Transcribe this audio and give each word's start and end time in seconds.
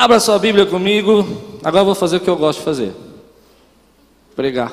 Abra 0.00 0.18
sua 0.18 0.38
Bíblia 0.38 0.64
comigo. 0.64 1.26
Agora 1.62 1.82
eu 1.82 1.84
vou 1.84 1.94
fazer 1.94 2.16
o 2.16 2.20
que 2.20 2.30
eu 2.30 2.36
gosto 2.38 2.60
de 2.60 2.64
fazer: 2.64 2.94
pregar. 4.34 4.72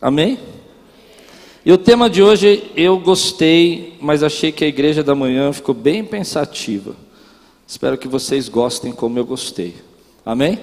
Amém? 0.00 0.40
E 1.64 1.70
o 1.70 1.78
tema 1.78 2.10
de 2.10 2.20
hoje 2.20 2.72
eu 2.74 2.98
gostei, 2.98 3.96
mas 4.00 4.24
achei 4.24 4.50
que 4.50 4.64
a 4.64 4.66
igreja 4.66 5.04
da 5.04 5.14
manhã 5.14 5.52
ficou 5.52 5.72
bem 5.72 6.02
pensativa. 6.04 6.96
Espero 7.64 7.96
que 7.96 8.08
vocês 8.08 8.48
gostem 8.48 8.90
como 8.90 9.20
eu 9.20 9.24
gostei. 9.24 9.76
Amém? 10.26 10.58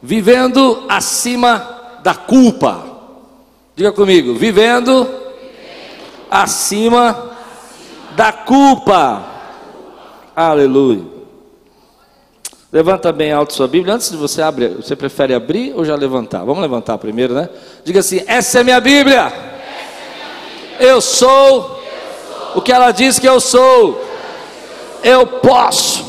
Vivendo 0.00 0.84
acima 0.88 1.98
da 2.04 2.14
culpa. 2.14 2.86
Diga 3.74 3.90
comigo, 3.90 4.34
vivendo, 4.34 5.08
acima, 6.30 7.32
da 8.14 8.30
culpa. 8.30 9.26
Aleluia. 10.36 11.17
Levanta 12.70 13.10
bem 13.12 13.32
alto 13.32 13.54
sua 13.54 13.66
Bíblia. 13.66 13.94
Antes 13.94 14.10
de 14.10 14.16
você 14.16 14.42
abrir, 14.42 14.68
você 14.68 14.94
prefere 14.94 15.32
abrir 15.32 15.72
ou 15.74 15.86
já 15.86 15.94
levantar? 15.94 16.44
Vamos 16.44 16.60
levantar 16.60 16.98
primeiro, 16.98 17.32
né? 17.32 17.48
Diga 17.82 18.00
assim: 18.00 18.22
essa 18.26 18.60
é 18.60 18.64
minha 18.64 18.78
Bíblia. 18.78 19.32
Eu 20.78 21.00
sou 21.00 21.82
o 22.54 22.60
que 22.60 22.70
ela 22.70 22.92
diz 22.92 23.18
que 23.18 23.26
eu 23.26 23.40
sou. 23.40 24.04
Eu 25.02 25.26
posso. 25.26 26.04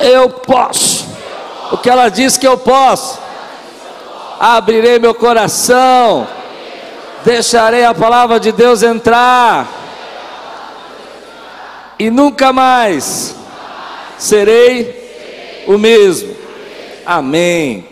Eu 0.00 0.28
posso. 0.28 1.06
O 1.70 1.78
que 1.78 1.88
ela 1.88 2.08
diz 2.08 2.36
que 2.36 2.46
eu 2.46 2.58
posso. 2.58 3.20
Abrirei 4.40 4.98
meu 4.98 5.14
coração. 5.14 6.26
Deixarei 7.24 7.84
a 7.84 7.94
palavra 7.94 8.40
de 8.40 8.50
Deus 8.50 8.82
entrar. 8.82 9.68
E 12.00 12.10
nunca 12.10 12.52
mais 12.52 13.36
serei 14.18 14.97
o 15.68 15.76
mesmo. 15.76 16.34
Amém. 17.04 17.86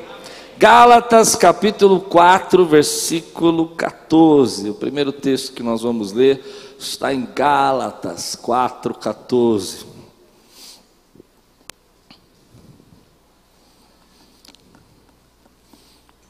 Gálatas 0.58 1.36
capítulo 1.36 2.00
4, 2.00 2.64
versículo 2.64 3.68
14. 3.68 4.70
O 4.70 4.74
primeiro 4.74 5.12
texto 5.12 5.52
que 5.52 5.62
nós 5.62 5.82
vamos 5.82 6.10
ler 6.12 6.42
está 6.78 7.12
em 7.12 7.28
Gálatas 7.34 8.34
4, 8.34 8.94
14. 8.94 9.84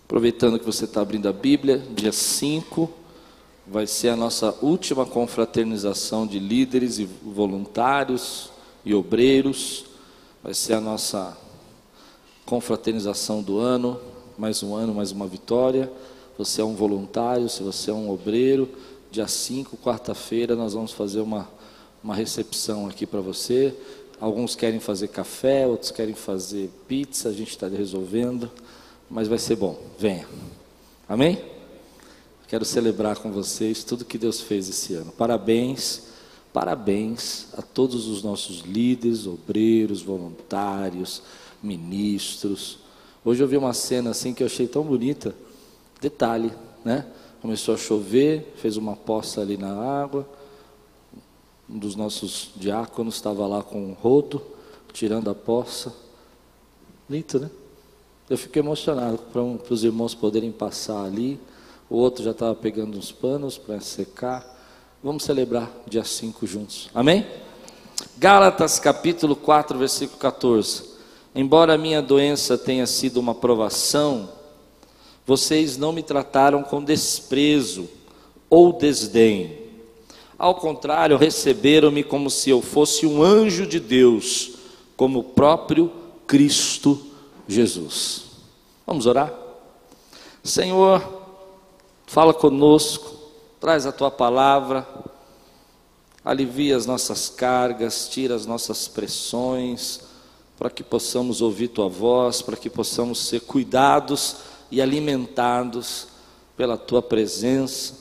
Aproveitando 0.05 0.59
que 0.59 0.67
você 0.67 0.85
está 0.85 1.01
abrindo 1.01 1.29
a 1.29 1.33
Bíblia, 1.33 1.81
dia 1.95 2.11
5 2.11 2.91
vai 3.69 3.87
ser 3.87 4.09
a 4.09 4.17
nossa 4.17 4.53
última 4.61 5.07
confraternização 5.07 6.27
de 6.27 6.41
líderes 6.41 6.99
e 6.99 7.05
voluntários 7.05 8.51
e 8.85 8.93
obreiros. 8.93 9.96
Vai 10.43 10.55
ser 10.55 10.75
a 10.75 10.81
nossa 10.81 11.37
confraternização 12.45 13.43
do 13.43 13.59
ano, 13.59 14.01
mais 14.39 14.63
um 14.63 14.75
ano, 14.75 14.95
mais 14.95 15.11
uma 15.11 15.27
vitória. 15.27 15.91
Você 16.39 16.61
é 16.61 16.65
um 16.65 16.75
voluntário, 16.75 17.49
se 17.49 17.63
você 17.63 17.91
é 17.91 17.95
um 17.95 18.11
obreiro, 18.11 18.69
dia 19.11 19.27
5, 19.27 19.77
quarta-feira, 19.79 20.55
nós 20.55 20.75
vamos 20.75 20.93
fazer 20.93 21.21
uma, 21.21 21.49
uma 22.05 22.15
recepção 22.15 22.87
aqui 22.87 23.07
para 23.07 23.21
você. 23.21 23.75
Alguns 24.21 24.55
querem 24.55 24.79
fazer 24.79 25.09
café, 25.09 25.67
outros 25.67 25.91
querem 25.91 26.15
fazer 26.15 26.71
pizza, 26.87 27.29
a 27.29 27.33
gente 27.33 27.51
está 27.51 27.67
resolvendo, 27.67 28.51
mas 29.11 29.29
vai 29.29 29.39
ser 29.39 29.57
bom. 29.57 29.79
Venha. 29.99 30.29
Amém? 31.09 31.43
Quero 32.47 32.65
celebrar 32.65 33.17
com 33.17 33.33
vocês 33.33 33.83
tudo 33.83 34.05
que 34.05 34.19
Deus 34.19 34.41
fez 34.41 34.69
esse 34.69 34.95
ano. 34.95 35.13
Parabéns, 35.13 36.06
parabéns 36.57 37.49
a 37.53 37.61
todos 37.61 38.09
os 38.09 38.23
nossos 38.23 38.61
líderes, 38.61 39.27
obreiros, 39.27 40.01
voluntários, 40.01 41.23
ministros, 41.63 42.79
Hoje 43.27 43.43
eu 43.43 43.49
vi 43.49 43.57
uma 43.57 43.73
cena 43.73 44.11
assim 44.11 44.33
que 44.33 44.45
eu 44.45 44.47
achei 44.47 44.69
tão 44.69 44.85
bonita. 44.85 45.35
Detalhe, 46.01 46.53
né? 46.85 47.05
Começou 47.43 47.75
a 47.75 47.77
chover, 47.77 48.55
fez 48.55 48.77
uma 48.77 48.95
poça 48.95 49.41
ali 49.41 49.57
na 49.57 49.75
água. 49.75 50.25
Um 51.69 51.77
dos 51.77 51.97
nossos 51.97 52.53
diáconos 52.55 53.17
estava 53.17 53.45
lá 53.49 53.65
com 53.65 53.85
um 53.85 53.95
rodo, 53.95 54.41
tirando 54.93 55.29
a 55.29 55.35
poça. 55.35 55.93
Bonito, 57.09 57.41
né? 57.41 57.51
Eu 58.31 58.39
fiquei 58.39 58.63
emocionado 58.63 59.19
para 59.19 59.43
um, 59.43 59.59
os 59.69 59.83
irmãos 59.83 60.15
poderem 60.15 60.53
passar 60.53 61.05
ali. 61.05 61.41
O 61.91 61.97
outro 61.97 62.23
já 62.23 62.31
estava 62.31 62.55
pegando 62.55 62.97
uns 62.97 63.11
panos 63.11 63.59
para 63.59 63.81
secar. 63.81 64.56
Vamos 65.03 65.25
celebrar 65.25 65.71
dia 65.87 66.03
5 66.03 66.47
juntos. 66.47 66.89
Amém? 66.95 67.27
Gálatas 68.17 68.79
capítulo 68.79 69.37
4, 69.37 69.79
versículo 69.79 70.19
14. 70.19 70.85
Embora 71.35 71.75
a 71.75 71.79
minha 71.79 72.01
doença 72.01 72.57
tenha 72.57 72.87
sido 72.87 73.19
uma 73.19 73.35
provação, 73.35 74.31
vocês 75.27 75.77
não 75.77 75.93
me 75.93 76.03
trataram 76.03 76.63
com 76.63 76.83
desprezo 76.83 77.89
ou 78.49 78.73
desdém. 78.73 79.59
Ao 80.39 80.55
contrário, 80.55 81.17
receberam-me 81.17 82.03
como 82.03 82.31
se 82.31 82.49
eu 82.49 82.63
fosse 82.63 83.07
um 83.07 83.23
anjo 83.23 83.67
de 83.67 83.79
Deus, 83.79 84.53
como 84.97 85.19
o 85.19 85.25
próprio 85.25 85.93
Cristo 86.27 86.99
Jesus. 87.47 88.25
Vamos 88.87 89.07
orar? 89.07 89.33
Senhor, 90.43 91.03
fala 92.07 92.33
conosco, 92.33 93.16
traz 93.61 93.87
a 93.87 93.93
tua 93.93 94.11
palavra, 94.11 94.87
alivia 96.25 96.77
as 96.77 96.87
nossas 96.87 97.29
cargas, 97.29 98.09
tira 98.09 98.35
as 98.35 98.47
nossas 98.47 98.89
pressões 98.89 100.01
para 100.59 100.71
que 100.71 100.83
possamos 100.83 101.43
ouvir 101.43 101.69
tua 101.69 101.89
voz, 101.89 102.43
para 102.43 102.57
que 102.57 102.71
possamos 102.71 103.27
ser 103.27 103.41
cuidados 103.41 104.37
e 104.71 104.81
alimentados 104.81 106.09
pela 106.57 106.77
tua 106.77 107.03
presença, 107.03 107.95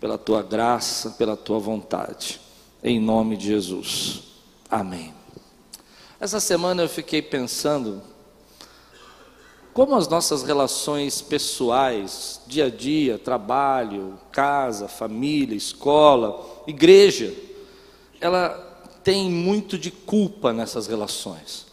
pela 0.00 0.16
tua 0.16 0.42
graça, 0.42 1.10
pela 1.10 1.36
tua 1.36 1.58
vontade. 1.58 2.40
Em 2.82 2.98
nome 2.98 3.36
de 3.36 3.48
Jesus. 3.48 4.22
Amém. 4.70 5.12
Essa 6.18 6.40
semana 6.40 6.82
eu 6.82 6.88
fiquei 6.88 7.20
pensando 7.20 8.02
como 9.78 9.94
as 9.94 10.08
nossas 10.08 10.42
relações 10.42 11.22
pessoais, 11.22 12.40
dia 12.48 12.64
a 12.64 12.68
dia, 12.68 13.16
trabalho, 13.16 14.18
casa, 14.32 14.88
família, 14.88 15.54
escola, 15.54 16.64
igreja, 16.66 17.32
ela 18.20 18.58
tem 19.04 19.30
muito 19.30 19.78
de 19.78 19.92
culpa 19.92 20.52
nessas 20.52 20.88
relações. 20.88 21.64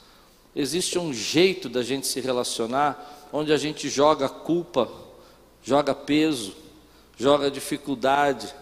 Existe 0.55 0.99
um 0.99 1.11
jeito 1.11 1.67
da 1.67 1.81
gente 1.81 2.05
se 2.05 2.21
relacionar 2.21 3.27
onde 3.33 3.51
a 3.51 3.57
gente 3.57 3.89
joga 3.89 4.29
culpa, 4.29 4.87
joga 5.63 5.95
peso, 5.95 6.53
joga 7.17 7.49
dificuldade. 7.49 8.53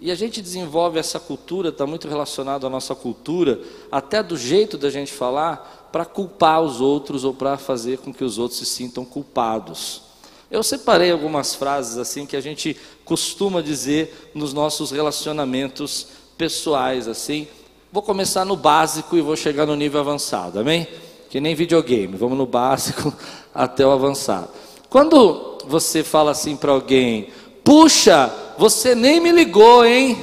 E 0.00 0.10
a 0.10 0.16
gente 0.16 0.42
desenvolve 0.42 0.98
essa 0.98 1.20
cultura, 1.20 1.68
está 1.68 1.86
muito 1.86 2.08
relacionado 2.08 2.66
à 2.66 2.68
nossa 2.68 2.96
cultura, 2.96 3.60
até 3.92 4.24
do 4.24 4.36
jeito 4.36 4.76
da 4.76 4.90
gente 4.90 5.12
falar, 5.12 5.85
para 5.96 6.04
culpar 6.04 6.60
os 6.60 6.78
outros 6.78 7.24
ou 7.24 7.32
para 7.32 7.56
fazer 7.56 7.96
com 7.96 8.12
que 8.12 8.22
os 8.22 8.36
outros 8.36 8.60
se 8.60 8.66
sintam 8.66 9.02
culpados. 9.02 10.02
Eu 10.50 10.62
separei 10.62 11.10
algumas 11.10 11.54
frases 11.54 11.96
assim 11.96 12.26
que 12.26 12.36
a 12.36 12.40
gente 12.42 12.76
costuma 13.02 13.62
dizer 13.62 14.30
nos 14.34 14.52
nossos 14.52 14.90
relacionamentos 14.90 16.08
pessoais, 16.36 17.08
assim. 17.08 17.48
Vou 17.90 18.02
começar 18.02 18.44
no 18.44 18.56
básico 18.56 19.16
e 19.16 19.22
vou 19.22 19.34
chegar 19.36 19.64
no 19.64 19.74
nível 19.74 19.98
avançado, 20.00 20.60
amém? 20.60 20.86
que 21.30 21.40
nem 21.40 21.54
videogame, 21.54 22.14
vamos 22.14 22.36
no 22.36 22.44
básico 22.44 23.10
até 23.54 23.86
o 23.86 23.90
avançado. 23.90 24.50
Quando 24.90 25.56
você 25.66 26.04
fala 26.04 26.32
assim 26.32 26.56
para 26.56 26.72
alguém, 26.72 27.28
puxa, 27.64 28.30
você 28.58 28.94
nem 28.94 29.18
me 29.18 29.32
ligou, 29.32 29.82
hein? 29.82 30.22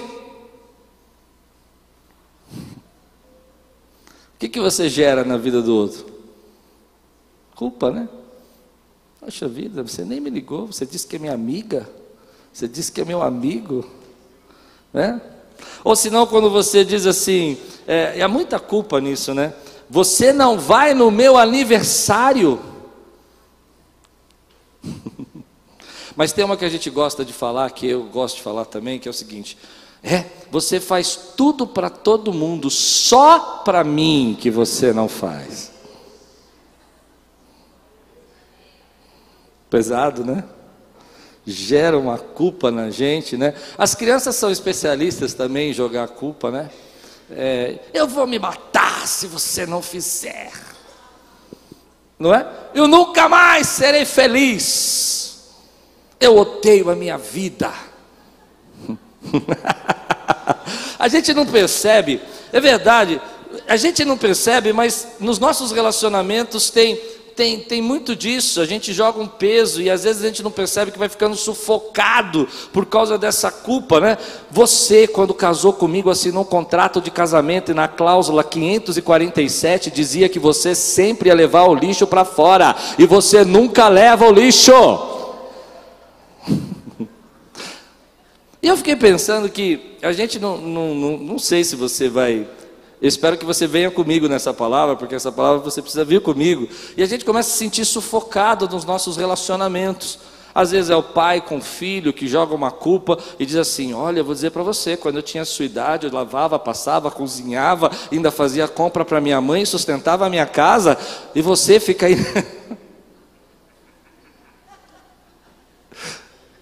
Que, 4.44 4.50
que 4.50 4.60
você 4.60 4.90
gera 4.90 5.24
na 5.24 5.38
vida 5.38 5.62
do 5.62 5.74
outro? 5.74 6.06
Culpa, 7.56 7.90
né? 7.92 8.10
Poxa 9.20 9.48
vida, 9.48 9.82
você 9.84 10.04
nem 10.04 10.20
me 10.20 10.30
ligou, 10.30 10.68
você 10.68 10.86
disse 10.86 11.08
que 11.08 11.16
é 11.16 11.20
minha 11.20 11.34
amiga, 11.34 11.90
você 12.52 12.68
disse 12.68 12.92
que 12.92 13.00
é 13.00 13.06
meu 13.06 13.22
amigo, 13.22 13.90
né? 14.92 15.22
Ou 15.82 15.96
senão 15.96 16.28
quando 16.28 16.50
você 16.50 16.84
diz 16.84 17.06
assim, 17.06 17.58
é, 17.88 18.22
há 18.22 18.28
muita 18.28 18.60
culpa 18.60 19.00
nisso, 19.00 19.34
né? 19.34 19.54
Você 19.90 20.34
não 20.34 20.60
vai 20.60 20.94
no 20.94 21.10
meu 21.10 21.38
aniversário. 21.38 22.60
Mas 26.18 26.34
tem 26.34 26.44
uma 26.44 26.58
que 26.58 26.66
a 26.66 26.70
gente 26.70 26.90
gosta 26.90 27.24
de 27.24 27.32
falar, 27.32 27.72
que 27.72 27.88
eu 27.88 28.04
gosto 28.04 28.36
de 28.36 28.42
falar 28.42 28.66
também, 28.66 29.00
que 29.00 29.08
é 29.08 29.12
o 29.12 29.14
seguinte: 29.14 29.58
é, 30.04 30.26
você 30.52 30.80
faz 30.80 31.16
tudo 31.38 31.66
para 31.66 31.90
todo 31.90 32.34
mundo, 32.34 32.70
só 32.70 33.62
para 33.64 33.84
mim 33.84 34.38
que 34.40 34.52
você 34.52 34.92
não 34.92 35.08
faz. 35.08 35.72
Pesado, 39.70 40.26
né? 40.26 40.44
Gera 41.46 41.98
uma 41.98 42.18
culpa 42.18 42.70
na 42.70 42.90
gente, 42.90 43.38
né? 43.38 43.56
As 43.78 43.96
crianças 43.96 44.36
são 44.36 44.52
especialistas 44.52 45.34
também 45.34 45.72
em 45.72 45.74
jogar 45.74 46.10
culpa, 46.10 46.52
né? 46.52 46.70
É, 47.32 47.80
eu 47.94 48.08
vou 48.08 48.28
me 48.28 48.38
matar 48.38 49.08
se 49.08 49.26
você 49.26 49.66
não 49.66 49.82
fizer. 49.82 50.52
não 52.20 52.34
é? 52.36 52.46
Eu 52.76 52.88
nunca 52.88 53.28
mais 53.30 53.68
serei 53.68 54.06
feliz. 54.06 55.50
Eu 56.20 56.38
odeio 56.38 56.90
a 56.90 56.96
minha 56.96 57.18
vida. 57.18 57.93
a 61.00 61.08
gente 61.08 61.34
não 61.34 61.46
percebe, 61.46 62.22
é 62.52 62.60
verdade, 62.60 63.22
a 63.68 63.76
gente 63.76 64.04
não 64.04 64.18
percebe, 64.18 64.74
mas 64.74 65.16
nos 65.20 65.40
nossos 65.40 65.72
relacionamentos 65.72 66.70
tem 66.70 67.00
tem, 67.36 67.60
tem 67.60 67.82
muito 67.82 68.16
disso, 68.16 68.62
a 68.62 68.66
gente 68.66 68.94
joga 68.94 69.20
um 69.20 69.28
peso 69.28 69.82
e 69.82 69.90
às 69.90 70.04
vezes 70.04 70.24
a 70.24 70.28
gente 70.28 70.44
não 70.44 70.52
percebe 70.52 70.92
que 70.92 71.00
vai 71.00 71.10
ficando 71.10 71.36
sufocado 71.36 72.48
por 72.72 72.86
causa 72.86 73.18
dessa 73.18 73.52
culpa, 73.52 74.00
né? 74.00 74.18
Você, 74.52 75.08
quando 75.08 75.34
casou 75.34 75.74
comigo, 75.74 76.10
assinou 76.10 76.44
um 76.44 76.46
contrato 76.46 77.02
de 77.02 77.10
casamento 77.10 77.72
e 77.72 77.74
na 77.74 77.88
cláusula 77.88 78.44
547 78.44 79.90
dizia 79.90 80.30
que 80.30 80.40
você 80.40 80.76
sempre 80.76 81.30
ia 81.30 81.36
levar 81.36 81.64
o 81.64 81.76
lixo 81.76 82.06
para 82.06 82.24
fora 82.24 82.76
e 83.00 83.06
você 83.06 83.44
nunca 83.44 83.88
leva 83.88 84.28
o 84.28 84.32
lixo. 84.32 84.72
E 88.64 88.68
eu 88.70 88.78
fiquei 88.78 88.96
pensando 88.96 89.50
que 89.50 89.98
a 90.02 90.14
gente 90.14 90.40
não, 90.40 90.58
não, 90.58 90.96
não, 90.96 91.18
não 91.18 91.38
sei 91.38 91.66
se 91.66 91.76
você 91.76 92.08
vai 92.08 92.48
eu 93.02 93.10
espero 93.10 93.38
que 93.38 93.44
você 93.44 93.68
venha 93.68 93.92
comigo 93.92 94.30
nessa 94.30 94.54
palavra, 94.54 94.96
porque 94.96 95.14
essa 95.14 95.30
palavra 95.30 95.60
você 95.60 95.82
precisa 95.82 96.06
vir 96.06 96.22
comigo. 96.22 96.70
E 96.96 97.04
a 97.04 97.06
gente 97.06 97.26
começa 97.26 97.50
a 97.50 97.52
se 97.52 97.58
sentir 97.58 97.84
sufocado 97.84 98.66
nos 98.70 98.86
nossos 98.86 99.18
relacionamentos. 99.18 100.20
Às 100.56 100.72
vezes 100.72 100.90
é 100.90 100.96
o 100.96 101.04
pai 101.04 101.42
com 101.42 101.58
o 101.58 101.62
filho 101.62 102.14
que 102.14 102.30
joga 102.30 102.56
uma 102.56 102.72
culpa 102.72 103.18
e 103.38 103.46
diz 103.46 103.58
assim: 103.58 103.94
Olha, 103.94 104.24
vou 104.24 104.34
dizer 104.34 104.52
para 104.52 104.64
você, 104.64 104.96
quando 104.96 105.18
eu 105.18 105.22
tinha 105.22 105.44
sua 105.44 105.66
idade, 105.66 106.08
eu 106.08 106.14
lavava, 106.14 106.58
passava, 106.58 107.12
cozinhava, 107.12 107.92
ainda 108.10 108.32
fazia 108.32 108.70
compra 108.70 109.04
para 109.04 109.20
minha 109.20 109.42
mãe, 109.42 109.66
sustentava 109.66 110.26
a 110.26 110.30
minha 110.30 110.46
casa, 110.46 110.98
e 111.36 111.42
você 111.42 111.82
fica 111.82 112.06
aí. 112.06 112.16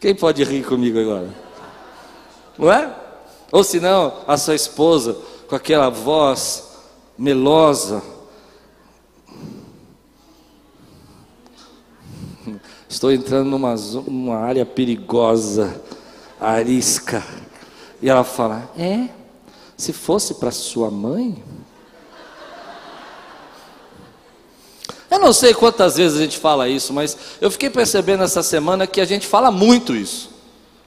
Quem 0.02 0.16
pode 0.16 0.44
rir 0.44 0.64
comigo 0.64 1.00
agora? 1.00 1.51
Não 2.58 2.72
é? 2.72 2.96
Ou 3.52 3.64
se 3.64 3.80
não, 3.80 4.14
a 4.28 4.38
sua 4.38 4.56
esposa 4.56 5.16
com 5.48 5.56
aquela 5.56 5.90
voz 5.90 6.70
melosa. 7.18 8.02
Estou 12.88 13.12
entrando 13.12 13.50
numa, 13.50 13.76
numa 13.76 14.38
área 14.38 14.66
perigosa, 14.66 15.82
arisca. 16.40 17.24
E 18.02 18.10
ela 18.10 18.24
fala: 18.24 18.70
É, 18.78 19.10
se 19.76 19.92
fosse 19.92 20.36
para 20.36 20.52
sua 20.52 20.90
mãe. 20.90 21.44
Eu 25.10 25.20
não 25.20 25.34
sei 25.34 25.54
quantas 25.54 25.98
vezes 25.98 26.18
a 26.18 26.22
gente 26.22 26.38
fala 26.38 26.70
isso, 26.70 26.94
mas 26.94 27.18
eu 27.42 27.52
fiquei 27.52 27.70
percebendo 27.70 28.24
essa 28.24 28.42
semana 28.42 28.88
que 28.88 29.02
a 29.02 29.06
gente 29.06 29.28
fala 29.28 29.52
muito 29.52 29.94
isso. 29.94 30.31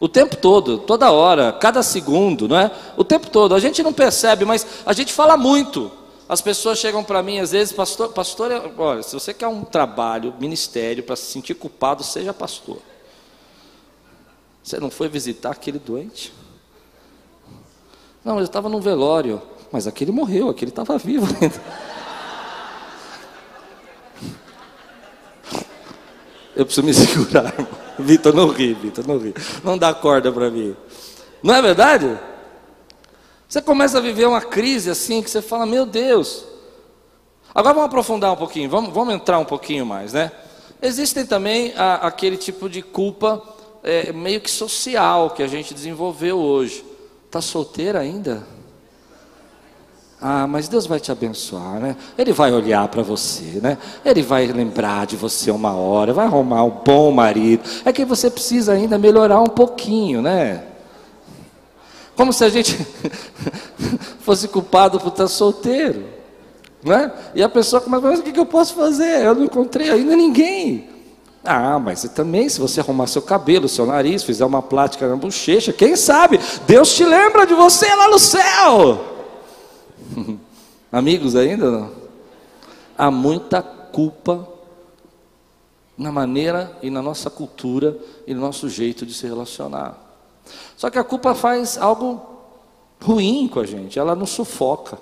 O 0.04 0.08
tempo 0.08 0.36
todo, 0.36 0.76
toda 0.76 1.10
hora, 1.10 1.50
cada 1.50 1.82
segundo, 1.82 2.46
não 2.46 2.58
é? 2.58 2.70
O 2.94 3.02
tempo 3.02 3.30
todo. 3.30 3.54
A 3.54 3.58
gente 3.58 3.82
não 3.82 3.90
percebe, 3.90 4.44
mas 4.44 4.66
a 4.84 4.92
gente 4.92 5.14
fala 5.14 5.34
muito. 5.34 5.90
As 6.28 6.42
pessoas 6.42 6.78
chegam 6.78 7.02
para 7.02 7.22
mim 7.22 7.38
às 7.38 7.52
vezes, 7.52 7.72
pastor, 7.72 8.12
pastor, 8.12 8.50
olha, 8.76 9.02
se 9.02 9.14
você 9.14 9.32
quer 9.32 9.48
um 9.48 9.64
trabalho, 9.64 10.34
ministério 10.38 11.02
para 11.02 11.16
se 11.16 11.32
sentir 11.32 11.54
culpado, 11.54 12.04
seja 12.04 12.34
pastor. 12.34 12.82
Você 14.62 14.78
não 14.78 14.90
foi 14.90 15.08
visitar 15.08 15.52
aquele 15.52 15.78
doente? 15.78 16.34
Não, 18.22 18.36
eu 18.36 18.44
estava 18.44 18.68
num 18.68 18.80
velório, 18.82 19.40
mas 19.72 19.86
aquele 19.86 20.12
morreu, 20.12 20.50
aquele 20.50 20.70
estava 20.70 20.98
vivo 20.98 21.26
ainda. 21.40 21.58
Eu 26.54 26.66
preciso 26.66 26.86
me 26.86 26.92
segurar, 26.92 27.46
irmão. 27.58 27.83
Vitor, 27.98 28.34
não 28.34 28.48
ri, 28.48 28.74
Vitor, 28.74 29.06
não 29.06 29.18
ri. 29.18 29.34
Não 29.62 29.78
dá 29.78 29.92
corda 29.94 30.32
para 30.32 30.50
mim. 30.50 30.76
Não 31.42 31.54
é 31.54 31.62
verdade? 31.62 32.18
Você 33.48 33.60
começa 33.60 33.98
a 33.98 34.00
viver 34.00 34.26
uma 34.26 34.40
crise 34.40 34.90
assim 34.90 35.22
que 35.22 35.30
você 35.30 35.40
fala, 35.40 35.66
meu 35.66 35.86
Deus. 35.86 36.44
Agora 37.54 37.74
vamos 37.74 37.86
aprofundar 37.86 38.32
um 38.32 38.36
pouquinho, 38.36 38.68
vamos, 38.68 38.92
vamos 38.92 39.14
entrar 39.14 39.38
um 39.38 39.44
pouquinho 39.44 39.86
mais, 39.86 40.12
né? 40.12 40.32
Existem 40.82 41.24
também 41.24 41.72
a, 41.76 42.06
aquele 42.06 42.36
tipo 42.36 42.68
de 42.68 42.82
culpa 42.82 43.42
é, 43.82 44.12
meio 44.12 44.40
que 44.40 44.50
social 44.50 45.30
que 45.30 45.42
a 45.42 45.46
gente 45.46 45.72
desenvolveu 45.72 46.38
hoje. 46.38 46.84
Está 47.26 47.40
solteira 47.40 48.00
ainda? 48.00 48.44
Ah, 50.26 50.46
mas 50.46 50.68
Deus 50.68 50.86
vai 50.86 50.98
te 50.98 51.12
abençoar, 51.12 51.78
né? 51.78 51.96
Ele 52.16 52.32
vai 52.32 52.50
olhar 52.50 52.88
para 52.88 53.02
você, 53.02 53.60
né? 53.60 53.76
Ele 54.02 54.22
vai 54.22 54.46
lembrar 54.46 55.06
de 55.06 55.16
você 55.16 55.50
uma 55.50 55.76
hora, 55.76 56.14
vai 56.14 56.24
arrumar 56.24 56.64
um 56.64 56.70
bom 56.70 57.10
marido. 57.10 57.62
É 57.84 57.92
que 57.92 58.06
você 58.06 58.30
precisa 58.30 58.72
ainda 58.72 58.96
melhorar 58.96 59.42
um 59.42 59.48
pouquinho, 59.48 60.22
né? 60.22 60.64
Como 62.16 62.32
se 62.32 62.42
a 62.42 62.48
gente 62.48 62.74
fosse 64.20 64.48
culpado 64.48 64.98
por 64.98 65.08
estar 65.08 65.28
solteiro, 65.28 66.06
né? 66.82 67.12
E 67.34 67.42
a 67.42 67.48
pessoa 67.50 67.82
começa, 67.82 68.08
mas 68.08 68.20
o 68.20 68.22
que 68.22 68.40
eu 68.40 68.46
posso 68.46 68.72
fazer? 68.76 69.26
Eu 69.26 69.34
não 69.34 69.44
encontrei 69.44 69.90
ainda 69.90 70.16
ninguém. 70.16 70.88
Ah, 71.44 71.78
mas 71.78 72.02
também, 72.14 72.48
se 72.48 72.58
você 72.58 72.80
arrumar 72.80 73.08
seu 73.08 73.20
cabelo, 73.20 73.68
seu 73.68 73.84
nariz, 73.84 74.22
fizer 74.22 74.46
uma 74.46 74.62
plática 74.62 75.06
na 75.06 75.16
bochecha, 75.16 75.70
quem 75.70 75.96
sabe? 75.96 76.40
Deus 76.66 76.94
te 76.94 77.04
lembra 77.04 77.46
de 77.46 77.52
você 77.52 77.94
lá 77.94 78.08
no 78.08 78.18
céu. 78.18 79.13
Amigos 80.94 81.34
ainda 81.34 81.72
não? 81.72 81.90
Há 82.96 83.10
muita 83.10 83.60
culpa 83.60 84.48
na 85.98 86.12
maneira 86.12 86.78
e 86.80 86.88
na 86.88 87.02
nossa 87.02 87.28
cultura 87.28 87.98
e 88.24 88.32
no 88.32 88.40
nosso 88.40 88.68
jeito 88.68 89.04
de 89.04 89.12
se 89.12 89.26
relacionar. 89.26 89.98
Só 90.76 90.88
que 90.90 90.96
a 90.96 91.02
culpa 91.02 91.34
faz 91.34 91.76
algo 91.76 92.22
ruim 93.02 93.48
com 93.48 93.58
a 93.58 93.66
gente, 93.66 93.98
ela 93.98 94.14
nos 94.14 94.30
sufoca. 94.30 94.96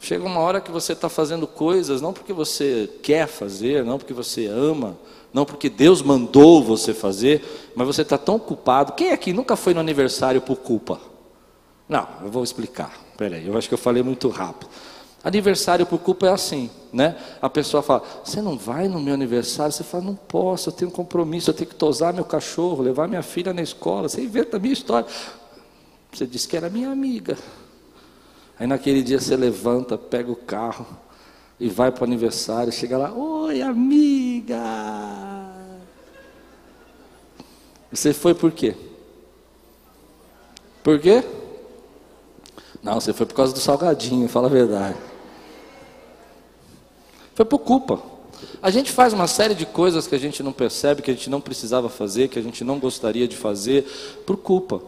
Chega 0.00 0.24
uma 0.24 0.40
hora 0.40 0.58
que 0.58 0.70
você 0.70 0.94
está 0.94 1.10
fazendo 1.10 1.46
coisas 1.46 2.00
não 2.00 2.14
porque 2.14 2.32
você 2.32 2.88
quer 3.02 3.26
fazer, 3.26 3.84
não 3.84 3.98
porque 3.98 4.14
você 4.14 4.46
ama, 4.46 4.96
não 5.34 5.44
porque 5.44 5.68
Deus 5.68 6.00
mandou 6.00 6.64
você 6.64 6.94
fazer, 6.94 7.44
mas 7.76 7.86
você 7.86 8.00
está 8.00 8.16
tão 8.16 8.38
culpado. 8.38 8.94
Quem 8.94 9.12
aqui 9.12 9.34
nunca 9.34 9.54
foi 9.54 9.74
no 9.74 9.80
aniversário 9.80 10.40
por 10.40 10.56
culpa? 10.56 10.98
Não, 11.88 12.06
eu 12.22 12.30
vou 12.30 12.44
explicar. 12.44 12.92
Peraí, 13.16 13.46
eu 13.46 13.56
acho 13.56 13.66
que 13.66 13.74
eu 13.74 13.78
falei 13.78 14.02
muito 14.02 14.28
rápido. 14.28 14.68
Aniversário 15.24 15.84
por 15.84 15.98
culpa 15.98 16.26
é 16.26 16.30
assim, 16.30 16.70
né? 16.92 17.16
A 17.42 17.50
pessoa 17.50 17.82
fala: 17.82 18.04
Você 18.22 18.40
não 18.40 18.56
vai 18.56 18.86
no 18.86 19.00
meu 19.00 19.14
aniversário? 19.14 19.72
Você 19.72 19.82
fala: 19.82 20.04
Não 20.04 20.14
posso, 20.14 20.68
eu 20.68 20.72
tenho 20.72 20.90
um 20.90 20.94
compromisso, 20.94 21.50
eu 21.50 21.54
tenho 21.54 21.68
que 21.68 21.74
tosar 21.74 22.12
meu 22.12 22.24
cachorro, 22.24 22.82
levar 22.82 23.08
minha 23.08 23.22
filha 23.22 23.52
na 23.52 23.62
escola. 23.62 24.08
Você 24.08 24.22
inventa 24.22 24.58
a 24.58 24.60
minha 24.60 24.72
história. 24.72 25.08
Você 26.12 26.26
disse 26.26 26.46
que 26.46 26.56
era 26.56 26.70
minha 26.70 26.90
amiga. 26.90 27.36
Aí 28.58 28.66
naquele 28.66 29.02
dia 29.02 29.18
você 29.18 29.36
levanta, 29.36 29.98
pega 29.98 30.30
o 30.30 30.36
carro 30.36 30.86
e 31.58 31.68
vai 31.68 31.90
para 31.90 32.02
o 32.02 32.04
aniversário. 32.04 32.72
Chega 32.72 32.96
lá: 32.96 33.12
Oi, 33.12 33.60
amiga. 33.60 34.62
Você 37.90 38.12
foi 38.12 38.34
por 38.34 38.52
quê? 38.52 38.76
Por 40.84 41.00
quê? 41.00 41.24
Não, 42.82 43.00
você 43.00 43.12
foi 43.12 43.26
por 43.26 43.34
causa 43.34 43.52
do 43.52 43.60
salgadinho, 43.60 44.28
fala 44.28 44.46
a 44.46 44.50
verdade. 44.50 44.96
Foi 47.34 47.44
por 47.44 47.58
culpa. 47.58 48.00
A 48.62 48.70
gente 48.70 48.90
faz 48.92 49.12
uma 49.12 49.26
série 49.26 49.54
de 49.54 49.66
coisas 49.66 50.06
que 50.06 50.14
a 50.14 50.18
gente 50.18 50.42
não 50.42 50.52
percebe, 50.52 51.02
que 51.02 51.10
a 51.10 51.14
gente 51.14 51.30
não 51.30 51.40
precisava 51.40 51.88
fazer, 51.88 52.28
que 52.28 52.38
a 52.38 52.42
gente 52.42 52.62
não 52.64 52.78
gostaria 52.78 53.26
de 53.26 53.36
fazer, 53.36 53.84
por 54.26 54.36
culpa. 54.36 54.80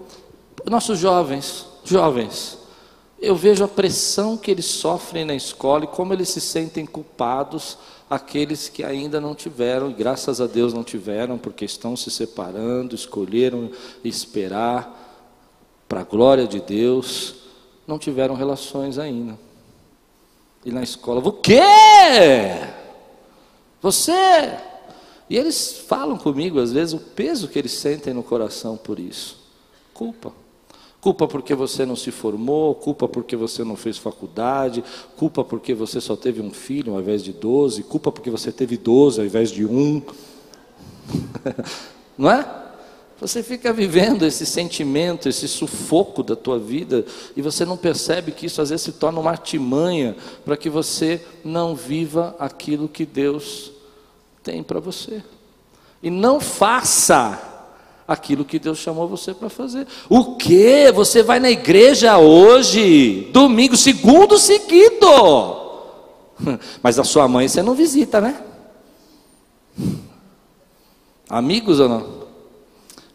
Nossos 0.69 0.99
jovens, 0.99 1.67
jovens, 1.85 2.59
eu 3.21 3.37
vejo 3.37 3.65
a 3.65 3.69
pressão 3.69 4.37
que 4.37 4.51
eles 4.51 4.67
sofrem 4.67 5.25
na 5.25 5.35
escola 5.35 5.85
e 5.85 5.89
como 5.89 6.13
eles 6.13 6.29
se 6.29 6.41
sentem 6.41 6.87
culpados, 6.87 7.77
aqueles 8.09 8.69
que 8.69 8.83
ainda 8.83 9.21
não 9.21 9.35
tiveram, 9.35 9.91
e 9.91 9.95
graças 9.95 10.41
a 10.41 10.47
Deus 10.47 10.73
não 10.73 10.83
tiveram, 10.83 11.39
porque 11.39 11.65
estão 11.65 11.97
se 11.97 12.11
separando, 12.11 12.95
escolheram 12.95 13.71
esperar, 14.05 14.99
para 15.89 16.01
a 16.01 16.05
glória 16.05 16.47
de 16.47 16.61
Deus, 16.61 17.35
não 17.91 17.99
tiveram 17.99 18.35
relações 18.35 18.99
ainda. 18.99 19.37
E 20.65 20.71
na 20.71 20.83
escola, 20.83 21.21
o 21.21 21.33
quê? 21.33 21.61
Você? 23.83 24.13
E 25.29 25.37
eles 25.37 25.85
falam 25.89 26.17
comigo, 26.17 26.61
às 26.61 26.73
vezes, 26.73 26.95
o 26.95 26.99
peso 26.99 27.49
que 27.49 27.59
eles 27.59 27.73
sentem 27.73 28.15
no 28.15 28.23
coração 28.23 28.77
por 28.77 29.01
isso. 29.01 29.39
Culpa. 29.93 30.33
Culpa 31.01 31.27
porque 31.27 31.55
você 31.55 31.85
não 31.85 31.97
se 31.97 32.11
formou, 32.11 32.75
culpa 32.75 33.09
porque 33.09 33.35
você 33.35 33.65
não 33.65 33.75
fez 33.75 33.97
faculdade, 33.97 34.85
culpa 35.17 35.43
porque 35.43 35.75
você 35.75 36.01
só 36.01 36.15
teve 36.15 36.43
um 36.43 36.53
filho 36.53 36.93
ao 36.93 37.01
invés 37.01 37.25
de 37.25 37.33
doze, 37.33 37.83
culpa 37.83 38.13
porque 38.13 38.31
você 38.31 38.53
teve 38.53 38.77
doze 38.77 39.19
ao 39.19 39.27
invés 39.27 39.51
de 39.51 39.65
um. 39.65 40.03
não 42.19 42.31
é? 42.31 42.60
Você 43.21 43.43
fica 43.43 43.71
vivendo 43.71 44.25
esse 44.25 44.47
sentimento, 44.47 45.29
esse 45.29 45.47
sufoco 45.47 46.23
da 46.23 46.35
tua 46.35 46.59
vida, 46.59 47.05
e 47.37 47.43
você 47.43 47.67
não 47.67 47.77
percebe 47.77 48.33
que 48.33 48.47
isso 48.47 48.63
às 48.63 48.71
vezes 48.71 48.83
se 48.83 48.93
torna 48.93 49.21
uma 49.21 49.31
artimanha 49.31 50.17
para 50.43 50.57
que 50.57 50.71
você 50.71 51.23
não 51.45 51.75
viva 51.77 52.35
aquilo 52.39 52.89
que 52.89 53.05
Deus 53.05 53.73
tem 54.43 54.63
para 54.63 54.81
você. 54.81 55.23
E 56.03 56.09
não 56.09 56.41
faça 56.41 57.39
aquilo 58.09 58.43
que 58.43 58.59
Deus 58.59 58.79
chamou 58.79 59.07
você 59.07 59.35
para 59.35 59.51
fazer. 59.51 59.87
O 60.09 60.37
que? 60.37 60.91
Você 60.91 61.23
vai 61.23 61.39
na 61.39 61.51
igreja 61.51 62.17
hoje, 62.17 63.29
domingo, 63.33 63.77
segundo 63.77 64.39
seguido. 64.39 65.07
Mas 66.83 66.99
a 66.99 67.05
sua 67.05 67.29
mãe 67.29 67.47
você 67.47 67.63
não 67.63 67.75
visita, 67.75 68.19
né? 68.19 68.43
Amigos 71.29 71.79
ou 71.79 71.89
não? 71.89 72.20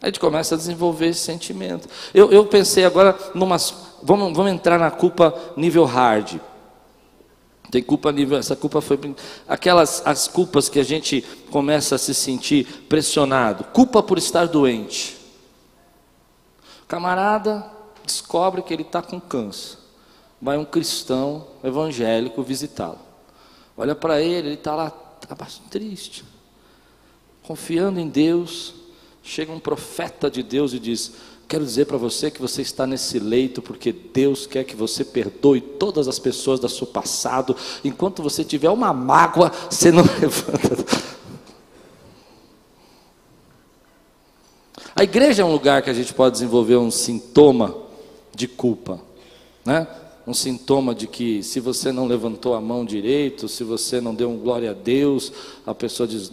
A 0.06 0.08
gente 0.08 0.20
começa 0.20 0.54
a 0.54 0.58
desenvolver 0.58 1.08
esse 1.08 1.18
sentimento. 1.18 1.88
Eu, 2.14 2.30
eu 2.30 2.46
pensei 2.46 2.84
agora 2.84 3.18
numa. 3.34 3.56
Vamos, 4.00 4.36
vamos 4.36 4.52
entrar 4.52 4.78
na 4.78 4.88
culpa 4.88 5.34
nível 5.56 5.84
hard. 5.84 6.38
Tem 7.72 7.82
culpa 7.82 8.12
nível. 8.12 8.38
Essa 8.38 8.54
culpa 8.54 8.80
foi. 8.80 9.00
Aquelas 9.48 10.06
as 10.06 10.28
culpas 10.28 10.68
que 10.68 10.78
a 10.78 10.84
gente 10.84 11.22
começa 11.50 11.96
a 11.96 11.98
se 11.98 12.14
sentir 12.14 12.86
pressionado. 12.88 13.64
Culpa 13.64 14.00
por 14.00 14.16
estar 14.16 14.46
doente. 14.46 15.16
Camarada 16.86 17.68
descobre 18.04 18.62
que 18.62 18.72
ele 18.72 18.82
está 18.82 19.02
com 19.02 19.20
câncer. 19.20 19.76
Vai 20.40 20.56
um 20.56 20.64
cristão 20.64 21.48
evangélico 21.64 22.44
visitá-lo. 22.44 23.00
Olha 23.76 23.96
para 23.96 24.22
ele, 24.22 24.50
ele 24.50 24.54
está 24.54 24.72
lá, 24.72 24.92
bastante 25.36 25.68
triste. 25.68 26.24
Confiando 27.42 27.98
em 27.98 28.08
Deus, 28.08 28.85
Chega 29.28 29.50
um 29.50 29.58
profeta 29.58 30.30
de 30.30 30.40
Deus 30.40 30.72
e 30.72 30.78
diz: 30.78 31.14
Quero 31.48 31.64
dizer 31.64 31.86
para 31.86 31.96
você 31.96 32.30
que 32.30 32.40
você 32.40 32.62
está 32.62 32.86
nesse 32.86 33.18
leito 33.18 33.60
porque 33.60 33.90
Deus 33.90 34.46
quer 34.46 34.62
que 34.62 34.76
você 34.76 35.04
perdoe 35.04 35.60
todas 35.60 36.06
as 36.06 36.16
pessoas 36.16 36.60
do 36.60 36.68
seu 36.68 36.86
passado. 36.86 37.56
Enquanto 37.84 38.22
você 38.22 38.44
tiver 38.44 38.70
uma 38.70 38.92
mágoa, 38.92 39.50
você 39.68 39.90
não 39.90 40.04
levanta. 40.20 40.86
A 44.94 45.02
igreja 45.02 45.42
é 45.42 45.44
um 45.44 45.50
lugar 45.50 45.82
que 45.82 45.90
a 45.90 45.92
gente 45.92 46.14
pode 46.14 46.34
desenvolver 46.34 46.76
um 46.76 46.90
sintoma 46.92 47.76
de 48.32 48.46
culpa, 48.46 49.00
né? 49.64 49.88
Um 50.24 50.34
sintoma 50.34 50.94
de 50.94 51.08
que 51.08 51.42
se 51.42 51.58
você 51.58 51.90
não 51.90 52.06
levantou 52.06 52.54
a 52.54 52.60
mão 52.60 52.84
direito, 52.84 53.48
se 53.48 53.64
você 53.64 54.00
não 54.00 54.14
deu 54.14 54.30
um 54.30 54.38
glória 54.38 54.70
a 54.70 54.74
Deus, 54.74 55.32
a 55.66 55.74
pessoa 55.74 56.06
diz: 56.06 56.30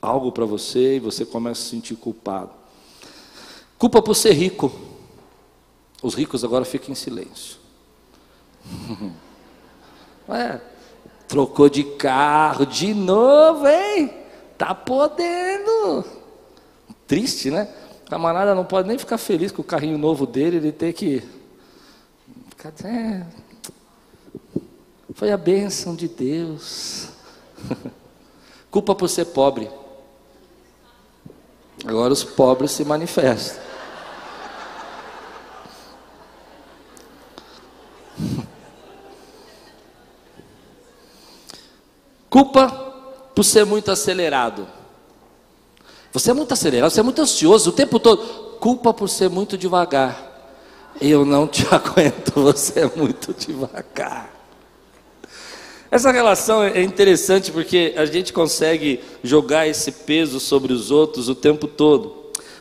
algo 0.00 0.32
para 0.32 0.44
você 0.44 0.96
e 0.96 1.00
você 1.00 1.24
começa 1.24 1.60
a 1.60 1.64
se 1.64 1.70
sentir 1.70 1.96
culpado. 1.96 2.50
Culpa 3.78 4.02
por 4.02 4.14
ser 4.14 4.32
rico. 4.32 4.72
Os 6.02 6.14
ricos 6.14 6.44
agora 6.44 6.64
ficam 6.64 6.90
em 6.90 6.94
silêncio. 6.94 7.58
Ué, 10.28 10.60
trocou 11.26 11.68
de 11.68 11.84
carro 11.84 12.66
de 12.66 12.92
novo, 12.94 13.66
hein? 13.66 14.12
Tá 14.56 14.74
podendo. 14.74 16.04
Triste, 17.06 17.50
né? 17.50 17.72
O 18.06 18.10
camarada 18.10 18.54
não 18.54 18.64
pode 18.64 18.88
nem 18.88 18.98
ficar 18.98 19.18
feliz 19.18 19.52
com 19.52 19.62
o 19.62 19.64
carrinho 19.64 19.98
novo 19.98 20.26
dele, 20.26 20.56
ele 20.56 20.72
tem 20.72 20.92
que. 20.92 21.22
Foi 25.14 25.30
a 25.30 25.36
bênção 25.36 25.94
de 25.94 26.08
Deus. 26.08 27.08
Culpa 28.70 28.94
por 28.94 29.08
ser 29.08 29.26
pobre. 29.26 29.70
Agora 31.86 32.12
os 32.12 32.24
pobres 32.24 32.72
se 32.72 32.84
manifestam. 32.84 33.68
Culpa 42.28 42.68
por 43.34 43.44
ser 43.44 43.64
muito 43.64 43.90
acelerado. 43.90 44.66
Você 46.12 46.30
é 46.30 46.34
muito 46.34 46.52
acelerado, 46.52 46.90
você 46.90 47.00
é 47.00 47.02
muito 47.02 47.22
ansioso 47.22 47.70
o 47.70 47.72
tempo 47.72 47.98
todo. 47.98 48.58
Culpa 48.58 48.92
por 48.92 49.08
ser 49.08 49.30
muito 49.30 49.56
devagar. 49.56 50.26
Eu 51.00 51.24
não 51.24 51.46
te 51.46 51.66
aguento, 51.72 52.32
você 52.34 52.80
é 52.80 52.92
muito 52.96 53.32
devagar. 53.32 54.37
Essa 55.90 56.12
relação 56.12 56.62
é 56.62 56.82
interessante 56.82 57.50
porque 57.50 57.94
a 57.96 58.04
gente 58.04 58.32
consegue 58.32 59.00
jogar 59.22 59.66
esse 59.66 59.90
peso 59.90 60.38
sobre 60.38 60.72
os 60.72 60.90
outros 60.90 61.28
o 61.28 61.34
tempo 61.34 61.66
todo. 61.66 62.14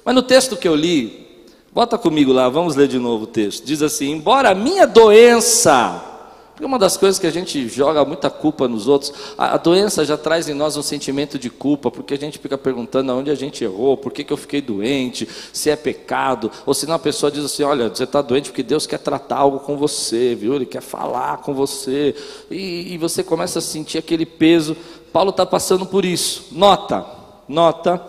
Mas 0.05 0.15
no 0.15 0.22
texto 0.22 0.55
que 0.55 0.67
eu 0.67 0.75
li, 0.75 1.27
bota 1.74 1.98
comigo 1.98 2.31
lá, 2.31 2.48
vamos 2.48 2.75
ler 2.75 2.88
de 2.88 2.98
novo 2.98 3.25
o 3.25 3.27
texto. 3.27 3.65
Diz 3.65 3.81
assim: 3.81 4.12
Embora 4.12 4.51
a 4.51 4.55
minha 4.55 4.88
doença 4.88 6.16
porque 6.57 6.65
uma 6.65 6.79
das 6.79 6.97
coisas 6.97 7.19
que 7.19 7.27
a 7.27 7.31
gente 7.31 7.69
joga 7.69 8.03
muita 8.03 8.31
culpa 8.31 8.67
nos 8.67 8.87
outros, 8.87 9.13
a, 9.37 9.53
a, 9.53 9.57
doença 9.57 10.03
já 10.03 10.17
traz 10.17 10.49
em 10.49 10.55
nós 10.55 10.75
um 10.75 10.81
sentimento 10.81 11.37
de 11.37 11.51
culpa, 11.51 11.91
porque 11.91 12.15
a 12.15 12.17
gente 12.17 12.39
fica 12.39 12.57
perguntando 12.57 13.13
onde 13.13 13.29
a 13.29 13.35
gente 13.35 13.63
errou, 13.63 13.95
por 13.95 14.11
que, 14.11 14.23
que 14.23 14.33
eu 14.33 14.37
fiquei 14.37 14.59
doente, 14.59 15.29
se 15.53 15.69
é 15.69 15.75
pecado, 15.75 16.51
ou 16.65 16.73
se 16.73 16.87
não 16.87 16.95
a 16.95 16.99
pessoa 16.99 17.31
diz 17.31 17.45
assim: 17.45 17.61
olha, 17.61 17.89
você 17.89 18.05
está 18.05 18.23
doente 18.23 18.49
porque 18.49 18.63
Deus 18.63 18.87
quer 18.87 18.97
tratar 18.97 19.37
algo 19.37 19.59
com 19.59 19.77
você, 19.77 20.33
viu? 20.33 20.55
Ele 20.55 20.65
quer 20.65 20.81
falar 20.81 21.37
com 21.43 21.53
você, 21.53 22.15
e, 22.49 22.91
e 22.91 22.97
você 22.97 23.23
começa 23.23 23.59
a 23.59 23.61
sentir 23.61 23.99
aquele 23.99 24.25
peso. 24.25 24.75
Paulo 25.13 25.29
está 25.29 25.45
passando 25.45 25.85
por 25.85 26.03
isso. 26.03 26.47
Nota, 26.53 27.05
nota, 27.47 28.01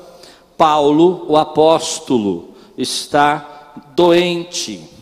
Paulo, 0.56 1.26
o 1.28 1.36
apóstolo, 1.36 2.54
está 2.78 3.74
doente. 3.94 4.97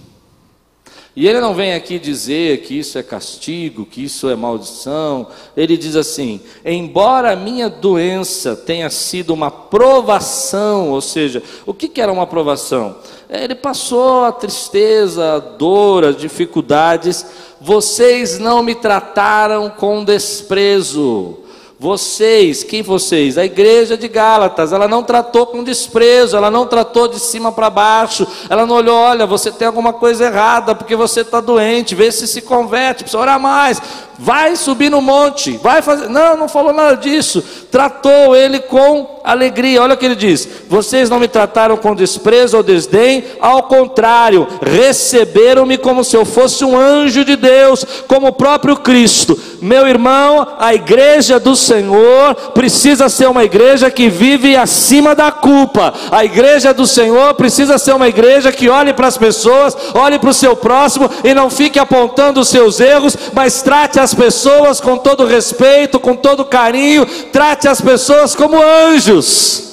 E 1.17 1.27
ele 1.27 1.41
não 1.41 1.55
vem 1.55 1.73
aqui 1.73 1.99
dizer 1.99 2.61
que 2.61 2.79
isso 2.79 2.99
é 2.99 3.03
castigo, 3.03 3.87
que 3.87 4.05
isso 4.05 4.29
é 4.29 4.37
maldição. 4.37 5.29
Ele 5.57 5.75
diz 5.75 5.97
assim: 5.97 6.43
embora 6.63 7.33
a 7.33 7.37
minha 7.37 7.71
doença 7.71 8.55
tenha 8.55 8.91
sido 8.91 9.33
uma 9.33 9.51
provação, 9.51 10.91
ou 10.91 11.01
seja, 11.01 11.43
o 11.65 11.73
que, 11.73 11.89
que 11.89 12.03
era 12.03 12.13
uma 12.13 12.27
provação? 12.27 12.97
É, 13.31 13.43
ele 13.43 13.55
passou 13.55 14.25
a 14.25 14.31
tristeza, 14.31 15.37
a 15.37 15.39
dor, 15.39 16.05
as 16.05 16.19
dificuldades. 16.19 17.25
Vocês 17.63 18.39
não 18.39 18.63
me 18.63 18.75
trataram 18.75 19.71
com 19.71 20.05
desprezo. 20.05 21.46
Vocês, 21.79 22.65
quem 22.65 22.81
vocês? 22.81 23.37
A 23.37 23.45
igreja 23.45 23.99
de 23.99 24.09
Gálatas, 24.09 24.73
ela 24.73 24.89
não 24.89 25.03
tratou 25.03 25.47
com 25.47 25.63
desprezo, 25.63 26.35
ela 26.35 26.51
não 26.51 26.67
tratou 26.67 27.07
de 27.07 27.21
cima 27.21 27.53
para 27.53 27.69
baixo, 27.69 28.27
ela 28.49 28.65
não 28.65 28.77
olhou, 28.77 28.97
olha, 28.97 29.27
você 29.27 29.53
tem 29.53 29.67
alguma 29.67 29.93
coisa 29.93 30.25
errada, 30.25 30.75
porque 30.75 30.97
você 30.97 31.21
está 31.21 31.39
doente, 31.39 31.95
vê 31.95 32.11
se 32.11 32.27
se 32.27 32.41
converte, 32.41 33.05
precisa 33.05 33.21
orar 33.21 33.39
mais, 33.39 33.83
vai 34.19 34.57
subir 34.57 34.91
no 34.91 35.01
monte, 35.01 35.57
vai 35.59 35.83
fazer. 35.83 36.09
Não, 36.09 36.37
não 36.37 36.49
falou 36.49 36.73
nada 36.73 36.97
disso, 36.97 37.43
tratou 37.71 38.35
ele 38.35 38.61
com 38.61 39.21
alegria. 39.25 39.83
Olha 39.83 39.95
o 39.95 39.97
que 39.97 40.07
ele 40.07 40.15
diz: 40.15 40.49
vocês 40.69 41.11
não 41.11 41.19
me 41.19 41.29
trataram 41.29 41.77
com 41.77 41.95
desprezo 41.95 42.57
ou 42.57 42.63
desdém, 42.63 43.25
ao 43.41 43.65
contrário, 43.65 44.47
receberam-me 44.63 45.77
como 45.77 46.05
se 46.05 46.17
eu 46.17 46.25
fosse 46.25 46.65
um 46.65 46.79
anjo 46.79 47.25
de 47.25 47.37
Deus, 47.37 47.85
como 48.07 48.29
o 48.29 48.33
próprio 48.33 48.77
Cristo. 48.77 49.39
Meu 49.61 49.89
irmão, 49.89 50.47
a 50.59 50.75
igreja 50.75 51.41
do 51.41 51.57
Senhor 51.57 52.35
precisa 52.55 53.09
ser 53.09 53.29
uma 53.29 53.45
igreja 53.45 53.91
que 53.91 54.09
vive 54.09 54.57
acima 54.57 55.15
da 55.15 55.33
culpa. 55.33 55.93
A 56.11 56.25
igreja 56.25 56.73
do 56.73 56.87
Senhor 56.87 57.35
precisa 57.35 57.79
ser 57.79 57.95
uma 57.95 58.09
igreja 58.09 58.53
que 58.53 58.69
olhe 58.69 58.93
para 58.93 59.07
as 59.07 59.19
pessoas, 59.19 59.77
olhe 59.95 60.19
para 60.19 60.31
o 60.31 60.35
seu 60.35 60.55
próximo 60.55 61.11
e 61.25 61.35
não 61.35 61.51
fique 61.51 61.79
apontando 61.79 62.41
os 62.41 62.49
seus 62.49 62.81
erros, 62.81 63.17
mas 63.33 63.63
trate 63.63 63.99
as 64.07 64.15
pessoas 64.15 64.81
com 64.81 64.97
todo 64.97 65.27
respeito, 65.27 65.99
com 65.99 66.15
todo 66.15 66.45
carinho, 66.45 67.05
trate 67.33 67.67
as 67.67 67.81
pessoas 67.81 68.37
como 68.37 68.57
anjos. 68.63 69.65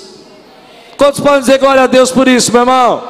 Quantos 0.97 1.19
podem 1.19 1.41
dizer 1.41 1.59
glória 1.59 1.83
a 1.83 1.87
Deus 1.87 2.11
por 2.11 2.27
isso, 2.27 2.51
meu 2.51 2.61
irmão? 2.61 3.03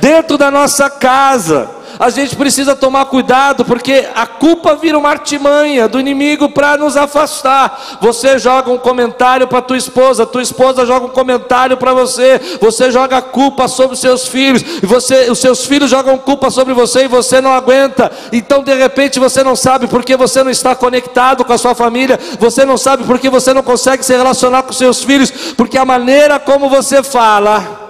Dentro 0.00 0.38
da 0.38 0.50
nossa 0.50 0.88
casa, 0.88 1.68
a 1.98 2.10
gente 2.10 2.36
precisa 2.36 2.76
tomar 2.76 3.06
cuidado, 3.06 3.64
porque 3.64 4.08
a 4.14 4.26
culpa 4.26 4.74
vira 4.74 4.98
uma 4.98 5.08
artimanha 5.08 5.88
do 5.88 5.98
inimigo 5.98 6.50
para 6.50 6.76
nos 6.76 6.96
afastar. 6.96 7.98
Você 8.00 8.38
joga 8.38 8.70
um 8.70 8.78
comentário 8.78 9.46
para 9.46 9.62
tua 9.62 9.76
esposa, 9.76 10.26
tua 10.26 10.42
esposa 10.42 10.84
joga 10.84 11.06
um 11.06 11.10
comentário 11.10 11.76
para 11.76 11.92
você, 11.92 12.40
você 12.60 12.90
joga 12.90 13.22
culpa 13.22 13.68
sobre 13.68 13.94
os 13.94 14.00
seus 14.00 14.28
filhos, 14.28 14.62
e 14.82 14.86
você, 14.86 15.30
os 15.30 15.38
seus 15.38 15.64
filhos 15.64 15.90
jogam 15.90 16.18
culpa 16.18 16.50
sobre 16.50 16.74
você 16.74 17.04
e 17.04 17.08
você 17.08 17.40
não 17.40 17.52
aguenta. 17.52 18.10
Então, 18.32 18.62
de 18.62 18.74
repente, 18.74 19.18
você 19.18 19.42
não 19.42 19.56
sabe 19.56 19.86
porque 19.86 20.16
você 20.16 20.42
não 20.42 20.50
está 20.50 20.74
conectado 20.74 21.44
com 21.44 21.52
a 21.52 21.58
sua 21.58 21.74
família, 21.74 22.18
você 22.38 22.64
não 22.64 22.76
sabe 22.76 23.04
porque 23.04 23.30
você 23.30 23.52
não 23.52 23.62
consegue 23.62 24.04
se 24.04 24.14
relacionar 24.16 24.62
com 24.62 24.72
seus 24.72 25.02
filhos, 25.02 25.30
porque 25.56 25.78
a 25.78 25.84
maneira 25.84 26.38
como 26.38 26.68
você 26.68 27.02
fala 27.02 27.84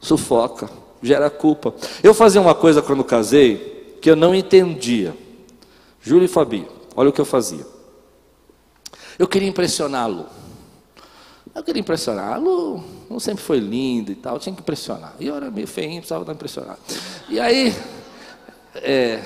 sufoca 0.00 0.85
gera 1.06 1.30
culpa. 1.30 1.74
Eu 2.02 2.12
fazia 2.12 2.40
uma 2.40 2.54
coisa 2.54 2.82
quando 2.82 3.04
casei 3.04 3.98
que 4.00 4.10
eu 4.10 4.16
não 4.16 4.34
entendia. 4.34 5.16
Júlio 6.02 6.26
e 6.26 6.28
Fabi, 6.28 6.66
olha 6.94 7.10
o 7.10 7.12
que 7.12 7.20
eu 7.20 7.24
fazia. 7.24 7.66
Eu 9.18 9.26
queria 9.26 9.48
impressioná-lo. 9.48 10.26
Eu 11.54 11.62
queria 11.62 11.82
Lu, 12.38 12.84
Lu 13.10 13.18
sempre 13.18 13.42
foi 13.42 13.58
linda 13.58 14.12
e 14.12 14.14
tal, 14.14 14.38
tinha 14.38 14.54
que 14.54 14.60
impressionar. 14.60 15.14
E 15.18 15.26
eu 15.26 15.34
era 15.34 15.50
meio 15.50 15.66
feinho, 15.66 15.96
precisava 15.96 16.22
dar 16.22 16.34
impressionar. 16.34 16.78
E 17.30 17.40
aí, 17.40 17.74
é, 18.74 19.22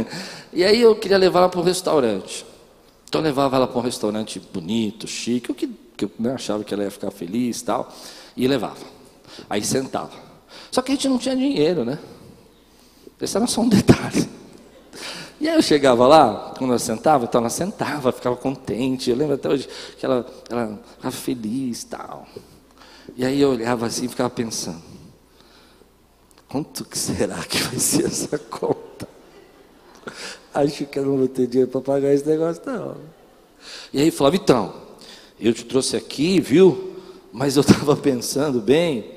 e 0.50 0.64
aí 0.64 0.80
eu 0.80 0.96
queria 0.96 1.18
levar 1.18 1.40
ela 1.40 1.48
para 1.50 1.60
um 1.60 1.62
restaurante. 1.62 2.46
Então 3.06 3.20
eu 3.20 3.24
levava 3.26 3.56
ela 3.56 3.66
para 3.66 3.78
um 3.78 3.82
restaurante 3.82 4.40
bonito, 4.40 5.06
chique, 5.06 5.52
o 5.52 5.54
que, 5.54 5.68
que 5.94 6.06
eu 6.06 6.10
né, 6.18 6.32
achava 6.32 6.64
que 6.64 6.72
ela 6.72 6.84
ia 6.84 6.90
ficar 6.90 7.10
feliz 7.10 7.60
e 7.60 7.64
tal, 7.64 7.92
e 8.34 8.48
levava. 8.48 8.86
Aí 9.48 9.62
sentava. 9.62 10.23
Só 10.74 10.82
que 10.82 10.90
a 10.90 10.94
gente 10.96 11.08
não 11.08 11.18
tinha 11.18 11.36
dinheiro, 11.36 11.84
né? 11.84 12.00
Esse 13.20 13.36
era 13.36 13.46
só 13.46 13.60
um 13.60 13.68
detalhe. 13.68 14.28
E 15.40 15.48
aí 15.48 15.54
eu 15.54 15.62
chegava 15.62 16.04
lá, 16.04 16.52
quando 16.58 16.70
ela 16.70 16.80
sentava, 16.80 17.26
então 17.26 17.40
ela 17.40 17.48
sentava, 17.48 18.10
ficava 18.10 18.34
contente. 18.34 19.08
Eu 19.08 19.14
lembro 19.14 19.36
até 19.36 19.48
hoje 19.48 19.68
que 19.96 20.04
ela, 20.04 20.24
ficava 20.44 21.12
feliz 21.12 21.82
e 21.82 21.86
tal. 21.86 22.26
E 23.16 23.24
aí 23.24 23.40
eu 23.40 23.50
olhava 23.50 23.86
assim 23.86 24.06
e 24.06 24.08
ficava 24.08 24.28
pensando, 24.28 24.82
quanto 26.48 26.84
que 26.84 26.98
será 26.98 27.40
que 27.44 27.58
vai 27.58 27.78
ser 27.78 28.06
essa 28.06 28.36
conta? 28.36 29.08
Acho 30.52 30.86
que 30.86 30.98
eu 30.98 31.06
não 31.06 31.18
vou 31.18 31.28
ter 31.28 31.46
dinheiro 31.46 31.70
para 31.70 31.82
pagar 31.82 32.12
esse 32.12 32.26
negócio, 32.26 32.60
não. 32.66 32.96
E 33.92 34.00
aí 34.00 34.10
falava, 34.10 34.34
então, 34.34 34.74
eu 35.38 35.54
te 35.54 35.64
trouxe 35.64 35.96
aqui, 35.96 36.40
viu? 36.40 36.96
Mas 37.32 37.54
eu 37.54 37.60
estava 37.60 37.94
pensando 37.94 38.60
bem, 38.60 39.13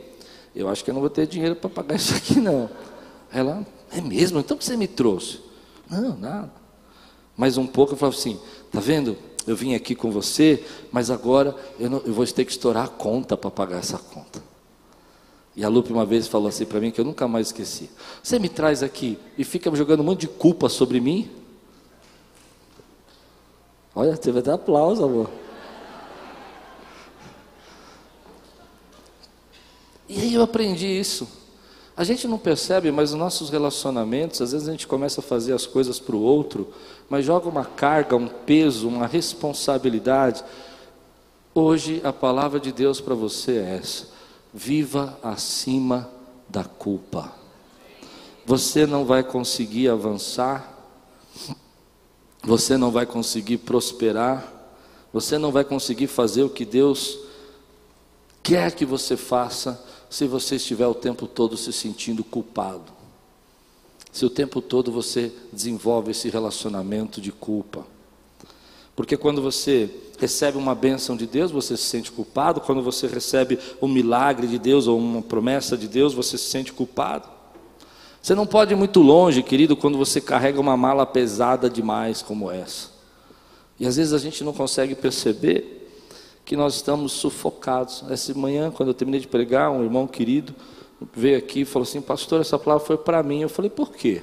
eu 0.57 0.67
acho 0.67 0.83
que 0.83 0.89
eu 0.89 0.93
não 0.93 1.01
vou 1.01 1.09
ter 1.09 1.27
dinheiro 1.27 1.55
para 1.55 1.69
pagar 1.69 1.95
isso 1.97 2.15
aqui, 2.15 2.39
não. 2.39 2.69
Ela, 3.31 3.65
é 3.91 4.01
mesmo? 4.01 4.39
Então 4.39 4.55
o 4.55 4.57
que 4.57 4.65
você 4.65 4.75
me 4.75 4.87
trouxe? 4.87 5.39
Não, 5.89 6.17
nada. 6.17 6.51
Mais 7.35 7.57
um 7.57 7.67
pouco 7.67 7.93
eu 7.93 7.97
falava 7.97 8.17
assim: 8.17 8.39
tá 8.71 8.79
vendo? 8.79 9.17
Eu 9.45 9.55
vim 9.55 9.75
aqui 9.75 9.95
com 9.95 10.11
você, 10.11 10.61
mas 10.91 11.09
agora 11.09 11.55
eu, 11.79 11.89
não, 11.89 11.99
eu 11.99 12.13
vou 12.13 12.25
ter 12.25 12.43
que 12.43 12.51
estourar 12.51 12.85
a 12.85 12.87
conta 12.89 13.37
para 13.37 13.49
pagar 13.49 13.77
essa 13.77 13.97
conta. 13.97 14.43
E 15.55 15.63
a 15.63 15.69
Lupe 15.69 15.91
uma 15.93 16.05
vez 16.05 16.27
falou 16.27 16.49
assim 16.49 16.65
para 16.65 16.79
mim 16.79 16.91
que 16.91 16.99
eu 16.99 17.05
nunca 17.05 17.27
mais 17.27 17.47
esqueci: 17.47 17.89
Você 18.21 18.39
me 18.39 18.49
traz 18.49 18.83
aqui 18.83 19.17
e 19.37 19.43
fica 19.43 19.73
jogando 19.75 20.01
um 20.01 20.03
monte 20.03 20.21
de 20.21 20.27
culpa 20.27 20.67
sobre 20.67 20.99
mim? 20.99 21.31
Olha, 23.95 24.17
teve 24.17 24.39
até 24.39 24.51
aplauso, 24.51 25.03
amor. 25.03 25.29
E 30.09 30.21
aí 30.21 30.33
eu 30.33 30.41
aprendi 30.41 30.87
isso. 30.87 31.27
A 31.95 32.03
gente 32.03 32.27
não 32.27 32.37
percebe, 32.37 32.91
mas 32.91 33.11
nos 33.11 33.19
nossos 33.19 33.49
relacionamentos, 33.49 34.41
às 34.41 34.51
vezes 34.51 34.67
a 34.67 34.71
gente 34.71 34.87
começa 34.87 35.19
a 35.19 35.23
fazer 35.23 35.53
as 35.53 35.65
coisas 35.65 35.99
para 35.99 36.15
o 36.15 36.21
outro, 36.21 36.71
mas 37.09 37.25
joga 37.25 37.49
uma 37.49 37.65
carga, 37.65 38.15
um 38.15 38.27
peso, 38.27 38.87
uma 38.87 39.07
responsabilidade. 39.07 40.43
Hoje 41.55 41.99
a 42.03 42.13
palavra 42.13 42.59
de 42.59 42.71
Deus 42.71 43.01
para 43.01 43.15
você 43.15 43.53
é 43.53 43.77
essa: 43.77 44.09
viva 44.53 45.17
acima 45.23 46.07
da 46.47 46.63
culpa. 46.63 47.33
Você 48.45 48.85
não 48.85 49.03
vai 49.03 49.23
conseguir 49.23 49.89
avançar, 49.89 50.77
você 52.43 52.77
não 52.77 52.91
vai 52.91 53.07
conseguir 53.07 53.57
prosperar, 53.57 54.53
você 55.11 55.37
não 55.39 55.51
vai 55.51 55.63
conseguir 55.63 56.07
fazer 56.07 56.43
o 56.43 56.49
que 56.49 56.63
Deus 56.63 57.17
quer 58.43 58.71
que 58.71 58.85
você 58.85 59.17
faça 59.17 59.83
se 60.09 60.25
você 60.27 60.55
estiver 60.55 60.87
o 60.87 60.93
tempo 60.93 61.27
todo 61.27 61.57
se 61.57 61.71
sentindo 61.73 62.23
culpado. 62.23 62.91
Se 64.11 64.25
o 64.25 64.29
tempo 64.29 64.61
todo 64.61 64.91
você 64.91 65.31
desenvolve 65.51 66.11
esse 66.11 66.29
relacionamento 66.29 67.21
de 67.21 67.31
culpa. 67.31 67.85
Porque 68.95 69.15
quando 69.15 69.41
você 69.41 69.89
recebe 70.17 70.57
uma 70.57 70.73
bênção 70.73 71.15
de 71.15 71.27
Deus, 71.27 71.51
você 71.51 71.77
se 71.77 71.83
sente 71.83 72.11
culpado. 72.11 72.61
Quando 72.61 72.81
você 72.81 73.05
recebe 73.05 73.59
um 73.79 73.87
milagre 73.87 74.47
de 74.47 74.57
Deus 74.57 74.87
ou 74.87 74.97
uma 74.97 75.21
promessa 75.21 75.77
de 75.77 75.87
Deus, 75.87 76.13
você 76.13 76.37
se 76.37 76.49
sente 76.49 76.73
culpado. 76.73 77.27
Você 78.21 78.33
não 78.33 78.47
pode 78.47 78.73
ir 78.73 78.75
muito 78.75 78.99
longe, 79.01 79.43
querido, 79.43 79.77
quando 79.77 79.97
você 79.97 80.19
carrega 80.19 80.59
uma 80.59 80.75
mala 80.75 81.05
pesada 81.05 81.69
demais 81.69 82.21
como 82.21 82.49
essa. 82.49 82.89
E 83.79 83.85
às 83.85 83.97
vezes 83.97 84.13
a 84.13 84.17
gente 84.17 84.43
não 84.43 84.51
consegue 84.51 84.95
perceber 84.95 85.76
que 86.47 86.55
nós 86.55 86.75
estamos 86.75 87.11
sufocados. 87.11 88.05
Essa 88.09 88.33
manhã, 88.33 88.71
quando 88.71 88.87
eu 88.87 88.93
terminei 88.93 89.19
de 89.19 89.27
pregar, 89.27 89.69
um 89.69 89.83
irmão 89.83 90.07
querido 90.07 90.55
veio 91.13 91.37
aqui 91.37 91.61
e 91.61 91.65
falou 91.65 91.83
assim: 91.83 91.99
Pastor, 91.99 92.39
essa 92.39 92.57
palavra 92.57 92.85
foi 92.85 92.97
para 92.97 93.21
mim. 93.21 93.41
Eu 93.41 93.49
falei: 93.49 93.69
Por 93.69 93.91
quê? 93.91 94.21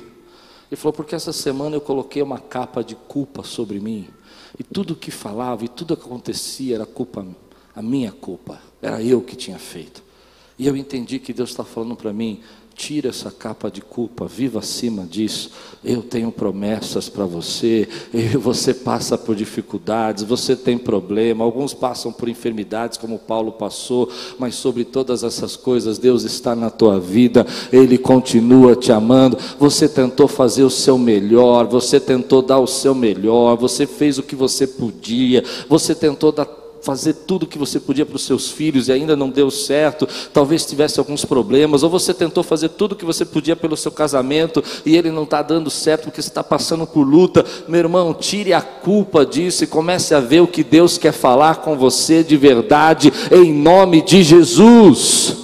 Ele 0.71 0.77
falou: 0.77 0.95
Porque 0.95 1.15
essa 1.15 1.35
semana 1.35 1.77
eu 1.77 1.83
coloquei 1.83 2.23
uma 2.23 2.39
capa 2.39 2.83
de 2.83 2.95
culpa 2.95 3.43
sobre 3.43 3.79
mim. 3.79 4.09
E 4.59 4.63
tudo 4.65 4.95
o 4.95 4.97
que 4.97 5.11
falava 5.11 5.67
e 5.67 5.69
tudo 5.69 5.95
que 5.95 6.03
acontecia 6.03 6.77
era 6.77 6.87
culpa, 6.87 7.27
a 7.77 7.83
minha 7.83 8.11
culpa. 8.11 8.59
Era 8.81 9.03
eu 9.03 9.21
que 9.21 9.37
tinha 9.37 9.59
feito. 9.59 10.03
E 10.59 10.67
eu 10.67 10.75
entendi 10.75 11.19
que 11.19 11.35
Deus 11.35 11.51
está 11.51 11.63
falando 11.63 11.95
para 11.95 12.11
mim: 12.11 12.41
Tira 12.75 13.11
essa 13.11 13.31
capa 13.31 13.71
de 13.71 13.81
culpa, 13.81 14.27
viva 14.27 14.59
acima 14.59 15.05
disso. 15.05 15.51
Eu 15.85 16.03
tenho 16.03 16.33
promessas 16.33 17.09
para 17.09 17.25
você. 17.25 17.89
Você 18.41 18.75
passa 18.75 19.17
por 19.17 19.37
dificuldades, 19.37 20.25
você 20.25 20.57
tem 20.57 20.77
problema. 20.77 21.45
Alguns 21.45 21.73
passam 21.73 22.13
por 22.13 22.29
enfermidades, 22.29 22.99
como 22.99 23.19
Paulo 23.19 23.53
passou, 23.53 24.11
mas 24.39 24.55
sobre 24.55 24.85
todas 24.85 25.23
essas 25.23 25.57
coisas, 25.57 25.99
Deus 25.99 26.25
está 26.25 26.55
na 26.55 26.69
tua 26.69 26.99
vida. 26.99 27.47
Ele 27.73 27.97
continua 27.97 28.75
te 28.75 28.93
amando. 28.93 29.39
Você 29.59 29.89
tentou 29.89 30.27
fazer 30.27 30.65
o 30.65 30.71
seu 30.71 30.99
melhor, 30.99 31.67
você 31.67 32.01
tentou 32.01 32.43
dar 32.43 32.59
o 32.59 32.67
seu 32.67 32.95
melhor, 32.95 33.57
você 33.57 33.87
fez 33.87 34.19
o 34.19 34.23
que 34.23 34.35
você 34.35 34.67
podia, 34.67 35.45
você 35.69 35.95
tentou 35.95 36.33
dar 36.33 36.64
fazer 36.85 37.15
tudo 37.15 37.45
o 37.45 37.47
que 37.47 37.59
você 37.59 37.81
podia 37.81 38.05
para 38.05 38.17
os 38.17 38.25
seus 38.25 38.51
filhos 38.51 38.89
e 38.89 38.93
ainda 38.93 39.17
não 39.17 39.31
deu 39.31 39.51
certo, 39.51 40.07
talvez 40.33 40.67
tivesse 40.67 40.99
alguns 40.99 41.25
problemas, 41.25 41.83
ou 41.83 41.91
você 41.91 42.13
tentou 42.13 42.45
fazer 42.45 42.69
tudo 42.71 42.93
o 42.93 42.97
que 42.97 43.05
você 43.05 43.25
podia 43.25 43.57
pelo 43.57 43.77
seu 43.77 43.91
casamento 43.91 44.63
e 44.85 44.97
ele 44.97 45.11
não 45.11 45.25
está 45.25 45.41
dando 45.43 45.71
certo 45.71 46.05
porque 46.05 46.21
você 46.21 46.29
está 46.29 46.45
passando 46.45 46.87
por 46.87 47.03
luta, 47.03 47.45
meu 47.67 47.81
irmão, 47.81 48.13
tire 48.13 48.53
a 48.53 48.61
culpa 48.61 49.25
disso 49.25 49.65
e 49.65 49.67
comece 49.67 50.15
a 50.15 50.21
ver 50.21 50.41
o 50.41 50.47
que 50.47 50.63
Deus 50.63 50.99
quer 50.99 51.13
falar 51.13 51.57
com 51.57 51.77
você 51.77 52.23
de 52.23 52.37
verdade, 52.37 53.13
em 53.33 53.53
nome 53.53 54.03
de 54.03 54.23
Jesus. 54.23 55.37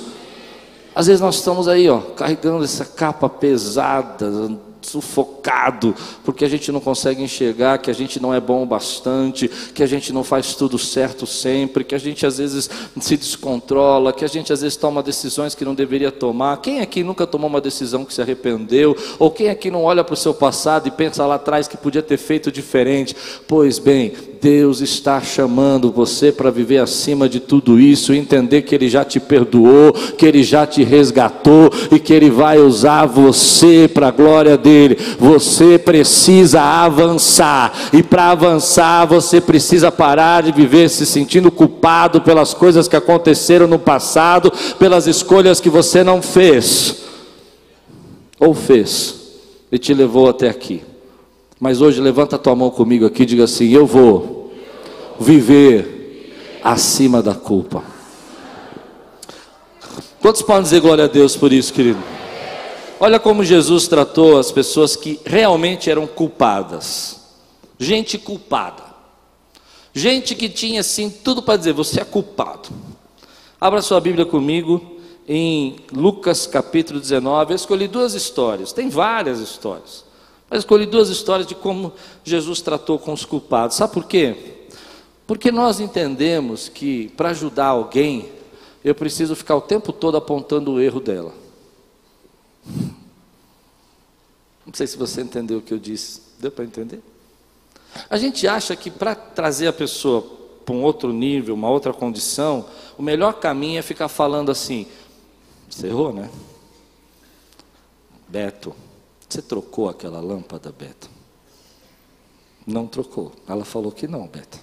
Às 0.94 1.06
vezes 1.06 1.20
nós 1.20 1.36
estamos 1.36 1.68
aí, 1.68 1.88
ó, 1.88 1.98
carregando 1.98 2.64
essa 2.64 2.84
capa 2.84 3.28
pesada, 3.28 4.50
sufocado, 4.82 5.94
porque 6.24 6.44
a 6.44 6.48
gente 6.48 6.70
não 6.72 6.80
consegue 6.80 7.22
enxergar 7.22 7.78
que 7.78 7.90
a 7.90 7.94
gente 7.94 8.20
não 8.20 8.32
é 8.32 8.40
bom 8.40 8.62
o 8.62 8.66
bastante, 8.66 9.48
que 9.74 9.82
a 9.82 9.86
gente 9.86 10.12
não 10.12 10.24
faz 10.24 10.54
tudo 10.54 10.78
certo 10.78 11.26
sempre, 11.26 11.84
que 11.84 11.94
a 11.94 11.98
gente 11.98 12.24
às 12.26 12.38
vezes 12.38 12.70
se 13.00 13.16
descontrola, 13.16 14.12
que 14.12 14.24
a 14.24 14.28
gente 14.28 14.52
às 14.52 14.62
vezes 14.62 14.76
toma 14.76 15.02
decisões 15.02 15.54
que 15.54 15.64
não 15.64 15.74
deveria 15.74 16.10
tomar. 16.10 16.56
Quem 16.58 16.80
aqui 16.80 17.02
nunca 17.02 17.26
tomou 17.26 17.48
uma 17.48 17.60
decisão 17.60 18.04
que 18.04 18.14
se 18.14 18.22
arrependeu? 18.22 18.96
Ou 19.18 19.30
quem 19.30 19.50
aqui 19.50 19.70
não 19.70 19.84
olha 19.84 20.04
para 20.04 20.14
o 20.14 20.16
seu 20.16 20.34
passado 20.34 20.88
e 20.88 20.90
pensa 20.90 21.26
lá 21.26 21.34
atrás 21.36 21.68
que 21.68 21.76
podia 21.76 22.02
ter 22.02 22.16
feito 22.16 22.50
diferente? 22.50 23.16
Pois 23.46 23.78
bem, 23.78 24.12
Deus 24.40 24.80
está 24.80 25.20
chamando 25.20 25.92
você 25.92 26.32
para 26.32 26.50
viver 26.50 26.78
acima 26.78 27.28
de 27.28 27.38
tudo 27.38 27.78
isso, 27.78 28.14
entender 28.14 28.62
que 28.62 28.74
Ele 28.74 28.88
já 28.88 29.04
te 29.04 29.20
perdoou, 29.20 29.92
que 29.92 30.24
Ele 30.24 30.42
já 30.42 30.66
te 30.66 30.82
resgatou 30.82 31.70
e 31.92 31.98
que 31.98 32.12
Ele 32.12 32.30
vai 32.30 32.58
usar 32.58 33.04
você 33.04 33.88
para 33.92 34.08
a 34.08 34.10
glória 34.10 34.56
dele. 34.56 34.96
Você 35.18 35.78
precisa 35.78 36.62
avançar, 36.62 37.90
e 37.92 38.02
para 38.02 38.30
avançar 38.30 39.06
você 39.06 39.40
precisa 39.40 39.92
parar 39.92 40.42
de 40.42 40.52
viver 40.52 40.88
se 40.88 41.04
sentindo 41.04 41.50
culpado 41.50 42.22
pelas 42.22 42.54
coisas 42.54 42.88
que 42.88 42.96
aconteceram 42.96 43.66
no 43.66 43.78
passado, 43.78 44.50
pelas 44.78 45.06
escolhas 45.06 45.60
que 45.60 45.68
você 45.68 46.02
não 46.02 46.22
fez 46.22 46.96
ou 48.38 48.54
fez 48.54 49.16
e 49.70 49.78
te 49.78 49.92
levou 49.92 50.28
até 50.28 50.48
aqui. 50.48 50.89
Mas 51.60 51.82
hoje 51.82 52.00
levanta 52.00 52.36
a 52.36 52.38
tua 52.38 52.56
mão 52.56 52.70
comigo 52.70 53.04
aqui 53.04 53.24
e 53.24 53.26
diga 53.26 53.44
assim: 53.44 53.68
Eu 53.68 53.86
vou 53.86 54.50
viver 55.20 56.58
acima 56.64 57.22
da 57.22 57.34
culpa. 57.34 57.84
Quantos 60.22 60.40
podem 60.40 60.62
dizer 60.62 60.80
glória 60.80 61.04
a 61.04 61.06
Deus 61.06 61.36
por 61.36 61.52
isso, 61.52 61.70
querido? 61.74 62.02
Olha 62.98 63.20
como 63.20 63.44
Jesus 63.44 63.86
tratou 63.86 64.38
as 64.38 64.50
pessoas 64.50 64.96
que 64.96 65.20
realmente 65.24 65.90
eram 65.90 66.06
culpadas. 66.06 67.20
Gente 67.78 68.16
culpada. 68.16 68.82
Gente 69.92 70.34
que 70.34 70.48
tinha 70.48 70.80
assim 70.80 71.10
tudo 71.10 71.42
para 71.42 71.58
dizer: 71.58 71.74
Você 71.74 72.00
é 72.00 72.04
culpado. 72.04 72.70
Abra 73.60 73.82
sua 73.82 74.00
Bíblia 74.00 74.24
comigo 74.24 74.80
em 75.28 75.76
Lucas 75.92 76.46
capítulo 76.46 76.98
19. 76.98 77.52
Eu 77.52 77.56
escolhi 77.56 77.86
duas 77.86 78.14
histórias, 78.14 78.72
tem 78.72 78.88
várias 78.88 79.40
histórias. 79.40 80.08
Mas 80.50 80.60
escolhi 80.60 80.84
duas 80.84 81.08
histórias 81.08 81.46
de 81.46 81.54
como 81.54 81.92
Jesus 82.24 82.60
tratou 82.60 82.98
com 82.98 83.12
os 83.12 83.24
culpados. 83.24 83.76
Sabe 83.76 83.94
por 83.94 84.04
quê? 84.04 84.66
Porque 85.24 85.52
nós 85.52 85.78
entendemos 85.78 86.68
que 86.68 87.08
para 87.10 87.28
ajudar 87.28 87.66
alguém, 87.66 88.28
eu 88.82 88.92
preciso 88.92 89.36
ficar 89.36 89.54
o 89.54 89.60
tempo 89.60 89.92
todo 89.92 90.16
apontando 90.16 90.72
o 90.72 90.80
erro 90.80 90.98
dela. 90.98 91.32
Não 94.66 94.74
sei 94.74 94.88
se 94.88 94.96
você 94.96 95.20
entendeu 95.22 95.58
o 95.58 95.62
que 95.62 95.72
eu 95.72 95.78
disse. 95.78 96.20
Deu 96.40 96.50
para 96.50 96.64
entender? 96.64 97.00
A 98.08 98.16
gente 98.16 98.48
acha 98.48 98.74
que 98.74 98.90
para 98.90 99.14
trazer 99.14 99.68
a 99.68 99.72
pessoa 99.72 100.22
para 100.64 100.74
um 100.74 100.82
outro 100.82 101.12
nível, 101.12 101.54
uma 101.54 101.70
outra 101.70 101.92
condição, 101.92 102.66
o 102.98 103.02
melhor 103.02 103.34
caminho 103.34 103.78
é 103.78 103.82
ficar 103.82 104.08
falando 104.08 104.50
assim: 104.50 104.86
você 105.68 105.86
errou, 105.86 106.12
né? 106.12 106.28
Beto, 108.28 108.74
você 109.34 109.42
trocou 109.42 109.88
aquela 109.88 110.20
lâmpada, 110.20 110.72
Beto? 110.72 111.08
Não 112.66 112.86
trocou. 112.86 113.32
Ela 113.48 113.64
falou 113.64 113.92
que 113.92 114.06
não, 114.06 114.26
Beto. 114.26 114.58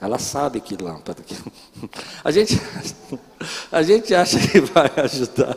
Ela 0.00 0.18
sabe 0.18 0.60
que 0.60 0.76
lâmpada. 0.76 1.22
Que... 1.22 1.36
A, 2.22 2.30
gente, 2.30 2.60
a 3.70 3.82
gente 3.82 4.14
acha 4.14 4.38
que 4.38 4.60
vai 4.60 4.90
ajudar. 4.96 5.56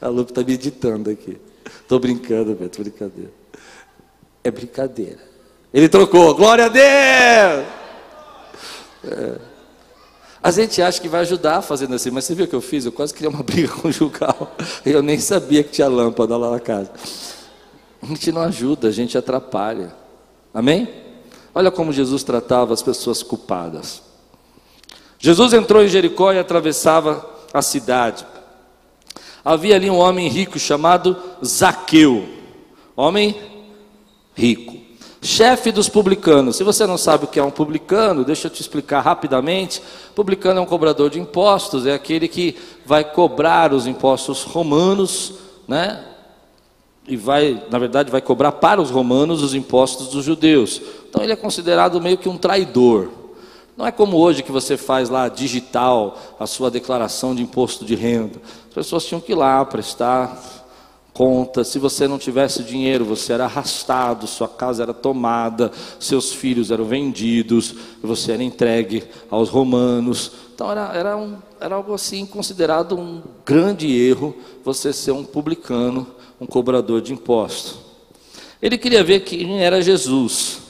A 0.00 0.08
Lupe 0.08 0.30
está 0.32 0.42
meditando 0.42 1.10
aqui. 1.10 1.38
Estou 1.80 1.98
brincando, 1.98 2.54
Beto, 2.54 2.82
brincadeira. 2.82 3.32
É 4.42 4.50
brincadeira. 4.50 5.20
Ele 5.72 5.88
trocou, 5.88 6.34
glória 6.34 6.64
a 6.64 6.68
Deus! 6.68 7.66
É. 9.04 9.47
A 10.42 10.50
gente 10.50 10.80
acha 10.80 11.00
que 11.00 11.08
vai 11.08 11.20
ajudar 11.22 11.62
fazendo 11.62 11.94
assim, 11.94 12.10
mas 12.10 12.24
você 12.24 12.34
viu 12.34 12.44
o 12.44 12.48
que 12.48 12.54
eu 12.54 12.60
fiz? 12.60 12.84
Eu 12.84 12.92
quase 12.92 13.12
criei 13.12 13.28
uma 13.28 13.42
briga 13.44 13.68
conjugal. 13.68 14.54
Eu 14.86 15.02
nem 15.02 15.18
sabia 15.18 15.64
que 15.64 15.70
tinha 15.70 15.88
lâmpada 15.88 16.36
lá 16.36 16.50
na 16.50 16.60
casa. 16.60 16.90
A 18.00 18.06
gente 18.06 18.30
não 18.30 18.42
ajuda, 18.42 18.88
a 18.88 18.90
gente 18.92 19.18
atrapalha. 19.18 19.94
Amém? 20.54 20.88
Olha 21.54 21.70
como 21.70 21.92
Jesus 21.92 22.22
tratava 22.22 22.72
as 22.72 22.82
pessoas 22.82 23.22
culpadas. 23.22 24.02
Jesus 25.18 25.52
entrou 25.52 25.82
em 25.82 25.88
Jericó 25.88 26.32
e 26.32 26.38
atravessava 26.38 27.28
a 27.52 27.60
cidade. 27.60 28.24
Havia 29.44 29.74
ali 29.74 29.90
um 29.90 29.98
homem 29.98 30.28
rico 30.28 30.58
chamado 30.58 31.16
Zaqueu. 31.44 32.28
Homem 32.94 33.36
rico 34.36 34.77
chefe 35.20 35.72
dos 35.72 35.88
publicanos. 35.88 36.56
Se 36.56 36.64
você 36.64 36.86
não 36.86 36.96
sabe 36.96 37.24
o 37.24 37.28
que 37.28 37.38
é 37.38 37.42
um 37.42 37.50
publicano, 37.50 38.24
deixa 38.24 38.46
eu 38.46 38.50
te 38.50 38.60
explicar 38.60 39.00
rapidamente. 39.00 39.82
Publicano 40.14 40.60
é 40.60 40.62
um 40.62 40.66
cobrador 40.66 41.10
de 41.10 41.20
impostos, 41.20 41.86
é 41.86 41.94
aquele 41.94 42.28
que 42.28 42.56
vai 42.84 43.04
cobrar 43.04 43.72
os 43.72 43.86
impostos 43.86 44.42
romanos, 44.42 45.34
né? 45.66 46.04
E 47.06 47.16
vai, 47.16 47.62
na 47.70 47.78
verdade, 47.78 48.10
vai 48.10 48.20
cobrar 48.20 48.52
para 48.52 48.80
os 48.80 48.90
romanos 48.90 49.42
os 49.42 49.54
impostos 49.54 50.08
dos 50.08 50.24
judeus. 50.24 50.80
Então 51.08 51.22
ele 51.22 51.32
é 51.32 51.36
considerado 51.36 52.00
meio 52.00 52.18
que 52.18 52.28
um 52.28 52.36
traidor. 52.36 53.08
Não 53.78 53.86
é 53.86 53.92
como 53.92 54.16
hoje 54.16 54.42
que 54.42 54.50
você 54.50 54.76
faz 54.76 55.08
lá 55.08 55.28
digital 55.28 56.18
a 56.38 56.46
sua 56.46 56.70
declaração 56.70 57.34
de 57.34 57.42
imposto 57.42 57.84
de 57.84 57.94
renda. 57.94 58.40
As 58.68 58.74
pessoas 58.74 59.06
tinham 59.06 59.20
que 59.20 59.32
ir 59.32 59.36
lá 59.36 59.64
prestar 59.64 60.57
conta. 61.18 61.64
Se 61.64 61.80
você 61.80 62.06
não 62.06 62.16
tivesse 62.16 62.62
dinheiro, 62.62 63.04
você 63.04 63.32
era 63.32 63.46
arrastado, 63.46 64.28
sua 64.28 64.46
casa 64.46 64.84
era 64.84 64.94
tomada, 64.94 65.72
seus 65.98 66.32
filhos 66.32 66.70
eram 66.70 66.84
vendidos, 66.84 67.74
você 68.00 68.30
era 68.30 68.42
entregue 68.44 69.02
aos 69.28 69.48
romanos. 69.48 70.30
Então 70.54 70.70
era, 70.70 70.92
era, 70.94 71.16
um, 71.16 71.34
era 71.60 71.74
algo 71.74 71.92
assim 71.92 72.24
considerado 72.24 72.96
um 72.96 73.20
grande 73.44 73.92
erro 73.92 74.32
você 74.64 74.92
ser 74.92 75.10
um 75.10 75.24
publicano, 75.24 76.06
um 76.40 76.46
cobrador 76.46 77.02
de 77.02 77.12
impostos. 77.12 77.80
Ele 78.62 78.78
queria 78.78 79.02
ver 79.02 79.20
quem 79.20 79.60
era 79.60 79.82
Jesus, 79.82 80.60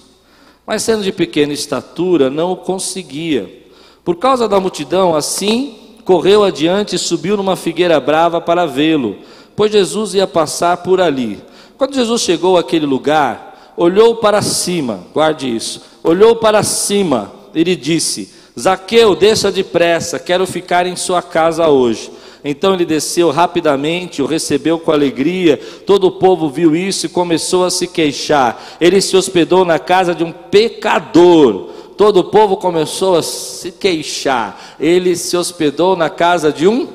mas 0.67 0.83
sendo 0.83 1.03
de 1.03 1.13
pequena 1.13 1.53
estatura, 1.53 2.31
não 2.31 2.53
o 2.53 2.57
conseguia. 2.57 3.67
Por 4.03 4.17
causa 4.17 4.49
da 4.49 4.59
multidão, 4.59 5.15
assim, 5.15 5.77
correu 6.07 6.43
adiante 6.43 6.97
e 6.97 6.99
subiu 6.99 7.37
numa 7.37 7.55
figueira 7.55 8.01
brava 8.01 8.41
para 8.41 8.65
vê-lo 8.65 9.19
pois 9.59 9.73
Jesus 9.73 10.15
ia 10.15 10.25
passar 10.25 10.77
por 10.77 11.01
ali. 11.01 11.43
Quando 11.77 11.97
Jesus 11.97 12.23
chegou 12.23 12.57
àquele 12.57 12.87
lugar, 12.87 13.75
olhou 13.77 14.15
para 14.15 14.41
cima, 14.41 15.01
guarde 15.13 15.53
isso, 15.53 15.83
olhou 16.05 16.37
para 16.37 16.63
cima, 16.63 17.33
ele 17.53 17.75
disse: 17.75 18.33
Zaqueu, 18.57 19.17
desça 19.17 19.51
depressa, 19.51 20.17
quero 20.17 20.47
ficar 20.47 20.87
em 20.87 20.95
sua 20.95 21.21
casa 21.21 21.67
hoje. 21.67 22.09
Então 22.45 22.73
ele 22.73 22.87
desceu 22.87 23.33
rapidamente, 23.33 24.23
o 24.23 24.27
recebeu 24.27 24.79
com 24.79 24.93
alegria. 24.93 25.57
Todo 25.85 26.07
o 26.07 26.13
povo 26.13 26.49
viu 26.49 26.77
isso 26.77 27.07
e 27.07 27.09
começou 27.09 27.65
a 27.65 27.71
se 27.71 27.89
queixar. 27.89 28.77
Ele 28.81 29.01
se 29.01 29.17
hospedou 29.17 29.65
na 29.65 29.81
casa 29.81 30.15
de 30.15 30.23
um 30.23 30.31
pecador. 30.31 31.71
Todo 31.97 32.19
o 32.21 32.25
povo 32.31 32.57
começou 32.59 33.17
a 33.17 33.25
se 33.25 33.73
queixar. 33.73 34.77
Ele 34.79 35.17
se 35.17 35.37
hospedou 35.37 35.97
na 35.97 36.09
casa 36.09 36.53
de 36.53 36.69
um 36.69 36.87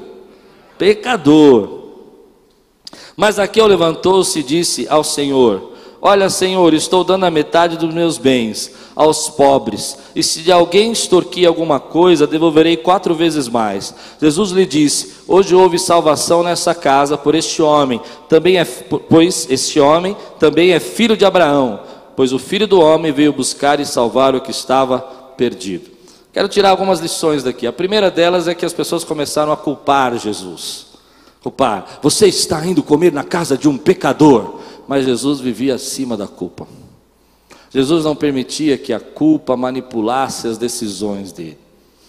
pecador. 0.77 1.82
Mas 3.15 3.35
Zaqueu 3.35 3.67
levantou-se 3.67 4.39
e 4.39 4.43
disse 4.43 4.87
ao 4.89 5.03
Senhor: 5.03 5.73
Olha, 6.05 6.29
Senhor, 6.29 6.73
estou 6.73 7.01
dando 7.01 7.25
a 7.25 7.31
metade 7.31 7.77
dos 7.77 7.93
meus 7.93 8.17
bens 8.17 8.71
aos 8.93 9.29
pobres, 9.29 9.97
e 10.13 10.21
se 10.21 10.41
de 10.41 10.51
alguém 10.51 10.91
extorquir 10.91 11.47
alguma 11.47 11.79
coisa, 11.79 12.27
devolverei 12.27 12.75
quatro 12.75 13.15
vezes 13.15 13.47
mais. 13.47 13.95
Jesus 14.21 14.51
lhe 14.51 14.65
disse: 14.65 15.13
Hoje 15.27 15.55
houve 15.55 15.79
salvação 15.79 16.43
nessa 16.43 16.75
casa 16.75 17.17
por 17.17 17.35
este 17.35 17.61
homem, 17.61 18.01
também 18.27 18.57
é, 18.57 18.65
pois 18.65 19.47
este 19.49 19.79
homem 19.79 20.17
também 20.37 20.71
é 20.71 20.79
filho 20.79 21.15
de 21.15 21.23
Abraão, 21.23 21.79
pois 22.17 22.33
o 22.33 22.39
filho 22.39 22.67
do 22.67 22.81
homem 22.81 23.11
veio 23.11 23.31
buscar 23.31 23.79
e 23.79 23.85
salvar 23.85 24.35
o 24.35 24.41
que 24.41 24.51
estava 24.51 24.99
perdido. 25.37 25.89
Quero 26.33 26.49
tirar 26.49 26.71
algumas 26.71 26.99
lições 26.99 27.43
daqui. 27.43 27.65
A 27.65 27.71
primeira 27.71 28.11
delas 28.11 28.47
é 28.47 28.55
que 28.55 28.65
as 28.65 28.73
pessoas 28.73 29.03
começaram 29.03 29.51
a 29.51 29.57
culpar 29.57 30.17
Jesus. 30.17 30.92
Culpar. 31.43 31.99
Você 32.01 32.27
está 32.27 32.65
indo 32.65 32.81
comer 32.81 33.11
na 33.11 33.23
casa 33.23 33.57
de 33.57 33.67
um 33.67 33.77
pecador. 33.77 34.61
Mas 34.87 35.05
Jesus 35.05 35.39
vivia 35.39 35.75
acima 35.75 36.15
da 36.17 36.27
culpa. 36.27 36.67
Jesus 37.69 38.05
não 38.05 38.15
permitia 38.15 38.77
que 38.77 38.93
a 38.93 38.99
culpa 38.99 39.57
manipulasse 39.57 40.47
as 40.47 40.57
decisões 40.57 41.31
dele. 41.31 41.57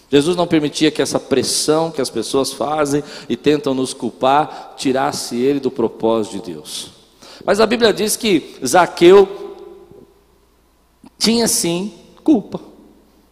Jesus 0.09 0.37
não 0.37 0.45
permitia 0.45 0.91
que 0.91 1.01
essa 1.01 1.19
pressão 1.19 1.91
que 1.91 1.99
as 1.99 2.09
pessoas 2.09 2.53
fazem 2.53 3.03
e 3.27 3.35
tentam 3.35 3.73
nos 3.73 3.93
culpar 3.93 4.75
tirasse 4.77 5.35
ele 5.35 5.59
do 5.59 5.71
propósito 5.71 6.33
de 6.33 6.53
Deus. 6.53 6.91
Mas 7.43 7.59
a 7.59 7.65
Bíblia 7.65 7.91
diz 7.91 8.15
que 8.15 8.55
Zaqueu 8.65 9.55
tinha 11.17 11.47
sim 11.47 11.93
culpa. 12.23 12.61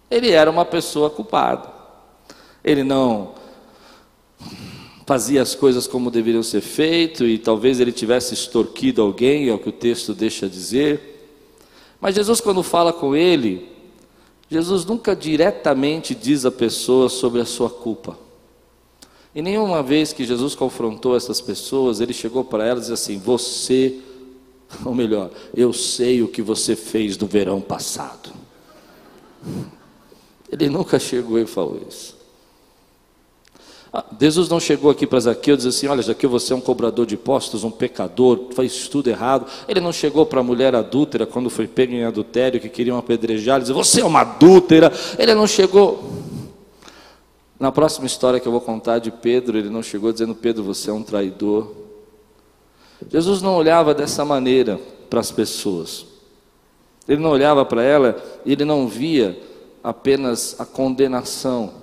Ele 0.09 0.31
era 0.31 0.49
uma 0.49 0.65
pessoa 0.65 1.09
culpada. 1.09 1.71
Ele 2.63 2.83
não 2.83 3.31
fazia 5.05 5.41
as 5.41 5.53
coisas 5.55 5.87
como 5.87 6.09
deveriam 6.09 6.43
ser 6.43 6.61
feitas 6.61 7.27
e 7.27 7.37
talvez 7.37 7.79
ele 7.79 7.91
tivesse 7.91 8.33
extorquido 8.33 9.01
alguém, 9.01 9.49
é 9.49 9.53
o 9.53 9.59
que 9.59 9.69
o 9.69 9.73
texto 9.73 10.13
deixa 10.13 10.47
dizer. 10.47 11.13
Mas 11.99 12.15
Jesus, 12.15 12.41
quando 12.41 12.63
fala 12.63 12.91
com 12.91 13.15
ele, 13.15 13.69
Jesus 14.49 14.85
nunca 14.85 15.15
diretamente 15.15 16.13
diz 16.13 16.45
à 16.45 16.51
pessoa 16.51 17.09
sobre 17.09 17.41
a 17.41 17.45
sua 17.45 17.69
culpa. 17.69 18.17
E 19.35 19.41
nenhuma 19.41 19.81
vez 19.81 20.13
que 20.13 20.25
Jesus 20.25 20.53
confrontou 20.53 21.15
essas 21.15 21.41
pessoas, 21.41 21.99
ele 21.99 22.13
chegou 22.13 22.43
para 22.43 22.65
elas 22.65 22.87
e 22.87 22.91
disse 22.91 23.11
assim: 23.11 23.17
Você, 23.19 23.99
ou 24.85 24.93
melhor, 24.93 25.31
eu 25.55 25.73
sei 25.73 26.21
o 26.21 26.27
que 26.27 26.41
você 26.41 26.75
fez 26.75 27.17
no 27.17 27.25
verão 27.25 27.59
passado. 27.59 28.31
Ele 30.51 30.69
nunca 30.69 30.99
chegou 30.99 31.39
e 31.39 31.47
falou 31.47 31.81
isso. 31.89 32.15
Jesus 34.19 34.49
não 34.49 34.59
chegou 34.59 34.89
aqui 34.89 35.05
para 35.05 35.19
Zaqueu 35.19 35.53
e 35.53 35.57
disse 35.57 35.69
assim: 35.69 35.87
Olha, 35.87 36.01
Zaqueu, 36.01 36.27
você 36.27 36.51
é 36.51 36.55
um 36.55 36.61
cobrador 36.61 37.05
de 37.05 37.13
impostos, 37.13 37.63
um 37.63 37.69
pecador, 37.69 38.47
faz 38.55 38.87
tudo 38.87 39.07
errado. 39.07 39.45
Ele 39.67 39.79
não 39.79 39.93
chegou 39.93 40.25
para 40.25 40.39
a 40.39 40.43
mulher 40.43 40.73
adúltera, 40.73 41.27
quando 41.27 41.47
foi 41.47 41.67
pego 41.67 41.93
em 41.93 42.03
adultério, 42.03 42.59
que 42.59 42.69
queriam 42.69 42.97
apedrejar, 42.97 43.57
ele 43.57 43.63
disse: 43.63 43.73
Você 43.73 44.01
é 44.01 44.05
uma 44.05 44.21
adúltera. 44.21 44.91
Ele 45.17 45.35
não 45.35 45.45
chegou. 45.45 46.11
Na 47.59 47.71
próxima 47.71 48.07
história 48.07 48.39
que 48.39 48.47
eu 48.47 48.51
vou 48.51 48.61
contar 48.61 48.97
de 48.97 49.11
Pedro, 49.11 49.59
ele 49.59 49.69
não 49.69 49.83
chegou 49.83 50.11
dizendo: 50.11 50.33
Pedro, 50.33 50.63
você 50.63 50.89
é 50.89 50.93
um 50.93 51.03
traidor. 51.03 51.71
Jesus 53.11 53.43
não 53.43 53.55
olhava 53.55 53.93
dessa 53.93 54.25
maneira 54.25 54.79
para 55.07 55.19
as 55.19 55.29
pessoas. 55.29 56.03
Ele 57.07 57.21
não 57.21 57.29
olhava 57.29 57.63
para 57.63 57.83
ela 57.83 58.23
e 58.43 58.53
ele 58.53 58.65
não 58.65 58.87
via 58.87 59.39
apenas 59.83 60.55
a 60.59 60.65
condenação 60.65 61.82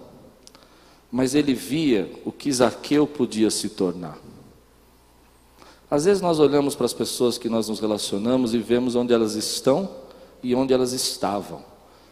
mas 1.10 1.34
ele 1.34 1.54
via 1.54 2.10
o 2.24 2.30
que 2.30 2.52
Zaqueu 2.52 3.06
podia 3.06 3.50
se 3.50 3.70
tornar. 3.70 4.18
Às 5.90 6.04
vezes 6.04 6.22
nós 6.22 6.38
olhamos 6.38 6.76
para 6.76 6.86
as 6.86 6.92
pessoas 6.92 7.36
que 7.36 7.48
nós 7.48 7.68
nos 7.68 7.80
relacionamos 7.80 8.54
e 8.54 8.58
vemos 8.58 8.94
onde 8.94 9.12
elas 9.12 9.34
estão 9.34 9.90
e 10.42 10.54
onde 10.54 10.72
elas 10.72 10.92
estavam, 10.92 11.64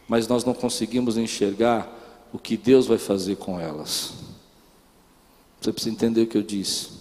mas 0.09 0.27
nós 0.27 0.45
não 0.45 0.53
conseguimos 0.53 1.17
enxergar 1.17 1.97
o 2.33 2.39
que 2.39 2.57
Deus 2.57 2.87
vai 2.87 2.99
fazer 2.99 3.37
com 3.37 3.61
elas. 3.61 4.15
Você 5.61 5.73
precisa 5.73 5.95
entender 5.95 6.23
o 6.23 6.27
que 6.27 6.37
eu 6.37 6.43
disse. 6.43 6.99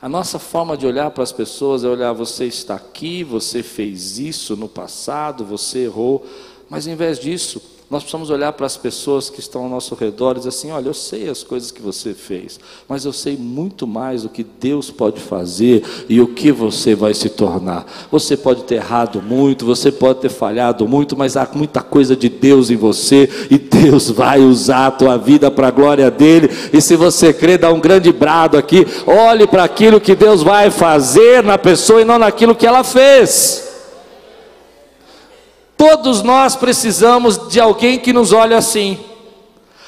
A 0.00 0.08
nossa 0.08 0.38
forma 0.38 0.76
de 0.76 0.86
olhar 0.86 1.10
para 1.10 1.22
as 1.22 1.32
pessoas 1.32 1.82
é 1.82 1.88
olhar: 1.88 2.12
você 2.12 2.44
está 2.44 2.74
aqui, 2.74 3.24
você 3.24 3.62
fez 3.62 4.18
isso 4.18 4.56
no 4.56 4.68
passado, 4.68 5.44
você 5.44 5.80
errou, 5.80 6.24
mas 6.68 6.86
em 6.86 6.94
vez 6.94 7.18
disso, 7.18 7.60
Nós 7.94 8.02
precisamos 8.02 8.28
olhar 8.28 8.52
para 8.52 8.66
as 8.66 8.76
pessoas 8.76 9.30
que 9.30 9.38
estão 9.38 9.62
ao 9.62 9.68
nosso 9.68 9.94
redor 9.94 10.32
e 10.32 10.38
dizer 10.38 10.48
assim: 10.48 10.72
olha, 10.72 10.88
eu 10.88 10.94
sei 10.94 11.28
as 11.28 11.44
coisas 11.44 11.70
que 11.70 11.80
você 11.80 12.12
fez, 12.12 12.58
mas 12.88 13.04
eu 13.04 13.12
sei 13.12 13.36
muito 13.36 13.86
mais 13.86 14.24
o 14.24 14.28
que 14.28 14.42
Deus 14.42 14.90
pode 14.90 15.20
fazer 15.20 15.84
e 16.08 16.20
o 16.20 16.26
que 16.26 16.50
você 16.50 16.96
vai 16.96 17.14
se 17.14 17.28
tornar. 17.28 17.86
Você 18.10 18.36
pode 18.36 18.64
ter 18.64 18.74
errado 18.74 19.22
muito, 19.22 19.64
você 19.64 19.92
pode 19.92 20.18
ter 20.18 20.28
falhado 20.28 20.88
muito, 20.88 21.16
mas 21.16 21.36
há 21.36 21.48
muita 21.54 21.82
coisa 21.82 22.16
de 22.16 22.28
Deus 22.28 22.68
em 22.68 22.74
você 22.74 23.30
e 23.48 23.58
Deus 23.58 24.10
vai 24.10 24.40
usar 24.40 24.88
a 24.88 24.90
tua 24.90 25.16
vida 25.16 25.48
para 25.48 25.68
a 25.68 25.70
glória 25.70 26.10
dele. 26.10 26.50
E 26.72 26.80
se 26.80 26.96
você 26.96 27.32
crê, 27.32 27.56
dá 27.56 27.72
um 27.72 27.78
grande 27.78 28.12
brado 28.12 28.56
aqui: 28.56 28.84
olhe 29.06 29.46
para 29.46 29.62
aquilo 29.62 30.00
que 30.00 30.16
Deus 30.16 30.42
vai 30.42 30.68
fazer 30.68 31.44
na 31.44 31.56
pessoa 31.56 32.02
e 32.02 32.04
não 32.04 32.18
naquilo 32.18 32.56
que 32.56 32.66
ela 32.66 32.82
fez. 32.82 33.63
Todos 35.76 36.22
nós 36.22 36.56
precisamos 36.56 37.48
de 37.48 37.60
alguém 37.60 37.98
que 37.98 38.12
nos 38.12 38.32
olhe 38.32 38.54
assim. 38.54 38.98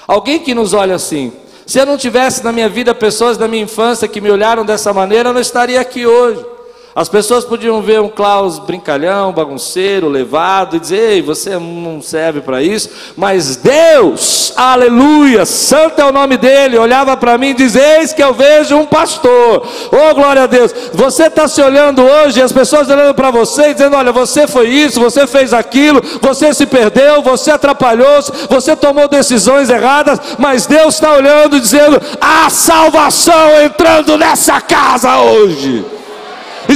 Alguém 0.06 0.38
que 0.38 0.54
nos 0.54 0.72
olhe 0.74 0.92
assim. 0.92 1.32
Se 1.66 1.78
eu 1.78 1.86
não 1.86 1.96
tivesse 1.96 2.44
na 2.44 2.52
minha 2.52 2.68
vida 2.68 2.94
pessoas 2.94 3.36
da 3.36 3.48
minha 3.48 3.64
infância 3.64 4.06
que 4.06 4.20
me 4.20 4.30
olharam 4.30 4.64
dessa 4.64 4.92
maneira, 4.92 5.30
eu 5.30 5.34
não 5.34 5.40
estaria 5.40 5.80
aqui 5.80 6.06
hoje. 6.06 6.55
As 6.96 7.10
pessoas 7.10 7.44
podiam 7.44 7.82
ver 7.82 8.00
um 8.00 8.08
Klaus 8.08 8.58
brincalhão, 8.58 9.30
bagunceiro, 9.30 10.08
levado, 10.08 10.76
e 10.76 10.80
dizer: 10.80 11.10
Ei, 11.10 11.20
você 11.20 11.58
não 11.58 12.00
serve 12.00 12.40
para 12.40 12.62
isso. 12.62 12.88
Mas 13.14 13.56
Deus, 13.56 14.54
aleluia, 14.56 15.44
santo 15.44 16.00
é 16.00 16.06
o 16.06 16.10
nome 16.10 16.38
dele, 16.38 16.78
olhava 16.78 17.14
para 17.14 17.36
mim 17.36 17.48
e 17.48 17.54
dizia: 17.54 17.98
Eis 17.98 18.14
que 18.14 18.22
eu 18.24 18.32
vejo 18.32 18.78
um 18.78 18.86
pastor. 18.86 19.68
Oh, 19.92 20.14
glória 20.14 20.44
a 20.44 20.46
Deus. 20.46 20.74
Você 20.94 21.24
está 21.24 21.46
se 21.46 21.60
olhando 21.60 22.02
hoje, 22.02 22.40
as 22.40 22.50
pessoas 22.50 22.88
olhando 22.88 23.14
para 23.14 23.30
você, 23.30 23.74
dizendo: 23.74 23.94
Olha, 23.94 24.10
você 24.10 24.46
foi 24.46 24.68
isso, 24.68 24.98
você 24.98 25.26
fez 25.26 25.52
aquilo, 25.52 26.00
você 26.22 26.54
se 26.54 26.64
perdeu, 26.64 27.20
você 27.20 27.50
atrapalhou-se, 27.50 28.32
você 28.48 28.74
tomou 28.74 29.06
decisões 29.06 29.68
erradas. 29.68 30.18
Mas 30.38 30.64
Deus 30.64 30.94
está 30.94 31.12
olhando 31.12 31.58
e 31.58 31.60
dizendo: 31.60 32.00
Há 32.18 32.48
salvação 32.48 33.60
entrando 33.62 34.16
nessa 34.16 34.62
casa 34.62 35.18
hoje. 35.18 35.95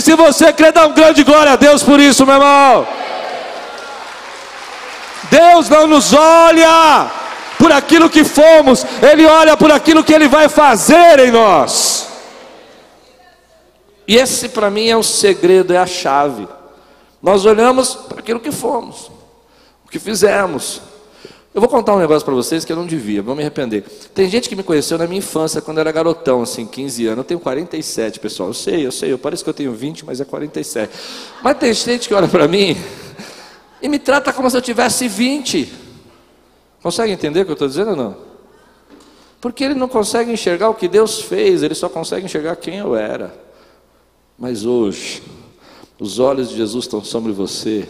E 0.00 0.02
se 0.02 0.14
você 0.14 0.50
crê, 0.50 0.72
dá 0.72 0.86
um 0.86 0.94
grande 0.94 1.22
glória 1.22 1.52
a 1.52 1.56
Deus 1.56 1.82
por 1.82 2.00
isso, 2.00 2.24
meu 2.24 2.36
irmão. 2.36 2.88
Deus 5.30 5.68
não 5.68 5.86
nos 5.86 6.14
olha 6.14 7.10
por 7.58 7.70
aquilo 7.70 8.08
que 8.08 8.24
fomos, 8.24 8.82
Ele 9.02 9.26
olha 9.26 9.58
por 9.58 9.70
aquilo 9.70 10.02
que 10.02 10.14
Ele 10.14 10.26
vai 10.26 10.48
fazer 10.48 11.18
em 11.18 11.30
nós. 11.30 12.08
E 14.08 14.16
esse 14.16 14.48
para 14.48 14.70
mim 14.70 14.88
é 14.88 14.96
o 14.96 15.02
segredo, 15.02 15.74
é 15.74 15.76
a 15.76 15.86
chave. 15.86 16.48
Nós 17.22 17.44
olhamos 17.44 17.94
para 17.94 18.20
aquilo 18.20 18.40
que 18.40 18.50
fomos, 18.50 19.10
o 19.84 19.90
que 19.90 19.98
fizemos, 19.98 20.80
eu 21.52 21.60
vou 21.60 21.68
contar 21.68 21.96
um 21.96 21.98
negócio 21.98 22.24
para 22.24 22.34
vocês 22.34 22.64
que 22.64 22.72
eu 22.72 22.76
não 22.76 22.86
devia, 22.86 23.22
vou 23.22 23.34
me 23.34 23.42
arrepender. 23.42 23.82
Tem 24.14 24.28
gente 24.28 24.48
que 24.48 24.54
me 24.54 24.62
conheceu 24.62 24.96
na 24.96 25.06
minha 25.06 25.18
infância, 25.18 25.60
quando 25.60 25.78
eu 25.78 25.80
era 25.80 25.90
garotão, 25.90 26.42
assim, 26.42 26.64
15 26.64 27.06
anos. 27.08 27.18
Eu 27.18 27.24
tenho 27.24 27.40
47, 27.40 28.20
pessoal. 28.20 28.50
Eu 28.50 28.54
sei, 28.54 28.86
eu 28.86 28.92
sei, 28.92 29.12
eu 29.12 29.18
pareço 29.18 29.42
que 29.42 29.50
eu 29.50 29.54
tenho 29.54 29.72
20, 29.72 30.04
mas 30.04 30.20
é 30.20 30.24
47. 30.24 30.92
Mas 31.42 31.58
tem 31.58 31.74
gente 31.74 32.06
que 32.06 32.14
olha 32.14 32.28
para 32.28 32.46
mim 32.46 32.76
e 33.82 33.88
me 33.88 33.98
trata 33.98 34.32
como 34.32 34.48
se 34.48 34.56
eu 34.56 34.62
tivesse 34.62 35.08
20. 35.08 35.72
Consegue 36.80 37.12
entender 37.12 37.40
o 37.40 37.44
que 37.44 37.50
eu 37.50 37.54
estou 37.54 37.68
dizendo 37.68 37.90
ou 37.90 37.96
não? 37.96 38.16
Porque 39.40 39.64
ele 39.64 39.74
não 39.74 39.88
consegue 39.88 40.30
enxergar 40.30 40.68
o 40.68 40.74
que 40.74 40.86
Deus 40.86 41.20
fez, 41.20 41.64
ele 41.64 41.74
só 41.74 41.88
consegue 41.88 42.26
enxergar 42.26 42.54
quem 42.56 42.76
eu 42.76 42.94
era. 42.94 43.34
Mas 44.38 44.64
hoje, 44.64 45.20
os 45.98 46.20
olhos 46.20 46.50
de 46.50 46.56
Jesus 46.56 46.84
estão 46.84 47.02
sobre 47.02 47.32
você 47.32 47.88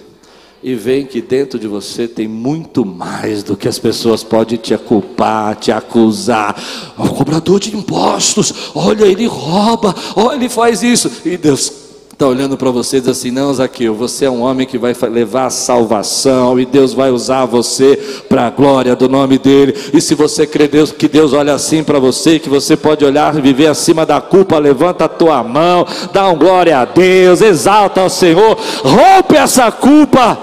e 0.63 0.75
veem 0.75 1.07
que 1.07 1.23
dentro 1.23 1.59
de 1.59 1.67
você 1.67 2.07
tem 2.07 2.29
muito 2.29 2.85
mais 2.85 3.43
do 3.43 3.57
que 3.57 3.67
as 3.67 3.79
pessoas 3.79 4.23
podem 4.23 4.59
te 4.59 4.77
culpar, 4.77 5.57
te 5.57 5.73
acusar. 5.73 6.55
O 6.99 7.09
cobrador 7.09 7.59
de 7.59 7.75
impostos, 7.75 8.71
olha, 8.75 9.05
ele 9.07 9.27
rouba, 9.27 9.95
olha, 10.15 10.37
ele 10.37 10.49
faz 10.49 10.83
isso. 10.83 11.11
E 11.25 11.37
Deus 11.37 11.80
está 12.21 12.29
olhando 12.29 12.55
para 12.55 12.71
você 12.71 12.99
e 12.99 13.01
diz 13.01 13.09
assim: 13.09 13.31
Não, 13.31 13.55
Zaqueu, 13.55 13.95
você 13.95 14.27
é 14.27 14.31
um 14.31 14.43
homem 14.43 14.67
que 14.67 14.77
vai 14.77 14.95
levar 15.11 15.47
a 15.47 15.51
salvação 15.51 16.61
e 16.61 16.67
Deus 16.67 16.93
vai 16.93 17.11
usar 17.11 17.47
você 17.47 17.97
para 18.29 18.47
a 18.47 18.51
glória 18.51 18.95
do 18.95 19.09
nome 19.09 19.39
dEle. 19.39 19.75
E 19.95 20.03
se 20.03 20.15
você 20.15 20.47
crê 20.47 20.69
Deus, 20.69 20.93
que 20.93 21.09
Deus 21.09 21.33
olha 21.33 21.55
assim 21.55 21.83
para 21.83 21.99
você, 21.99 22.39
que 22.39 22.51
você 22.51 22.77
pode 22.77 23.07
olhar 23.07 23.35
e 23.35 23.41
viver 23.41 23.69
acima 23.69 24.05
da 24.05 24.21
culpa, 24.21 24.59
levanta 24.59 25.07
a 25.07 25.09
tua 25.09 25.43
mão, 25.43 25.87
dá 26.13 26.29
um 26.29 26.37
glória 26.37 26.79
a 26.79 26.85
Deus, 26.85 27.41
exalta 27.41 28.03
ao 28.03 28.11
Senhor, 28.11 28.55
rompe 28.85 29.37
essa 29.37 29.73
culpa. 29.73 30.39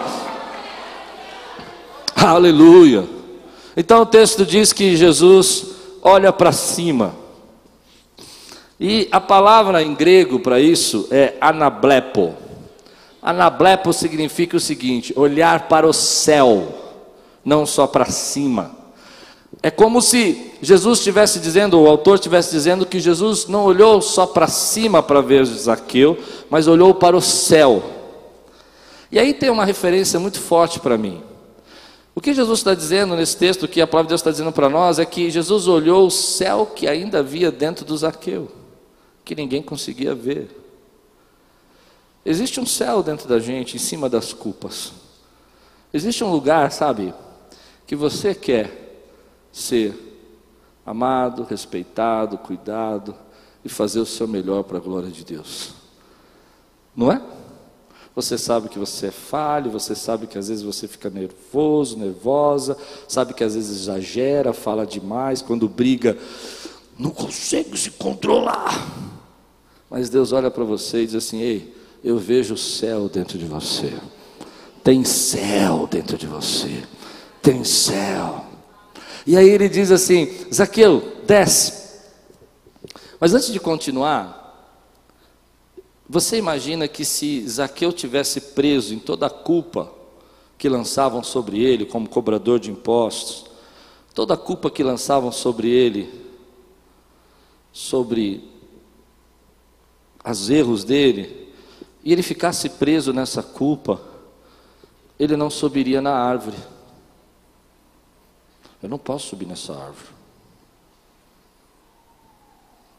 Aleluia. 2.16 3.04
Então 3.76 4.02
o 4.02 4.06
texto 4.08 4.44
diz 4.44 4.74
que 4.74 4.98
Jesus 4.98 5.68
olha 6.02 6.34
para 6.34 6.52
cima. 6.52 7.27
E 8.80 9.08
a 9.12 9.20
palavra 9.20 9.82
em 9.82 9.96
grego 9.96 10.40
para 10.40 10.60
isso 10.60 11.08
é 11.10 11.34
anablepo. 11.42 12.36
Anablepo 13.22 13.92
significa 13.92 14.56
o 14.56 14.60
seguinte: 14.60 15.14
olhar 15.16 15.68
para 15.68 15.88
o 15.88 15.94
céu, 15.94 16.68
não 17.44 17.66
só 17.66 17.88
para 17.88 18.06
cima. 18.06 18.76
É 19.64 19.72
como 19.72 20.02
se 20.02 20.52
Jesus 20.62 21.00
estivesse 21.00 21.40
dizendo, 21.40 21.80
o 21.82 21.88
autor 21.88 22.16
estivesse 22.16 22.52
dizendo 22.52 22.86
que 22.86 23.00
Jesus 23.00 23.48
não 23.48 23.64
olhou 23.64 24.00
só 24.02 24.28
para 24.28 24.48
cima 24.48 25.02
para 25.02 25.22
ver 25.22 25.44
Zaqueu, 25.46 26.18
mas 26.50 26.68
olhou 26.68 26.94
para 26.94 27.18
o 27.18 27.22
céu. 27.22 27.82
E 29.12 29.18
aí 29.18 29.34
tem 29.34 29.50
uma 29.50 29.66
referência 29.66 30.20
muito 30.20 30.40
forte 30.40 30.80
para 30.80 30.98
mim. 30.98 31.24
O 32.14 32.22
que 32.22 32.34
Jesus 32.34 32.60
está 32.60 32.76
dizendo 32.76 33.16
nesse 33.16 33.38
texto, 33.38 33.68
que 33.68 33.82
a 33.82 33.88
palavra 33.88 34.08
de 34.08 34.10
Deus 34.10 34.22
está 34.22 34.32
dizendo 34.32 34.52
para 34.52 34.70
nós, 34.70 35.00
é 35.00 35.06
que 35.06 35.32
Jesus 35.32 35.68
olhou 35.68 36.08
o 36.08 36.12
céu 36.12 36.72
que 36.76 36.88
ainda 36.88 37.20
havia 37.20 37.52
dentro 37.52 37.84
do 37.86 37.98
Zaqueu 37.98 38.57
que 39.28 39.36
ninguém 39.36 39.62
conseguia 39.62 40.16
ver. 40.16 40.50
Existe 42.26 42.62
um 42.62 42.66
céu 42.66 43.04
dentro 43.04 43.28
da 43.28 43.40
gente, 43.40 43.76
em 43.76 43.80
cima 43.80 44.10
das 44.10 44.32
culpas. 44.32 44.94
Existe 45.94 46.24
um 46.24 46.32
lugar, 46.32 46.72
sabe, 46.72 47.14
que 47.86 47.94
você 47.94 48.34
quer 48.34 49.04
ser 49.52 49.94
amado, 50.86 51.44
respeitado, 51.44 52.38
cuidado 52.38 53.14
e 53.66 53.68
fazer 53.68 54.00
o 54.00 54.06
seu 54.06 54.30
melhor 54.30 54.64
para 54.64 54.78
a 54.78 54.82
glória 54.82 55.10
de 55.10 55.26
Deus. 55.26 55.74
Não 56.96 57.12
é? 57.12 57.22
Você 58.16 58.38
sabe 58.38 58.70
que 58.70 58.80
você 58.80 59.08
é 59.08 59.12
falho, 59.12 59.70
você 59.70 59.94
sabe 59.94 60.26
que 60.26 60.38
às 60.38 60.48
vezes 60.48 60.64
você 60.64 60.88
fica 60.88 61.10
nervoso, 61.10 61.98
nervosa, 61.98 62.78
sabe 63.10 63.34
que 63.34 63.44
às 63.44 63.56
vezes 63.56 63.82
exagera, 63.82 64.54
fala 64.54 64.88
demais, 64.88 65.42
quando 65.42 65.68
briga, 65.68 66.18
não 66.98 67.12
consegue 67.12 67.78
se 67.78 67.92
controlar. 67.92 69.17
Mas 69.90 70.10
Deus 70.10 70.32
olha 70.32 70.52
para 70.52 70.64
você 70.64 71.04
e 71.04 71.06
diz 71.06 71.16
assim: 71.16 71.42
Ei, 71.42 71.76
eu 72.04 72.18
vejo 72.18 72.54
o 72.54 72.58
céu 72.58 73.08
dentro 73.08 73.38
de 73.38 73.46
você. 73.46 73.94
Tem 74.84 75.04
céu 75.04 75.88
dentro 75.90 76.18
de 76.18 76.28
você. 76.28 76.84
Tem 77.42 77.64
céu. 77.64 78.46
E 79.26 79.36
aí 79.36 79.50
ele 79.50 79.70
diz 79.70 79.92
assim: 79.92 80.30
Zaqueu, 80.54 81.22
desce. 81.26 81.88
Mas 83.20 83.34
antes 83.34 83.52
de 83.52 83.60
continuar, 83.60 84.38
você 86.08 86.38
imagina 86.38 86.88
que 86.88 87.04
se 87.04 87.48
Zaqueu 87.48 87.92
tivesse 87.92 88.40
preso 88.40 88.94
em 88.94 89.00
toda 89.00 89.28
a 89.28 89.30
culpa 89.30 89.92
que 90.58 90.70
lançavam 90.70 91.24
sobre 91.24 91.64
ele, 91.64 91.86
como 91.86 92.10
cobrador 92.10 92.60
de 92.60 92.72
impostos, 92.72 93.46
toda 94.14 94.34
a 94.34 94.38
culpa 94.38 94.70
que 94.72 94.84
lançavam 94.84 95.32
sobre 95.32 95.70
ele, 95.70 96.10
sobre 97.72 98.57
os 100.32 100.50
erros 100.50 100.84
dele, 100.84 101.54
e 102.04 102.12
ele 102.12 102.24
ficasse 102.24 102.70
preso 102.70 103.14
nessa 103.14 103.42
culpa, 103.42 104.02
ele 105.20 105.36
não 105.36 105.50
subiria 105.50 106.02
na 106.02 106.14
árvore. 106.14 106.58
Eu 108.82 108.90
não 108.90 108.98
posso 108.98 109.28
subir 109.28 109.46
nessa 109.46 109.74
árvore. 109.74 110.10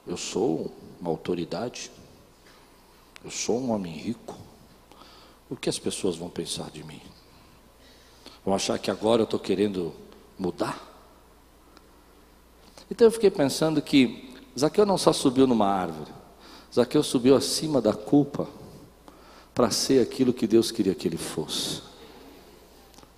Eu 0.07 0.17
sou 0.17 0.73
uma 1.01 1.11
autoridade. 1.11 1.91
Eu 3.25 3.31
sou 3.31 3.61
um 3.61 3.71
homem 3.73 3.93
rico. 3.93 4.37
O 5.51 5.57
que 5.57 5.69
as 5.69 5.79
pessoas 5.79 6.17
vão 6.17 6.29
pensar 6.29 6.71
de 6.71 6.83
mim? 6.83 7.01
Vão 8.45 8.55
achar 8.55 8.79
que 8.79 8.91
agora 8.91 9.23
eu 9.23 9.25
estou 9.25 9.39
querendo 9.39 9.95
mudar? 10.39 10.83
Então 12.91 13.07
eu 13.07 13.11
fiquei 13.11 13.31
pensando 13.31 13.81
que 13.83 14.35
Zaqueu 14.59 14.87
não 14.87 14.99
só 14.99 15.13
subiu 15.13 15.47
numa 15.47 15.67
árvore, 15.67 16.11
Zaqueu 16.75 17.03
subiu 17.03 17.35
acima 17.35 17.81
da 17.81 17.93
culpa 17.93 18.49
para 19.55 19.71
ser 19.71 20.01
aquilo 20.01 20.33
que 20.33 20.47
Deus 20.47 20.71
queria 20.71 20.95
que 20.95 21.09
ele 21.09 21.17
fosse. 21.17 21.83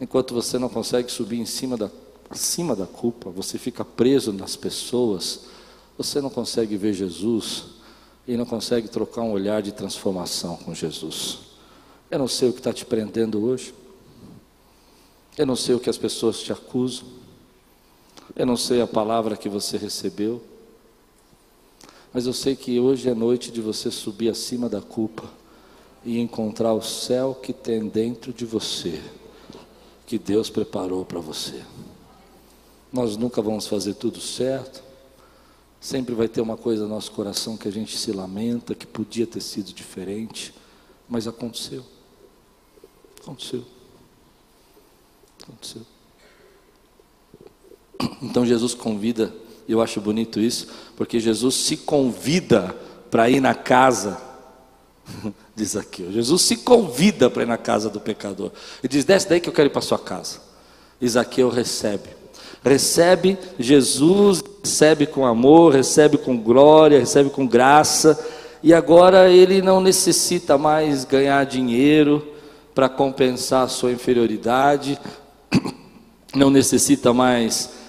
Enquanto 0.00 0.32
você 0.32 0.58
não 0.58 0.68
consegue 0.68 1.10
subir 1.10 1.38
em 1.38 1.44
cima 1.44 1.76
da, 1.76 1.90
acima 2.30 2.74
da 2.74 2.86
culpa, 2.86 3.28
você 3.28 3.58
fica 3.58 3.84
preso 3.84 4.32
nas 4.32 4.56
pessoas, 4.56 5.40
você 5.98 6.20
não 6.20 6.30
consegue 6.30 6.76
ver 6.76 6.94
Jesus 6.94 7.64
e 8.26 8.36
não 8.36 8.46
consegue 8.46 8.88
trocar 8.88 9.22
um 9.22 9.32
olhar 9.32 9.60
de 9.60 9.72
transformação 9.72 10.56
com 10.56 10.74
Jesus. 10.74 11.40
Eu 12.10 12.18
não 12.18 12.28
sei 12.28 12.48
o 12.48 12.52
que 12.52 12.60
está 12.60 12.72
te 12.72 12.86
prendendo 12.86 13.44
hoje. 13.44 13.74
Eu 15.36 15.46
não 15.46 15.56
sei 15.56 15.74
o 15.74 15.80
que 15.80 15.90
as 15.90 15.98
pessoas 15.98 16.40
te 16.40 16.52
acusam. 16.52 17.06
Eu 18.34 18.46
não 18.46 18.56
sei 18.56 18.80
a 18.80 18.86
palavra 18.86 19.36
que 19.36 19.48
você 19.48 19.76
recebeu. 19.76 20.42
Mas 22.12 22.26
eu 22.26 22.32
sei 22.32 22.56
que 22.56 22.80
hoje 22.80 23.08
é 23.08 23.14
noite 23.14 23.52
de 23.52 23.60
você 23.60 23.90
subir 23.90 24.28
acima 24.28 24.68
da 24.68 24.80
culpa 24.80 25.30
e 26.04 26.18
encontrar 26.18 26.72
o 26.72 26.82
céu 26.82 27.34
que 27.34 27.52
tem 27.52 27.88
dentro 27.88 28.32
de 28.32 28.44
você, 28.44 29.00
que 30.06 30.18
Deus 30.18 30.50
preparou 30.50 31.04
para 31.04 31.20
você. 31.20 31.62
Nós 32.92 33.16
nunca 33.16 33.40
vamos 33.40 33.66
fazer 33.66 33.94
tudo 33.94 34.20
certo. 34.20 34.82
Sempre 35.80 36.14
vai 36.14 36.28
ter 36.28 36.40
uma 36.40 36.56
coisa 36.56 36.82
no 36.82 36.88
nosso 36.88 37.12
coração 37.12 37.56
que 37.56 37.68
a 37.68 37.70
gente 37.72 37.96
se 37.96 38.10
lamenta, 38.12 38.74
que 38.74 38.86
podia 38.86 39.26
ter 39.26 39.40
sido 39.40 39.72
diferente, 39.72 40.52
mas 41.08 41.26
aconteceu. 41.28 41.84
Aconteceu. 43.22 43.64
Aconteceu. 45.42 45.82
Então 48.20 48.44
Jesus 48.44 48.74
convida, 48.74 49.32
eu 49.72 49.80
acho 49.80 50.00
bonito 50.00 50.40
isso, 50.40 50.68
porque 50.96 51.20
Jesus 51.20 51.54
se 51.54 51.76
convida 51.76 52.74
para 53.10 53.28
ir 53.28 53.40
na 53.40 53.54
casa 53.54 54.20
de 55.54 55.64
Zaqueu. 55.64 56.12
Jesus 56.12 56.42
se 56.42 56.56
convida 56.58 57.28
para 57.28 57.42
ir 57.42 57.46
na 57.46 57.58
casa 57.58 57.88
do 57.88 58.00
pecador. 58.00 58.50
E 58.82 58.88
diz: 58.88 59.04
Desce 59.04 59.28
daí 59.28 59.40
que 59.40 59.48
eu 59.48 59.52
quero 59.52 59.68
ir 59.68 59.72
para 59.72 59.82
sua 59.82 59.98
casa. 59.98 60.40
Zaqueu 61.06 61.48
recebe. 61.48 62.20
Recebe 62.62 63.38
Jesus, 63.58 64.42
recebe 64.62 65.06
com 65.06 65.24
amor, 65.24 65.72
recebe 65.72 66.18
com 66.18 66.36
glória, 66.36 66.98
recebe 66.98 67.30
com 67.30 67.46
graça. 67.46 68.18
E 68.62 68.74
agora 68.74 69.30
ele 69.30 69.62
não 69.62 69.80
necessita 69.80 70.58
mais 70.58 71.04
ganhar 71.04 71.44
dinheiro 71.46 72.26
para 72.74 72.88
compensar 72.88 73.64
a 73.64 73.68
sua 73.68 73.92
inferioridade, 73.92 74.98
não 76.34 76.50
necessita 76.50 77.12
mais 77.14 77.79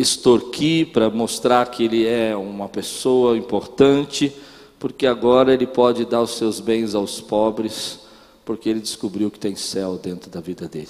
extorquir 0.00 0.92
para 0.92 1.10
mostrar 1.10 1.70
que 1.70 1.84
ele 1.84 2.06
é 2.06 2.34
uma 2.34 2.68
pessoa 2.68 3.36
importante, 3.36 4.32
porque 4.78 5.06
agora 5.06 5.52
ele 5.52 5.66
pode 5.66 6.06
dar 6.06 6.22
os 6.22 6.36
seus 6.36 6.58
bens 6.58 6.94
aos 6.94 7.20
pobres, 7.20 8.00
porque 8.44 8.70
ele 8.70 8.80
descobriu 8.80 9.30
que 9.30 9.38
tem 9.38 9.54
céu 9.54 9.98
dentro 9.98 10.30
da 10.30 10.40
vida 10.40 10.66
dele. 10.66 10.88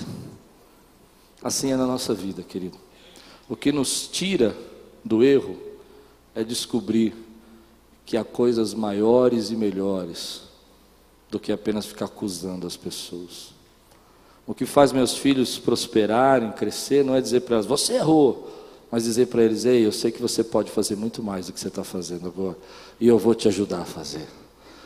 Assim 1.42 1.73
é 1.73 1.77
na 1.77 1.87
nossa 1.87 2.14
vida, 2.14 2.42
querido. 2.42 2.79
O 3.49 3.57
que 3.57 3.73
nos 3.73 4.07
tira 4.07 4.57
do 5.05 5.25
erro 5.25 5.59
é 6.33 6.44
descobrir 6.44 7.12
que 8.07 8.16
há 8.16 8.23
coisas 8.23 8.75
maiores 8.75 9.51
e 9.51 9.57
melhores 9.57 10.42
do 11.29 11.40
que 11.40 11.51
apenas 11.51 11.87
ficar 11.87 12.05
acusando 12.05 12.64
as 12.64 12.77
pessoas. 12.77 13.51
O 14.46 14.55
que 14.55 14.66
faz 14.66 14.92
meus 14.92 15.16
filhos 15.16 15.59
prosperarem, 15.59 16.53
crescer, 16.53 17.05
não 17.05 17.14
é 17.16 17.20
dizer 17.20 17.40
para 17.40 17.57
elas, 17.57 17.66
você 17.66 17.94
errou, 17.94 18.60
mas 18.90 19.05
dizer 19.05 19.26
para 19.26 19.42
eles, 19.42 19.64
ei, 19.64 19.87
eu 19.87 19.92
sei 19.92 20.11
que 20.11 20.20
você 20.20 20.42
pode 20.42 20.70
fazer 20.70 20.96
muito 20.96 21.22
mais 21.22 21.46
do 21.46 21.53
que 21.53 21.61
você 21.61 21.68
está 21.68 21.85
fazendo 21.85 22.26
agora, 22.26 22.57
e 22.98 23.07
eu 23.07 23.18
vou 23.18 23.35
te 23.35 23.46
ajudar 23.48 23.83
a 23.83 23.85
fazer. 23.85 24.26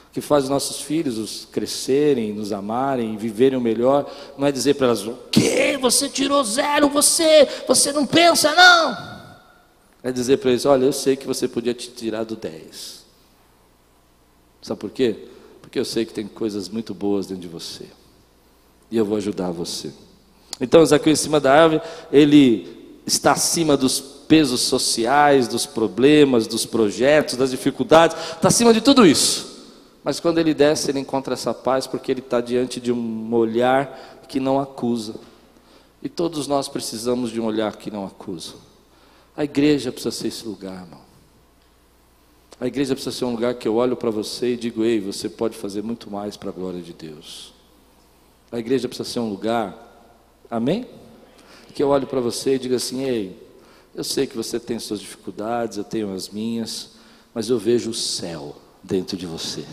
O 0.08 0.12
que 0.12 0.20
faz 0.20 0.44
os 0.44 0.50
nossos 0.50 0.80
filhos 0.80 1.18
os 1.18 1.48
crescerem, 1.50 2.32
nos 2.32 2.52
amarem, 2.52 3.16
viverem 3.16 3.58
o 3.58 3.60
melhor, 3.60 4.12
não 4.36 4.46
é 4.46 4.52
dizer 4.52 4.74
para 4.74 4.88
elas, 4.88 5.06
o 5.06 5.16
que? 5.30 5.76
Você 5.78 6.08
tirou 6.08 6.44
zero, 6.44 6.88
você, 6.88 7.48
você 7.66 7.92
não 7.92 8.06
pensa, 8.06 8.54
não. 8.54 9.14
É 10.02 10.12
dizer 10.12 10.36
para 10.36 10.50
eles, 10.50 10.66
olha, 10.66 10.84
eu 10.84 10.92
sei 10.92 11.16
que 11.16 11.26
você 11.26 11.48
podia 11.48 11.72
te 11.72 11.90
tirar 11.90 12.24
do 12.24 12.36
10. 12.36 13.04
Sabe 14.60 14.80
por 14.80 14.90
quê? 14.90 15.16
Porque 15.62 15.78
eu 15.78 15.84
sei 15.84 16.04
que 16.04 16.12
tem 16.12 16.26
coisas 16.26 16.68
muito 16.68 16.94
boas 16.94 17.26
dentro 17.26 17.42
de 17.42 17.48
você 17.48 17.86
e 18.90 18.96
eu 18.96 19.04
vou 19.04 19.16
ajudar 19.16 19.50
você. 19.50 19.92
Então, 20.60 20.84
Zaqueu 20.86 21.12
em 21.12 21.16
cima 21.16 21.40
da 21.40 21.52
árvore, 21.52 21.82
ele 22.12 22.83
está 23.06 23.32
acima 23.32 23.76
dos 23.76 24.00
pesos 24.00 24.62
sociais, 24.62 25.48
dos 25.48 25.66
problemas, 25.66 26.46
dos 26.46 26.64
projetos, 26.64 27.36
das 27.36 27.50
dificuldades, 27.50 28.16
está 28.16 28.48
acima 28.48 28.72
de 28.72 28.80
tudo 28.80 29.06
isso. 29.06 29.54
Mas 30.02 30.20
quando 30.20 30.38
ele 30.38 30.52
desce, 30.52 30.90
ele 30.90 31.00
encontra 31.00 31.34
essa 31.34 31.54
paz 31.54 31.86
porque 31.86 32.12
ele 32.12 32.20
está 32.20 32.40
diante 32.40 32.80
de 32.80 32.92
um 32.92 33.34
olhar 33.34 34.20
que 34.28 34.38
não 34.38 34.60
acusa. 34.60 35.14
E 36.02 36.08
todos 36.08 36.46
nós 36.46 36.68
precisamos 36.68 37.30
de 37.30 37.40
um 37.40 37.46
olhar 37.46 37.74
que 37.76 37.90
não 37.90 38.04
acusa. 38.04 38.54
A 39.36 39.44
igreja 39.44 39.90
precisa 39.90 40.10
ser 40.14 40.28
esse 40.28 40.46
lugar, 40.46 40.82
irmão. 40.82 41.00
A 42.60 42.66
igreja 42.66 42.94
precisa 42.94 43.16
ser 43.16 43.24
um 43.24 43.32
lugar 43.32 43.54
que 43.54 43.66
eu 43.66 43.76
olho 43.76 43.96
para 43.96 44.10
você 44.10 44.52
e 44.52 44.56
digo: 44.56 44.84
ei, 44.84 45.00
você 45.00 45.28
pode 45.28 45.56
fazer 45.56 45.82
muito 45.82 46.10
mais 46.10 46.36
para 46.36 46.50
a 46.50 46.52
glória 46.52 46.80
de 46.80 46.92
Deus. 46.92 47.52
A 48.52 48.58
igreja 48.58 48.86
precisa 48.86 49.08
ser 49.08 49.20
um 49.20 49.28
lugar, 49.28 49.74
amém? 50.50 50.86
Que 51.74 51.82
eu 51.82 51.88
olho 51.88 52.06
para 52.06 52.20
você 52.20 52.54
e 52.54 52.58
diga 52.58 52.76
assim: 52.76 53.02
ei, 53.02 53.36
eu 53.94 54.04
sei 54.04 54.26
que 54.26 54.36
você 54.36 54.58
tem 54.60 54.78
suas 54.78 55.00
dificuldades, 55.00 55.76
eu 55.76 55.84
tenho 55.84 56.14
as 56.14 56.28
minhas, 56.28 56.92
mas 57.34 57.50
eu 57.50 57.58
vejo 57.58 57.90
o 57.90 57.94
céu 57.94 58.56
dentro 58.82 59.16
de 59.16 59.26
você. 59.26 59.64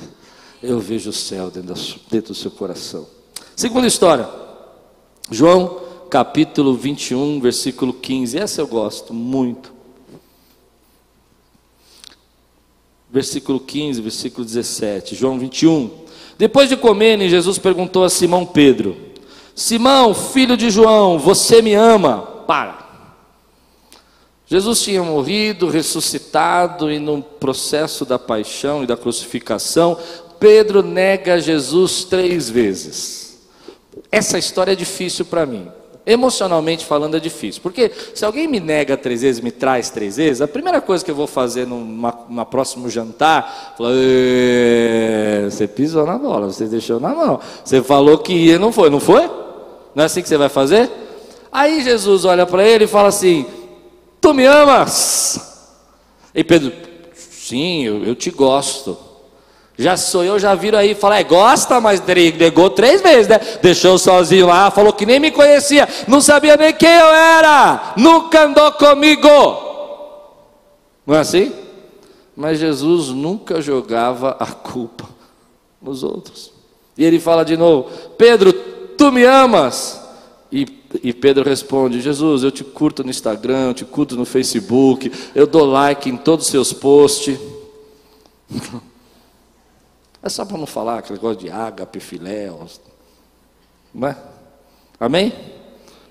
Eu 0.61 0.79
vejo 0.79 1.11
o 1.11 1.13
céu 1.13 1.49
dentro, 1.49 1.75
dentro 2.09 2.33
do 2.33 2.35
seu 2.35 2.51
coração. 2.51 3.07
Segunda 3.55 3.87
história, 3.87 4.27
João 5.29 5.81
capítulo 6.09 6.75
21, 6.75 7.39
versículo 7.39 7.93
15. 7.93 8.37
Essa 8.37 8.61
eu 8.61 8.67
gosto 8.67 9.13
muito. 9.13 9.71
Versículo 13.09 13.59
15, 13.59 14.01
versículo 14.01 14.45
17. 14.45 15.15
João 15.15 15.39
21. 15.39 15.89
Depois 16.37 16.67
de 16.67 16.75
comerem, 16.75 17.29
Jesus 17.29 17.57
perguntou 17.57 18.03
a 18.03 18.09
Simão 18.09 18.45
Pedro: 18.45 18.97
Simão, 19.55 20.13
filho 20.13 20.55
de 20.55 20.69
João, 20.69 21.19
você 21.19 21.61
me 21.61 21.73
ama? 21.73 22.19
Para. 22.47 22.81
Jesus 24.51 24.81
tinha 24.81 25.01
morrido, 25.01 25.69
ressuscitado 25.69 26.91
e 26.91 26.99
no 26.99 27.21
processo 27.21 28.03
da 28.03 28.19
paixão 28.19 28.83
e 28.83 28.85
da 28.85 28.97
crucificação, 28.97 29.97
Pedro 30.41 30.83
nega 30.83 31.39
Jesus 31.39 32.03
três 32.03 32.49
vezes. 32.49 33.47
Essa 34.11 34.37
história 34.37 34.73
é 34.73 34.75
difícil 34.75 35.23
para 35.23 35.45
mim. 35.45 35.69
Emocionalmente 36.05 36.83
falando 36.83 37.15
é 37.15 37.19
difícil, 37.19 37.61
porque 37.61 37.91
se 38.15 38.25
alguém 38.25 38.47
me 38.47 38.59
nega 38.59 38.97
três 38.97 39.21
vezes, 39.21 39.39
me 39.39 39.51
traz 39.51 39.91
três 39.91 40.17
vezes, 40.17 40.41
a 40.41 40.47
primeira 40.47 40.81
coisa 40.81 41.05
que 41.05 41.11
eu 41.11 41.15
vou 41.15 41.27
fazer 41.27 41.67
numa, 41.67 42.11
próximo 42.43 42.89
jantar, 42.89 43.75
falar, 43.77 43.91
você 45.49 45.67
pisou 45.67 46.05
na 46.05 46.17
bola, 46.17 46.47
você 46.47 46.65
deixou 46.65 46.99
na 46.99 47.13
mão, 47.13 47.39
você 47.63 47.83
falou 47.83 48.17
que 48.17 48.33
ia, 48.33 48.57
não 48.57 48.71
foi, 48.71 48.89
não 48.89 48.99
foi? 48.99 49.29
Não 49.93 50.03
é 50.03 50.05
assim 50.05 50.21
que 50.21 50.29
você 50.29 50.37
vai 50.37 50.49
fazer? 50.49 50.89
Aí 51.51 51.83
Jesus 51.83 52.25
olha 52.25 52.45
para 52.45 52.65
ele 52.65 52.85
e 52.85 52.87
fala 52.87 53.09
assim: 53.09 53.45
Tu 54.19 54.33
me 54.33 54.45
amas? 54.45 55.73
E 56.33 56.43
Pedro, 56.43 56.71
sim, 57.13 57.83
eu, 57.83 58.03
eu 58.05 58.15
te 58.15 58.29
gosto. 58.29 58.97
Já 59.77 59.97
sou 59.97 60.23
eu, 60.23 60.37
já 60.37 60.53
viram 60.53 60.77
aí, 60.77 60.93
fala, 60.93 61.17
é, 61.17 61.23
gosta, 61.23 61.81
mas 61.81 62.01
negou 62.05 62.69
três 62.69 63.01
vezes, 63.01 63.27
né? 63.27 63.39
Deixou 63.61 63.97
sozinho 63.97 64.45
lá, 64.45 64.69
falou 64.69 64.93
que 64.93 65.07
nem 65.07 65.19
me 65.19 65.31
conhecia, 65.31 65.87
não 66.07 66.21
sabia 66.21 66.55
nem 66.55 66.71
quem 66.71 66.93
eu 66.93 67.07
era, 67.07 67.93
nunca 67.97 68.43
andou 68.43 68.71
comigo. 68.73 69.27
Não 71.05 71.15
é 71.15 71.19
assim? 71.19 71.51
Mas 72.35 72.59
Jesus 72.59 73.07
nunca 73.09 73.59
jogava 73.59 74.37
a 74.39 74.45
culpa 74.45 75.09
nos 75.81 76.03
outros. 76.03 76.53
E 76.97 77.03
ele 77.03 77.19
fala 77.19 77.43
de 77.43 77.57
novo: 77.57 77.89
Pedro, 78.17 78.53
tu 79.01 79.11
me 79.11 79.25
amas? 79.25 79.99
E, 80.51 80.67
e, 81.03 81.11
Pedro 81.11 81.43
responde: 81.43 81.99
Jesus, 81.99 82.43
eu 82.43 82.51
te 82.51 82.63
curto 82.63 83.03
no 83.03 83.09
Instagram, 83.09 83.69
eu 83.69 83.73
te 83.73 83.85
curto 83.85 84.15
no 84.15 84.25
Facebook, 84.25 85.11
eu 85.33 85.47
dou 85.47 85.65
like 85.65 86.07
em 86.07 86.17
todos 86.17 86.45
os 86.45 86.51
seus 86.51 86.71
posts. 86.71 87.39
É 90.23 90.29
só 90.29 90.45
para 90.45 90.55
não 90.55 90.67
falar 90.67 90.99
aquele 90.99 91.17
negócio 91.17 91.39
de 91.39 91.49
ágape, 91.49 91.99
filé, 91.99 92.53
não 93.91 94.07
é? 94.07 94.15
Amém? 94.99 95.33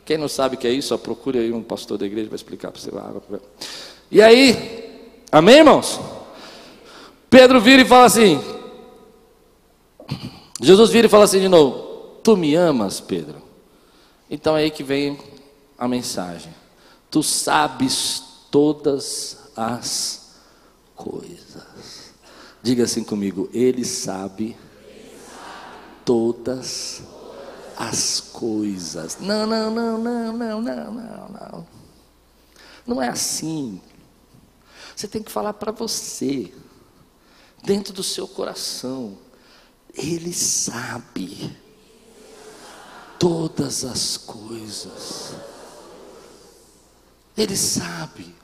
Quem 0.05 0.18
não 0.18 0.26
sabe 0.26 0.57
o 0.57 0.59
que 0.59 0.66
é 0.66 0.72
isso, 0.72 0.98
procure 0.98 1.38
aí 1.38 1.53
um 1.53 1.62
pastor 1.62 1.96
da 1.96 2.07
igreja 2.07 2.26
para 2.26 2.35
explicar 2.35 2.72
para 2.72 2.81
você. 2.81 2.90
E 4.11 4.20
aí, 4.20 5.14
amém, 5.31 5.59
irmãos? 5.59 6.00
Pedro 7.31 7.61
vira 7.61 7.83
e 7.83 7.85
fala 7.85 8.07
assim: 8.07 8.42
Jesus 10.61 10.90
vira 10.90 11.07
e 11.07 11.11
fala 11.11 11.22
assim 11.22 11.38
de 11.38 11.46
novo: 11.46 11.89
Tu 12.22 12.37
me 12.37 12.54
amas, 12.54 13.01
Pedro? 13.01 13.42
Então 14.30 14.57
é 14.57 14.62
aí 14.62 14.70
que 14.70 14.82
vem 14.82 15.18
a 15.78 15.88
mensagem. 15.88 16.55
Tu 17.11 17.22
sabes 17.22 18.22
todas 18.51 19.51
as 19.57 20.36
coisas. 20.94 22.12
Diga 22.62 22.84
assim 22.84 23.03
comigo: 23.03 23.49
Ele 23.53 23.84
sabe 23.84 24.57
todas 26.05 27.03
as 27.76 28.20
coisas. 28.20 29.18
Não, 29.20 29.47
não, 29.47 29.70
não, 29.70 29.99
não, 29.99 30.32
não, 30.32 30.61
não, 30.61 30.92
não, 30.92 31.28
não. 31.28 31.66
Não 32.86 33.03
é 33.03 33.09
assim. 33.09 33.80
Você 34.94 35.09
tem 35.09 35.22
que 35.22 35.32
falar 35.32 35.55
para 35.55 35.72
você, 35.72 36.53
dentro 37.62 37.92
do 37.92 38.03
seu 38.03 38.28
coração. 38.28 39.16
Ele 39.94 40.32
sabe 40.32 41.57
todas 43.20 43.84
as 43.84 44.16
coisas. 44.16 45.34
Ele 47.36 47.56
sabe. 47.56 48.34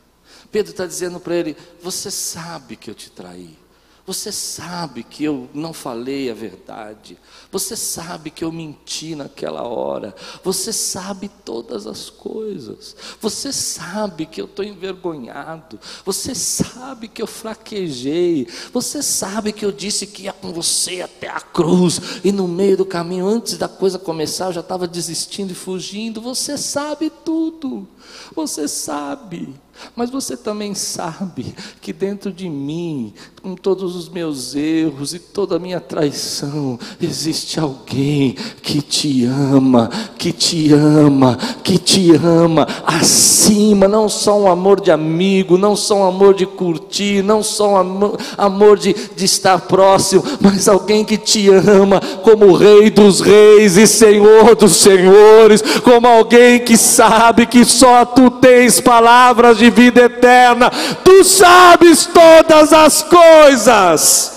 Pedro 0.52 0.70
está 0.70 0.86
dizendo 0.86 1.18
para 1.18 1.34
ele: 1.34 1.56
Você 1.82 2.10
sabe 2.10 2.76
que 2.76 2.90
eu 2.90 2.94
te 2.94 3.10
traí. 3.10 3.58
Você 4.07 4.30
sabe 4.30 5.02
que 5.02 5.24
eu 5.24 5.50
não 5.52 5.72
falei 5.72 6.30
a 6.30 6.34
verdade. 6.34 7.18
Você 7.50 7.74
sabe 7.74 8.30
que 8.30 8.44
eu 8.44 8.52
menti 8.52 9.16
naquela 9.16 9.64
hora. 9.64 10.14
Você 10.44 10.72
sabe 10.72 11.28
todas 11.44 11.88
as 11.88 12.09
coisas. 12.09 12.94
Você 13.20 13.52
sabe 13.52 14.24
que 14.24 14.40
eu 14.40 14.44
estou 14.44 14.64
envergonhado. 14.64 15.80
Você 16.04 16.36
sabe 16.36 17.09
que 17.09 17.20
eu 17.20 17.26
fraquejei. 17.26 18.46
Você 18.72 19.02
sabe 19.02 19.52
que 19.52 19.64
eu 19.64 19.72
disse 19.72 20.07
que 20.07 20.22
ia 20.22 20.32
com 20.32 20.52
você 20.52 21.00
até 21.00 21.28
a 21.28 21.40
cruz. 21.40 22.20
E 22.22 22.30
no 22.30 22.46
meio 22.46 22.76
do 22.76 22.86
caminho, 22.86 23.26
antes 23.26 23.59
da 23.59 23.68
coisa 23.68 23.98
começar, 23.98 24.46
eu 24.46 24.52
já 24.52 24.61
estava 24.61 24.86
desistindo 24.86 25.50
e 25.50 25.57
fugindo. 25.57 26.20
Você 26.20 26.57
sabe 26.57 27.11
tudo. 27.24 27.88
Você 28.34 28.68
sabe. 28.68 29.54
Mas 29.94 30.11
você 30.11 30.36
também 30.36 30.74
sabe 30.74 31.54
que 31.80 31.92
dentro 31.92 32.32
de 32.32 32.48
mim, 32.48 33.12
com 33.42 33.54
todos 33.54 33.94
os 33.94 34.09
meus 34.09 34.54
erros 34.54 35.14
e 35.14 35.18
toda 35.18 35.57
a 35.57 35.59
minha 35.59 35.80
traição, 35.80 36.78
existe 37.00 37.61
alguém 37.61 38.34
que 38.62 38.82
te 38.82 39.24
ama, 39.24 39.90
que 40.18 40.32
te 40.32 40.72
ama, 40.72 41.38
que 41.62 41.78
te 41.78 42.12
ama 42.12 42.66
acima, 42.84 43.86
não 43.86 44.09
só 44.09 44.38
um 44.38 44.50
amor 44.50 44.80
de 44.80 44.90
amigo, 44.90 45.57
não 45.57 45.76
só 45.76 45.96
um 45.96 46.04
amor 46.04 46.34
de 46.34 46.46
curtir, 46.46 47.22
não 47.22 47.42
só 47.42 47.72
um 47.72 47.76
amor, 47.76 48.18
amor 48.36 48.78
de, 48.78 48.92
de 48.92 49.24
estar 49.24 49.61
próximo, 49.61 50.22
mas 50.40 50.68
alguém 50.68 51.04
que 51.04 51.16
te 51.16 51.48
ama 51.48 52.00
como 52.22 52.54
Rei 52.54 52.90
dos 52.90 53.20
Reis 53.20 53.76
e 53.76 53.86
Senhor 53.86 54.54
dos 54.57 54.76
Senhores, 54.76 55.62
como 55.82 56.07
alguém 56.07 56.59
que 56.59 56.76
sabe 56.76 57.46
que 57.46 57.64
só 57.64 57.95
tu 58.05 58.30
tens 58.30 58.80
palavras 58.80 59.57
de 59.57 59.70
vida 59.70 60.03
eterna. 60.03 60.70
Tu 61.05 61.24
sabes 61.24 62.07
todas 62.07 62.72
as 62.72 63.03
coisas. 63.03 64.36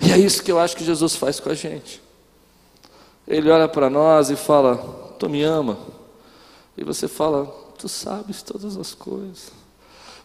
E 0.00 0.12
é 0.12 0.18
isso 0.18 0.42
que 0.42 0.52
eu 0.52 0.58
acho 0.60 0.76
que 0.76 0.84
Jesus 0.84 1.16
faz 1.16 1.40
com 1.40 1.50
a 1.50 1.54
gente. 1.54 2.00
Ele 3.26 3.50
olha 3.50 3.66
para 3.66 3.90
nós 3.90 4.30
e 4.30 4.36
fala: 4.36 4.76
Tu 5.18 5.28
me 5.28 5.42
ama. 5.42 5.78
E 6.76 6.84
você 6.84 7.08
fala: 7.08 7.46
Tu 7.78 7.88
sabes 7.88 8.42
todas 8.42 8.76
as 8.76 8.94
coisas. 8.94 9.50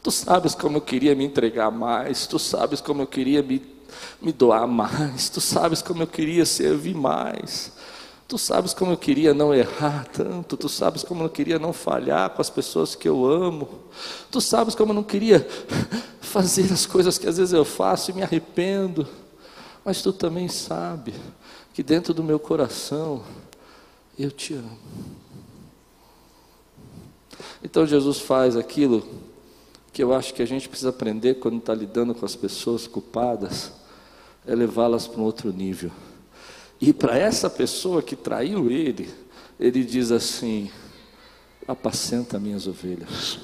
Tu 0.03 0.11
sabes 0.11 0.55
como 0.55 0.77
eu 0.77 0.81
queria 0.81 1.15
me 1.15 1.25
entregar 1.25 1.71
mais. 1.71 2.27
Tu 2.27 2.37
sabes 2.37 2.81
como 2.81 3.01
eu 3.01 3.07
queria 3.07 3.41
me, 3.41 3.61
me 4.21 4.31
doar 4.31 4.67
mais. 4.67 5.29
Tu 5.29 5.41
sabes 5.41 5.81
como 5.81 6.03
eu 6.03 6.07
queria 6.07 6.45
servir 6.45 6.95
mais. 6.95 7.71
Tu 8.31 8.37
sabes 8.37 8.73
como 8.73 8.93
eu 8.93 8.97
queria 8.97 9.33
não 9.33 9.53
errar 9.53 10.07
tanto, 10.07 10.55
tu 10.55 10.69
sabes 10.69 11.03
como 11.03 11.21
eu 11.21 11.29
queria 11.29 11.59
não 11.59 11.73
falhar 11.73 12.29
com 12.29 12.41
as 12.41 12.49
pessoas 12.49 12.95
que 12.95 13.05
eu 13.05 13.25
amo, 13.25 13.67
tu 14.31 14.39
sabes 14.39 14.73
como 14.73 14.91
eu 14.91 14.95
não 14.95 15.03
queria 15.03 15.45
fazer 16.21 16.71
as 16.71 16.85
coisas 16.85 17.17
que 17.17 17.27
às 17.27 17.35
vezes 17.37 17.53
eu 17.53 17.65
faço 17.65 18.09
e 18.09 18.13
me 18.13 18.23
arrependo, 18.23 19.05
mas 19.83 20.01
tu 20.01 20.13
também 20.13 20.47
sabe 20.47 21.13
que 21.73 21.83
dentro 21.83 22.13
do 22.13 22.23
meu 22.23 22.39
coração 22.39 23.21
eu 24.17 24.31
te 24.31 24.53
amo. 24.53 24.79
Então 27.61 27.85
Jesus 27.85 28.17
faz 28.17 28.55
aquilo 28.55 29.05
que 29.91 30.01
eu 30.01 30.13
acho 30.13 30.33
que 30.33 30.41
a 30.41 30.47
gente 30.47 30.69
precisa 30.69 30.91
aprender 30.91 31.33
quando 31.33 31.57
está 31.57 31.75
lidando 31.75 32.15
com 32.15 32.25
as 32.25 32.37
pessoas 32.37 32.87
culpadas, 32.87 33.73
é 34.47 34.55
levá-las 34.55 35.05
para 35.05 35.19
um 35.19 35.25
outro 35.25 35.51
nível. 35.51 35.91
E 36.81 36.91
para 36.91 37.15
essa 37.15 37.47
pessoa 37.47 38.01
que 38.01 38.15
traiu 38.15 38.71
ele, 38.71 39.07
ele 39.59 39.83
diz 39.83 40.11
assim: 40.11 40.71
apacenta 41.67 42.39
minhas 42.39 42.65
ovelhas. 42.65 43.39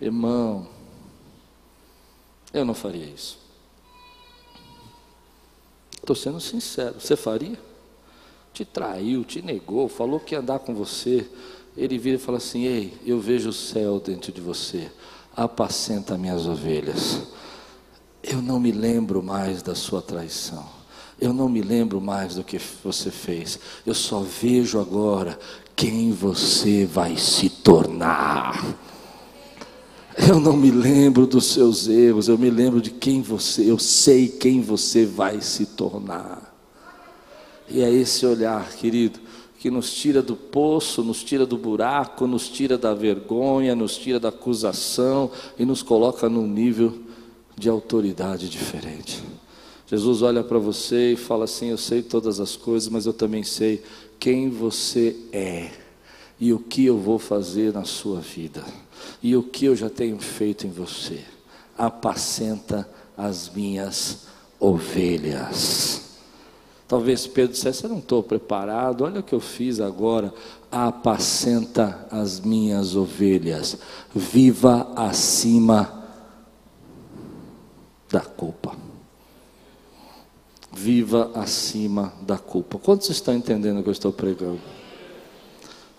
Irmão, 0.00 0.66
eu 2.52 2.64
não 2.64 2.74
faria 2.74 3.06
isso. 3.06 3.38
Estou 5.94 6.16
sendo 6.16 6.40
sincero, 6.40 6.96
você 6.98 7.14
faria? 7.14 7.58
Te 8.52 8.64
traiu, 8.64 9.22
te 9.22 9.40
negou, 9.40 9.88
falou 9.88 10.18
que 10.18 10.34
ia 10.34 10.40
andar 10.40 10.58
com 10.58 10.74
você. 10.74 11.30
Ele 11.76 11.96
vira 11.96 12.16
e 12.16 12.20
fala 12.20 12.38
assim: 12.38 12.64
Ei, 12.64 12.92
eu 13.06 13.20
vejo 13.20 13.50
o 13.50 13.52
céu 13.52 14.00
dentro 14.00 14.32
de 14.32 14.40
você, 14.40 14.90
apacenta 15.36 16.18
minhas 16.18 16.44
ovelhas. 16.46 17.22
Eu 18.20 18.42
não 18.42 18.58
me 18.58 18.72
lembro 18.72 19.22
mais 19.22 19.62
da 19.62 19.76
sua 19.76 20.02
traição. 20.02 20.79
Eu 21.20 21.32
não 21.32 21.48
me 21.48 21.60
lembro 21.60 22.00
mais 22.00 22.36
do 22.36 22.42
que 22.42 22.58
você 22.82 23.10
fez. 23.10 23.58
Eu 23.84 23.94
só 23.94 24.20
vejo 24.20 24.80
agora 24.80 25.38
quem 25.76 26.12
você 26.12 26.86
vai 26.86 27.16
se 27.16 27.48
tornar. 27.48 28.64
Eu 30.28 30.40
não 30.40 30.56
me 30.56 30.70
lembro 30.70 31.26
dos 31.26 31.46
seus 31.46 31.88
erros, 31.88 32.28
eu 32.28 32.36
me 32.36 32.50
lembro 32.50 32.80
de 32.80 32.90
quem 32.90 33.22
você, 33.22 33.70
eu 33.70 33.78
sei 33.78 34.28
quem 34.28 34.60
você 34.60 35.06
vai 35.06 35.40
se 35.40 35.64
tornar. 35.66 36.54
E 37.68 37.80
é 37.80 37.90
esse 37.90 38.26
olhar, 38.26 38.68
querido, 38.72 39.20
que 39.58 39.70
nos 39.70 39.92
tira 39.92 40.20
do 40.20 40.34
poço, 40.34 41.04
nos 41.04 41.22
tira 41.22 41.46
do 41.46 41.56
buraco, 41.56 42.26
nos 42.26 42.48
tira 42.48 42.76
da 42.76 42.92
vergonha, 42.92 43.76
nos 43.76 43.96
tira 43.96 44.18
da 44.18 44.30
acusação 44.30 45.30
e 45.58 45.64
nos 45.64 45.82
coloca 45.82 46.28
num 46.28 46.46
nível 46.46 46.98
de 47.56 47.68
autoridade 47.68 48.48
diferente. 48.48 49.22
Jesus 49.90 50.22
olha 50.22 50.44
para 50.44 50.56
você 50.56 51.14
e 51.14 51.16
fala 51.16 51.46
assim: 51.46 51.70
Eu 51.70 51.76
sei 51.76 52.00
todas 52.00 52.38
as 52.38 52.54
coisas, 52.54 52.88
mas 52.88 53.06
eu 53.06 53.12
também 53.12 53.42
sei 53.42 53.82
quem 54.20 54.48
você 54.48 55.16
é 55.32 55.68
e 56.38 56.52
o 56.52 56.60
que 56.60 56.86
eu 56.86 56.96
vou 56.96 57.18
fazer 57.18 57.72
na 57.72 57.84
sua 57.84 58.20
vida 58.20 58.64
e 59.20 59.34
o 59.34 59.42
que 59.42 59.64
eu 59.64 59.74
já 59.74 59.90
tenho 59.90 60.16
feito 60.20 60.64
em 60.64 60.70
você. 60.70 61.24
Apacenta 61.76 62.88
as 63.16 63.50
minhas 63.50 64.28
ovelhas. 64.60 66.02
Talvez 66.86 67.26
Pedro 67.26 67.54
dissesse: 67.54 67.82
Eu 67.82 67.90
não 67.90 67.98
estou 67.98 68.22
preparado, 68.22 69.02
olha 69.02 69.18
o 69.18 69.24
que 69.24 69.34
eu 69.34 69.40
fiz 69.40 69.80
agora. 69.80 70.32
Apacenta 70.70 72.06
as 72.12 72.38
minhas 72.38 72.94
ovelhas, 72.94 73.76
viva 74.14 74.92
acima 74.94 76.06
da 78.08 78.20
culpa 78.20 78.89
viva 80.80 81.30
acima 81.34 82.14
da 82.22 82.38
culpa. 82.38 82.78
Quantos 82.78 83.10
estão 83.10 83.34
entendendo 83.34 83.80
o 83.80 83.82
que 83.82 83.90
eu 83.90 83.92
estou 83.92 84.10
pregando? 84.10 84.60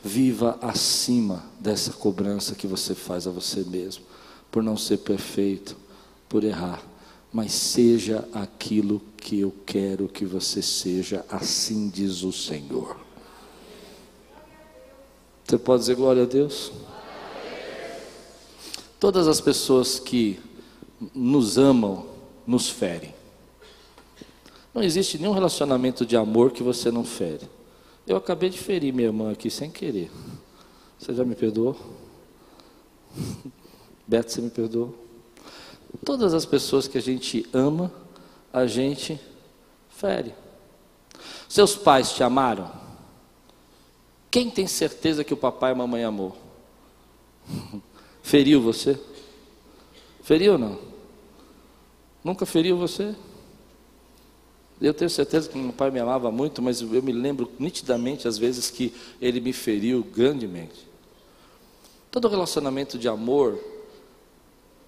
Viva 0.03 0.57
acima 0.59 1.45
dessa 1.59 1.93
cobrança 1.93 2.55
que 2.55 2.65
você 2.65 2.95
faz 2.95 3.27
a 3.27 3.31
você 3.31 3.63
mesmo, 3.63 4.03
por 4.49 4.63
não 4.63 4.75
ser 4.75 4.97
perfeito, 4.97 5.77
por 6.27 6.43
errar, 6.43 6.81
mas 7.31 7.51
seja 7.51 8.27
aquilo 8.33 8.99
que 9.17 9.39
eu 9.39 9.53
quero 9.67 10.07
que 10.07 10.25
você 10.25 10.63
seja, 10.63 11.23
assim 11.29 11.87
diz 11.87 12.23
o 12.23 12.31
Senhor. 12.31 12.97
Você 15.45 15.59
pode 15.59 15.81
dizer 15.81 15.95
glória 15.95 16.23
a 16.23 16.25
Deus? 16.25 16.71
Todas 18.99 19.27
as 19.27 19.39
pessoas 19.39 19.99
que 19.99 20.39
nos 21.13 21.59
amam 21.59 22.07
nos 22.47 22.67
ferem. 22.67 23.20
Não 24.73 24.81
existe 24.81 25.17
nenhum 25.17 25.33
relacionamento 25.33 26.05
de 26.05 26.15
amor 26.15 26.51
que 26.51 26.63
você 26.63 26.89
não 26.91 27.03
fere. 27.03 27.47
Eu 28.07 28.15
acabei 28.15 28.49
de 28.49 28.57
ferir 28.57 28.93
minha 28.93 29.07
irmã 29.07 29.31
aqui 29.31 29.49
sem 29.49 29.69
querer. 29.69 30.09
Você 30.97 31.13
já 31.13 31.25
me 31.25 31.35
perdoou? 31.35 31.75
Beto, 34.07 34.31
você 34.31 34.41
me 34.41 34.49
perdoou? 34.49 34.95
Todas 36.05 36.33
as 36.33 36.45
pessoas 36.45 36.87
que 36.87 36.97
a 36.97 37.01
gente 37.01 37.45
ama, 37.53 37.91
a 38.51 38.65
gente 38.65 39.19
fere. 39.89 40.33
Seus 41.49 41.75
pais 41.75 42.13
te 42.13 42.23
amaram? 42.23 42.71
Quem 44.29 44.49
tem 44.49 44.65
certeza 44.65 45.23
que 45.23 45.33
o 45.33 45.37
papai 45.37 45.71
e 45.71 45.73
a 45.73 45.75
mamãe 45.75 46.03
amou? 46.03 46.35
Feriu 48.23 48.61
você? 48.61 48.97
Feriu 50.23 50.53
ou 50.53 50.57
não? 50.57 50.79
Nunca 52.23 52.45
feriu 52.45 52.77
você? 52.77 53.15
Eu 54.81 54.93
tenho 54.95 55.09
certeza 55.09 55.47
que 55.47 55.57
meu 55.57 55.71
pai 55.71 55.91
me 55.91 55.99
amava 55.99 56.31
muito, 56.31 56.59
mas 56.61 56.81
eu 56.81 57.03
me 57.03 57.11
lembro 57.11 57.51
nitidamente 57.59 58.27
às 58.27 58.37
vezes 58.37 58.71
que 58.71 58.91
ele 59.21 59.39
me 59.39 59.53
feriu 59.53 60.03
grandemente. 60.03 60.87
Todo 62.09 62.27
relacionamento 62.27 62.97
de 62.97 63.07
amor, 63.07 63.59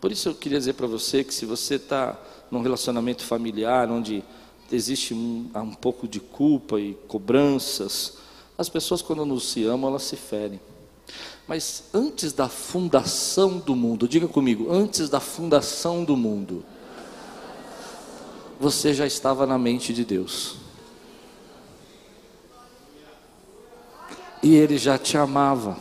por 0.02 0.12
isso 0.12 0.30
eu 0.30 0.36
queria 0.36 0.58
dizer 0.58 0.74
para 0.74 0.88
você 0.88 1.24
que 1.24 1.34
se 1.34 1.46
você 1.46 1.76
está 1.76 2.20
num 2.50 2.62
relacionamento 2.62 3.24
familiar 3.24 3.90
onde 3.90 4.24
existe 4.72 5.14
um, 5.14 5.50
um 5.56 5.74
pouco 5.74 6.08
de 6.08 6.20
culpa 6.20 6.80
e 6.80 6.96
cobranças, 7.08 8.18
as 8.58 8.68
pessoas 8.70 9.02
quando 9.02 9.26
não 9.26 9.40
se 9.40 9.64
amam 9.64 9.92
elas 9.92 10.04
se 10.04 10.16
ferem. 10.16 10.60
Mas 11.48 11.84
antes 11.94 12.34
da 12.34 12.50
fundação 12.50 13.60
do 13.60 13.76
mundo, 13.76 14.08
diga 14.08 14.28
comigo, 14.28 14.72
antes 14.72 15.08
da 15.08 15.20
fundação 15.20 16.04
do 16.04 16.18
mundo, 16.18 16.66
você 18.64 18.94
já 18.94 19.06
estava 19.06 19.46
na 19.46 19.58
mente 19.58 19.94
de 19.94 20.06
Deus. 20.06 20.56
E 24.42 24.56
Ele 24.56 24.78
já 24.78 24.98
te 24.98 25.18
amava. 25.18 25.78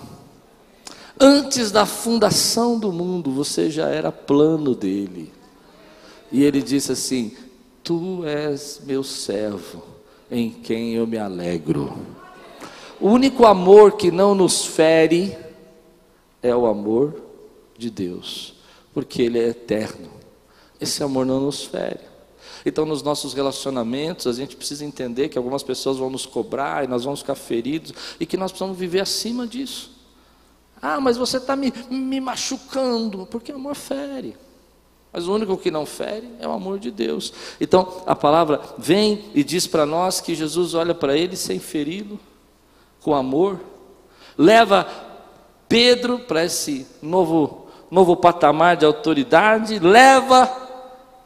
Antes 1.18 1.70
da 1.70 1.87
fundação 1.87 2.76
do 2.76 2.91
mundo, 2.91 3.30
você 3.30 3.70
já 3.70 3.89
era 3.89 4.11
plano 4.11 4.74
dele. 4.74 5.33
E 6.33 6.43
ele 6.43 6.61
disse 6.61 6.91
assim: 6.91 7.37
Tu 7.85 8.24
és 8.24 8.80
meu 8.85 9.05
servo, 9.05 9.85
em 10.28 10.51
quem 10.51 10.95
eu 10.95 11.07
me 11.07 11.18
alegro. 11.18 11.97
O 12.99 13.09
único 13.09 13.47
amor 13.47 13.93
que 13.93 14.11
não 14.11 14.35
nos 14.35 14.64
fere 14.64 15.37
é 16.43 16.55
o 16.57 16.66
amor 16.66 17.22
de 17.78 17.91
Deus, 17.91 18.55
porque 18.93 19.22
Ele 19.22 19.39
é 19.39 19.49
eterno. 19.49 20.11
Esse 20.80 21.05
amor 21.05 21.24
não 21.24 21.39
nos 21.39 21.62
fere. 21.62 22.11
Então, 22.64 22.84
nos 22.84 23.02
nossos 23.02 23.34
relacionamentos, 23.34 24.26
a 24.26 24.32
gente 24.32 24.56
precisa 24.56 24.84
entender 24.84 25.28
que 25.28 25.38
algumas 25.38 25.62
pessoas 25.62 25.98
vão 25.98 26.10
nos 26.10 26.26
cobrar 26.26 26.84
e 26.84 26.86
nós 26.86 27.04
vamos 27.04 27.20
ficar 27.20 27.34
feridos 27.34 27.92
e 28.20 28.26
que 28.26 28.36
nós 28.36 28.52
precisamos 28.52 28.78
viver 28.78 29.00
acima 29.00 29.46
disso. 29.46 29.90
Ah, 30.80 31.00
mas 31.00 31.16
você 31.16 31.36
está 31.36 31.54
me, 31.54 31.72
me 31.90 32.20
machucando, 32.20 33.26
porque 33.26 33.52
amor 33.52 33.74
fere. 33.74 34.36
Mas 35.12 35.28
o 35.28 35.34
único 35.34 35.56
que 35.56 35.70
não 35.70 35.84
fere 35.84 36.28
é 36.40 36.48
o 36.48 36.52
amor 36.52 36.78
de 36.78 36.90
Deus. 36.90 37.32
Então, 37.60 38.02
a 38.06 38.16
palavra 38.16 38.60
vem 38.78 39.26
e 39.34 39.44
diz 39.44 39.66
para 39.66 39.84
nós 39.84 40.20
que 40.20 40.34
Jesus 40.34 40.74
olha 40.74 40.94
para 40.94 41.16
ele 41.16 41.36
sem 41.36 41.58
feri-lo, 41.60 42.18
com 43.00 43.14
amor, 43.14 43.60
leva 44.38 44.86
Pedro 45.68 46.20
para 46.20 46.44
esse 46.44 46.86
novo, 47.02 47.66
novo 47.90 48.16
patamar 48.16 48.76
de 48.76 48.86
autoridade, 48.86 49.78
leva 49.78 50.61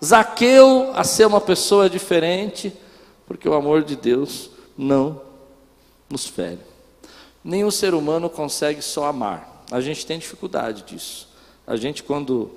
Zaqueu 0.05 0.93
a 0.95 1.05
ser 1.05 1.27
uma 1.27 1.41
pessoa 1.41 1.89
diferente, 1.89 2.73
porque 3.27 3.49
o 3.49 3.55
amor 3.55 3.83
de 3.83 3.97
Deus 3.97 4.51
não 4.77 5.21
nos 6.09 6.27
fere. 6.27 6.61
Nenhum 7.43 7.71
ser 7.71 7.95
humano 7.95 8.29
consegue 8.29 8.83
só 8.83 9.07
amar. 9.07 9.65
A 9.71 9.81
gente 9.81 10.05
tem 10.05 10.19
dificuldade 10.19 10.83
disso. 10.83 11.29
A 11.67 11.77
gente, 11.77 12.03
quando 12.03 12.51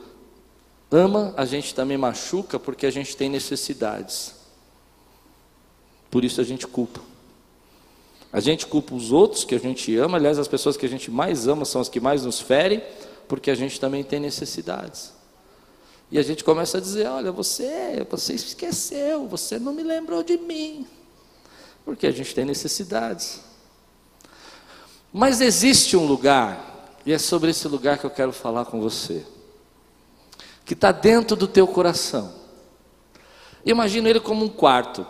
ama, 0.92 1.34
a 1.38 1.46
gente 1.46 1.74
também 1.74 1.98
machuca 1.98 2.60
porque 2.60 2.86
a 2.86 2.92
gente 2.92 3.16
tem 3.16 3.30
necessidades. 3.30 4.36
Por 6.12 6.24
isso 6.24 6.42
a 6.42 6.44
gente 6.44 6.68
culpa. 6.68 7.02
A 8.32 8.40
gente 8.40 8.68
culpa 8.68 8.94
os 8.94 9.12
outros 9.12 9.44
que 9.44 9.56
a 9.56 9.60
gente 9.60 9.96
ama, 9.98 10.18
aliás, 10.18 10.38
as 10.38 10.48
pessoas 10.48 10.78
que 10.78 10.86
a 10.86 10.90
gente 10.90 11.10
mais 11.10 11.48
ama 11.48 11.66
são 11.66 11.82
as 11.82 11.90
que 11.90 12.00
mais 12.00 12.24
nos 12.24 12.40
ferem, 12.40 12.82
porque 13.28 13.50
a 13.50 13.56
gente 13.56 13.80
também 13.80 14.04
tem 14.04 14.20
necessidades. 14.20 15.14
E 16.12 16.18
a 16.18 16.24
gente 16.24 16.44
começa 16.44 16.78
a 16.78 16.82
dizer: 16.82 17.08
olha, 17.08 17.32
você, 17.32 18.06
você 18.10 18.34
esqueceu, 18.34 19.28
você 19.28 19.60
não 19.60 19.74
me 19.74 19.84
lembrou 19.84 20.24
de 20.24 20.38
mim. 20.38 20.88
Porque 21.86 22.08
a 22.08 22.12
gente 22.12 22.34
tem 22.34 22.46
necessidades. 22.46 23.42
Mas 25.12 25.42
existe 25.42 25.98
um 25.98 26.06
lugar, 26.06 26.96
e 27.06 27.12
é 27.12 27.18
sobre 27.18 27.50
esse 27.50 27.68
lugar 27.68 27.98
que 27.98 28.06
eu 28.06 28.12
quero 28.12 28.32
falar 28.32 28.66
com 28.66 28.80
você, 28.80 29.26
que 30.66 30.74
está 30.74 30.92
dentro 30.92 31.36
do 31.36 31.48
teu 31.48 31.68
coração. 31.68 32.34
Imagina 33.66 34.10
ele 34.10 34.20
como 34.20 34.46
um 34.46 34.50
quarto. 34.50 35.06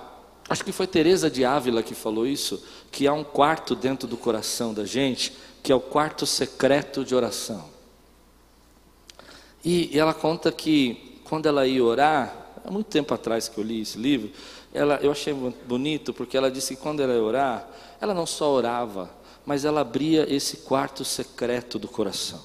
Acho 0.50 0.64
que 0.64 0.72
foi 0.72 0.88
Teresa 0.88 1.30
de 1.30 1.46
Ávila 1.46 1.84
que 1.84 1.94
falou 1.94 2.26
isso, 2.26 2.64
que 2.92 3.08
há 3.08 3.14
um 3.14 3.24
quarto 3.24 3.76
dentro 3.76 4.08
do 4.08 4.18
coração 4.18 4.74
da 4.74 4.86
gente, 4.86 5.38
que 5.62 5.72
é 5.72 5.76
o 5.76 5.82
quarto 5.82 6.26
secreto 6.26 7.06
de 7.06 7.14
oração. 7.14 7.69
E, 9.64 9.98
ela 9.98 10.14
conta 10.14 10.52
que 10.52 11.22
quando 11.24 11.46
ela 11.46 11.68
ia 11.68 11.84
orar, 11.84 12.52
há 12.64 12.72
muito 12.72 12.88
tempo 12.88 13.14
atrás 13.14 13.48
que 13.48 13.58
eu 13.58 13.64
li 13.64 13.82
esse 13.82 13.98
livro, 13.98 14.32
ela, 14.74 14.96
eu 15.02 15.12
achei 15.12 15.34
bonito 15.34 16.14
porque 16.14 16.38
ela 16.38 16.50
disse 16.50 16.76
que 16.76 16.82
quando 16.82 17.02
ela 17.02 17.14
ia 17.14 17.24
orar, 17.24 17.70
ela 18.00 18.14
não 18.14 18.26
só 18.26 18.52
orava, 18.52 19.10
mas 19.46 19.66
ela 19.66 19.82
abria 19.82 20.32
esse 20.34 20.58
quarto 20.58 21.04
secreto 21.04 21.80
do 21.80 21.88
coração. 21.88 22.40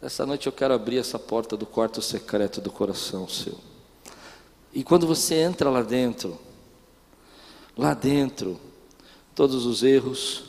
Essa 0.00 0.24
noite 0.24 0.46
eu 0.46 0.52
quero 0.52 0.74
abrir 0.74 0.98
essa 0.98 1.18
porta 1.18 1.56
do 1.56 1.66
quarto 1.66 2.00
secreto 2.00 2.60
do 2.60 2.70
coração 2.70 3.28
seu. 3.28 3.58
E 4.72 4.84
quando 4.84 5.06
você 5.06 5.34
entra 5.34 5.70
lá 5.70 5.82
dentro, 5.82 6.38
lá 7.76 7.94
dentro, 7.94 8.60
todos 9.34 9.66
os 9.66 9.82
erros, 9.82 10.44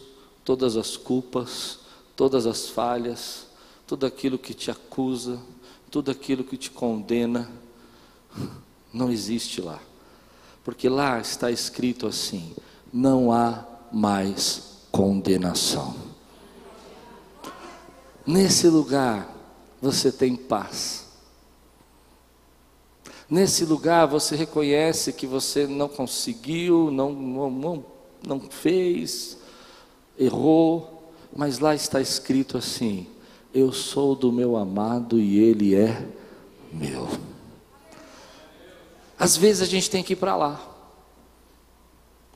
todas 0.46 0.78
as 0.78 0.96
culpas, 0.96 1.80
todas 2.16 2.46
as 2.46 2.70
falhas, 2.70 3.49
tudo 3.90 4.06
aquilo 4.06 4.38
que 4.38 4.54
te 4.54 4.70
acusa, 4.70 5.40
tudo 5.90 6.12
aquilo 6.12 6.44
que 6.44 6.56
te 6.56 6.70
condena, 6.70 7.50
não 8.94 9.12
existe 9.12 9.60
lá. 9.62 9.80
Porque 10.64 10.88
lá 10.88 11.20
está 11.20 11.50
escrito 11.50 12.06
assim: 12.06 12.54
não 12.94 13.32
há 13.32 13.66
mais 13.92 14.84
condenação. 14.92 15.96
Nesse 18.28 18.68
lugar 18.68 19.36
você 19.82 20.12
tem 20.12 20.36
paz. 20.36 21.08
Nesse 23.28 23.66
lugar 23.66 24.06
você 24.06 24.36
reconhece 24.36 25.14
que 25.14 25.26
você 25.26 25.66
não 25.66 25.90
conseguiu, 25.90 26.92
não, 26.92 27.12
não, 27.12 27.86
não, 28.24 28.40
fez, 28.40 29.40
errou, 30.16 31.12
mas 31.36 31.58
lá 31.58 31.74
está 31.74 32.00
escrito 32.00 32.56
assim: 32.56 33.08
eu 33.54 33.72
sou 33.72 34.16
do 34.16 34.32
meu 34.32 34.56
amado 34.56 35.20
e 35.20 35.40
ele 35.40 35.76
é 35.76 36.08
meu. 36.72 37.08
Às 39.18 39.36
vezes 39.36 39.62
a 39.62 39.66
gente 39.66 39.90
tem 39.90 40.04
que 40.04 40.14
ir 40.14 40.16
para 40.16 40.36
lá. 40.36 40.70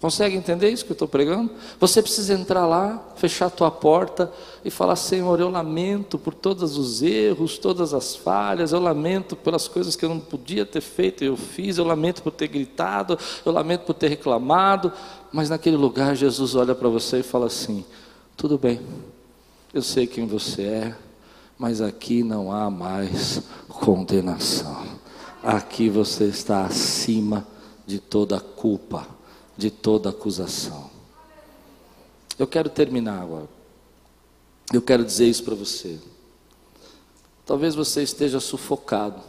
Consegue 0.03 0.35
entender 0.35 0.69
isso 0.69 0.83
que 0.83 0.91
eu 0.91 0.95
estou 0.95 1.07
pregando? 1.07 1.49
Você 1.79 2.01
precisa 2.01 2.33
entrar 2.33 2.67
lá, 2.67 3.01
fechar 3.15 3.45
a 3.45 3.49
tua 3.49 3.71
porta 3.71 4.29
e 4.65 4.69
falar: 4.69 4.97
Senhor, 4.97 5.39
eu 5.39 5.47
lamento 5.47 6.17
por 6.17 6.33
todos 6.33 6.77
os 6.77 7.01
erros, 7.01 7.57
todas 7.57 7.93
as 7.93 8.13
falhas, 8.13 8.73
eu 8.73 8.81
lamento 8.81 9.33
pelas 9.33 9.65
coisas 9.69 9.95
que 9.95 10.03
eu 10.03 10.09
não 10.09 10.19
podia 10.19 10.65
ter 10.65 10.81
feito 10.81 11.23
e 11.23 11.27
eu 11.27 11.37
fiz, 11.37 11.77
eu 11.77 11.85
lamento 11.85 12.21
por 12.21 12.31
ter 12.31 12.49
gritado, 12.49 13.17
eu 13.45 13.51
lamento 13.53 13.85
por 13.85 13.93
ter 13.93 14.09
reclamado. 14.09 14.91
Mas 15.31 15.49
naquele 15.49 15.77
lugar, 15.77 16.17
Jesus 16.17 16.53
olha 16.53 16.75
para 16.75 16.89
você 16.89 17.19
e 17.19 17.23
fala 17.23 17.45
assim: 17.45 17.85
Tudo 18.35 18.57
bem, 18.57 18.81
eu 19.73 19.81
sei 19.81 20.05
quem 20.05 20.27
você 20.27 20.61
é, 20.61 20.95
mas 21.57 21.81
aqui 21.81 22.21
não 22.21 22.51
há 22.51 22.69
mais 22.69 23.41
condenação. 23.67 24.85
Aqui 25.41 25.89
você 25.89 26.25
está 26.25 26.65
acima 26.65 27.47
de 27.85 27.99
toda 27.99 28.39
culpa, 28.39 29.07
de 29.57 29.71
toda 29.71 30.09
acusação. 30.09 30.91
Eu 32.37 32.45
quero 32.45 32.69
terminar 32.69 33.21
agora. 33.21 33.49
Eu 34.71 34.81
quero 34.81 35.03
dizer 35.03 35.27
isso 35.27 35.43
para 35.43 35.55
você. 35.55 35.99
Talvez 37.43 37.73
você 37.73 38.03
esteja 38.03 38.39
sufocado, 38.39 39.21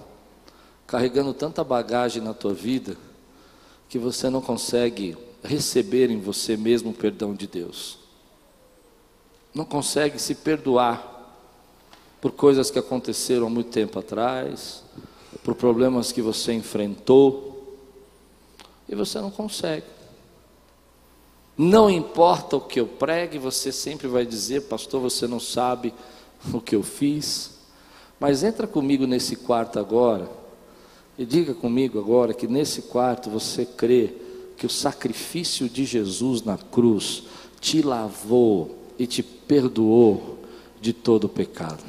carregando 0.87 1.33
tanta 1.33 1.65
bagagem 1.65 2.23
na 2.23 2.35
tua 2.35 2.53
vida, 2.53 2.97
que 3.89 3.99
você 3.99 4.29
não 4.29 4.43
consegue 4.43 5.17
receber 5.43 6.11
em 6.11 6.21
você 6.21 6.57
mesmo 6.57 6.91
o 6.91 6.95
perdão 6.95 7.35
de 7.35 7.47
Deus 7.47 8.04
não 9.55 9.65
consegue 9.65 10.19
se 10.19 10.35
perdoar 10.35 11.13
por 12.21 12.33
coisas 12.33 12.71
que 12.71 12.79
aconteceram 12.79 13.47
há 13.47 13.51
muito 13.51 13.71
tempo 13.71 13.99
atrás, 13.99 14.83
por 15.43 15.55
problemas 15.55 16.11
que 16.11 16.23
você 16.23 16.53
enfrentou, 16.53 17.79
e 18.89 18.95
você 18.95 19.21
não 19.21 19.31
consegue. 19.31 19.87
Não 21.57 21.89
importa 21.89 22.57
o 22.57 22.61
que 22.61 22.81
eu 22.81 22.87
pregue, 22.87 23.39
você 23.39 23.71
sempre 23.71 24.09
vai 24.09 24.27
dizer, 24.27 24.63
pastor, 24.63 25.01
você 25.01 25.27
não 25.27 25.39
sabe 25.39 25.95
o 26.53 26.61
que 26.61 26.75
eu 26.75 26.83
fiz. 26.83 27.59
Mas 28.19 28.43
entra 28.43 28.67
comigo 28.67 29.07
nesse 29.07 29.37
quarto 29.37 29.79
agora 29.79 30.29
e 31.17 31.25
diga 31.25 31.55
comigo 31.55 31.99
agora 31.99 32.35
que 32.35 32.49
nesse 32.49 32.83
quarto 32.83 33.31
você 33.31 33.65
crê 33.65 34.15
que 34.57 34.67
o 34.67 34.71
sacrifício 34.71 35.69
de 35.69 35.85
Jesus 35.85 36.43
na 36.43 36.57
cruz 36.57 37.25
te 37.61 37.83
lavou 37.83 38.84
e 38.99 39.07
te 39.07 39.23
perdoou 39.23 40.39
de 40.81 40.93
todo 40.93 41.25
o 41.25 41.29
pecado. 41.29 41.83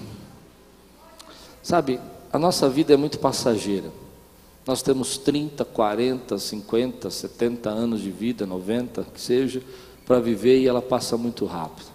Sabe, 1.61 1.99
a 2.31 2.39
nossa 2.39 2.69
vida 2.69 2.93
é 2.93 2.97
muito 2.97 3.19
passageira. 3.19 3.91
Nós 4.65 4.81
temos 4.81 5.17
30, 5.17 5.63
40, 5.63 6.37
50, 6.37 7.09
70 7.09 7.69
anos 7.69 8.01
de 8.01 8.09
vida, 8.09 8.45
90, 8.45 9.03
que 9.13 9.21
seja, 9.21 9.61
para 10.05 10.19
viver 10.19 10.59
e 10.59 10.67
ela 10.67 10.81
passa 10.81 11.17
muito 11.17 11.45
rápido. 11.45 11.87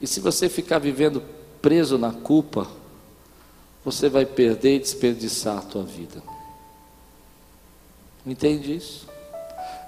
E 0.00 0.06
se 0.06 0.20
você 0.20 0.48
ficar 0.48 0.78
vivendo 0.78 1.22
preso 1.62 1.96
na 1.96 2.12
culpa, 2.12 2.68
você 3.84 4.08
vai 4.08 4.26
perder 4.26 4.76
e 4.76 4.80
desperdiçar 4.80 5.58
a 5.58 5.62
tua 5.62 5.82
vida. 5.82 6.22
Entende 8.26 8.74
isso? 8.76 9.06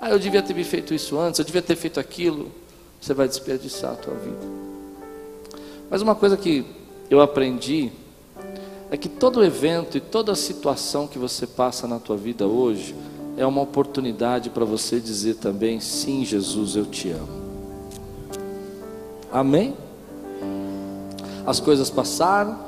Ah, 0.00 0.10
eu 0.10 0.18
devia 0.18 0.42
ter 0.42 0.54
me 0.54 0.64
feito 0.64 0.92
isso 0.92 1.18
antes, 1.18 1.38
eu 1.38 1.44
devia 1.44 1.62
ter 1.62 1.76
feito 1.76 1.98
aquilo 1.98 2.52
você 3.00 3.14
vai 3.14 3.28
desperdiçar 3.28 3.92
a 3.92 3.96
tua 3.96 4.14
vida. 4.14 4.46
Mas 5.90 6.02
uma 6.02 6.14
coisa 6.14 6.36
que 6.36 6.64
eu 7.08 7.20
aprendi 7.20 7.92
é 8.90 8.96
que 8.96 9.08
todo 9.08 9.44
evento 9.44 9.96
e 9.96 10.00
toda 10.00 10.34
situação 10.34 11.06
que 11.06 11.18
você 11.18 11.46
passa 11.46 11.86
na 11.86 11.98
tua 11.98 12.16
vida 12.16 12.46
hoje 12.46 12.94
é 13.36 13.44
uma 13.44 13.60
oportunidade 13.60 14.50
para 14.50 14.64
você 14.64 14.98
dizer 15.00 15.34
também: 15.34 15.80
sim, 15.80 16.24
Jesus, 16.24 16.76
eu 16.76 16.86
te 16.86 17.10
amo. 17.10 17.46
Amém? 19.32 19.74
As 21.46 21.60
coisas 21.60 21.90
passaram, 21.90 22.58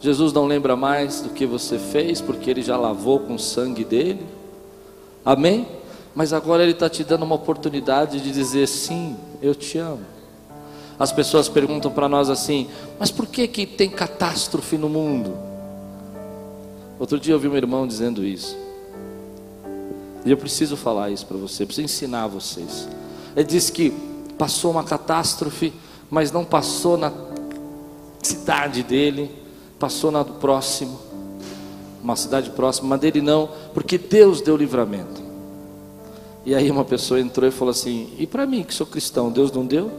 Jesus 0.00 0.32
não 0.32 0.46
lembra 0.46 0.76
mais 0.76 1.20
do 1.20 1.30
que 1.30 1.46
você 1.46 1.78
fez, 1.78 2.20
porque 2.20 2.50
ele 2.50 2.62
já 2.62 2.76
lavou 2.76 3.20
com 3.20 3.34
o 3.34 3.38
sangue 3.38 3.84
dele. 3.84 4.24
Amém? 5.24 5.66
Mas 6.18 6.32
agora 6.32 6.64
ele 6.64 6.72
está 6.72 6.90
te 6.90 7.04
dando 7.04 7.22
uma 7.22 7.36
oportunidade 7.36 8.20
de 8.20 8.32
dizer: 8.32 8.66
sim, 8.66 9.16
eu 9.40 9.54
te 9.54 9.78
amo. 9.78 10.04
As 10.98 11.12
pessoas 11.12 11.48
perguntam 11.48 11.92
para 11.92 12.08
nós 12.08 12.28
assim: 12.28 12.66
mas 12.98 13.12
por 13.12 13.24
que, 13.24 13.46
que 13.46 13.64
tem 13.64 13.88
catástrofe 13.88 14.76
no 14.76 14.88
mundo? 14.88 15.38
Outro 16.98 17.20
dia 17.20 17.34
eu 17.34 17.38
vi 17.38 17.46
um 17.46 17.56
irmão 17.56 17.86
dizendo 17.86 18.24
isso. 18.24 18.58
E 20.26 20.30
eu 20.32 20.36
preciso 20.36 20.76
falar 20.76 21.08
isso 21.10 21.24
para 21.24 21.36
você, 21.36 21.64
preciso 21.64 21.84
ensinar 21.84 22.26
vocês. 22.26 22.88
Ele 23.36 23.46
disse 23.46 23.70
que 23.70 23.90
passou 24.36 24.72
uma 24.72 24.82
catástrofe, 24.82 25.72
mas 26.10 26.32
não 26.32 26.44
passou 26.44 26.96
na 26.96 27.12
cidade 28.24 28.82
dele, 28.82 29.30
passou 29.78 30.10
na 30.10 30.24
do 30.24 30.32
próximo, 30.32 30.98
uma 32.02 32.16
cidade 32.16 32.50
próxima, 32.50 32.88
mas 32.88 33.00
dele 33.00 33.20
não, 33.20 33.48
porque 33.72 33.96
Deus 33.96 34.40
deu 34.40 34.56
livramento. 34.56 35.27
E 36.48 36.54
aí 36.54 36.70
uma 36.70 36.82
pessoa 36.82 37.20
entrou 37.20 37.46
e 37.46 37.52
falou 37.52 37.72
assim: 37.72 38.08
E 38.18 38.26
para 38.26 38.46
mim 38.46 38.62
que 38.62 38.72
sou 38.72 38.86
cristão, 38.86 39.30
Deus 39.30 39.52
não 39.52 39.66
deu? 39.66 39.90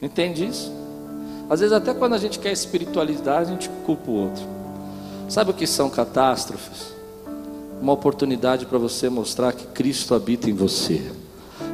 Entende 0.00 0.46
isso? 0.46 0.72
Às 1.50 1.60
vezes, 1.60 1.74
até 1.74 1.92
quando 1.92 2.14
a 2.14 2.18
gente 2.18 2.38
quer 2.38 2.50
espiritualidade, 2.50 3.50
a 3.50 3.52
gente 3.52 3.68
culpa 3.84 4.10
o 4.10 4.14
outro. 4.14 4.42
Sabe 5.28 5.50
o 5.50 5.54
que 5.54 5.66
são 5.66 5.90
catástrofes? 5.90 6.94
Uma 7.78 7.92
oportunidade 7.92 8.64
para 8.64 8.78
você 8.78 9.10
mostrar 9.10 9.52
que 9.52 9.66
Cristo 9.66 10.14
habita 10.14 10.48
em 10.48 10.54
você 10.54 11.02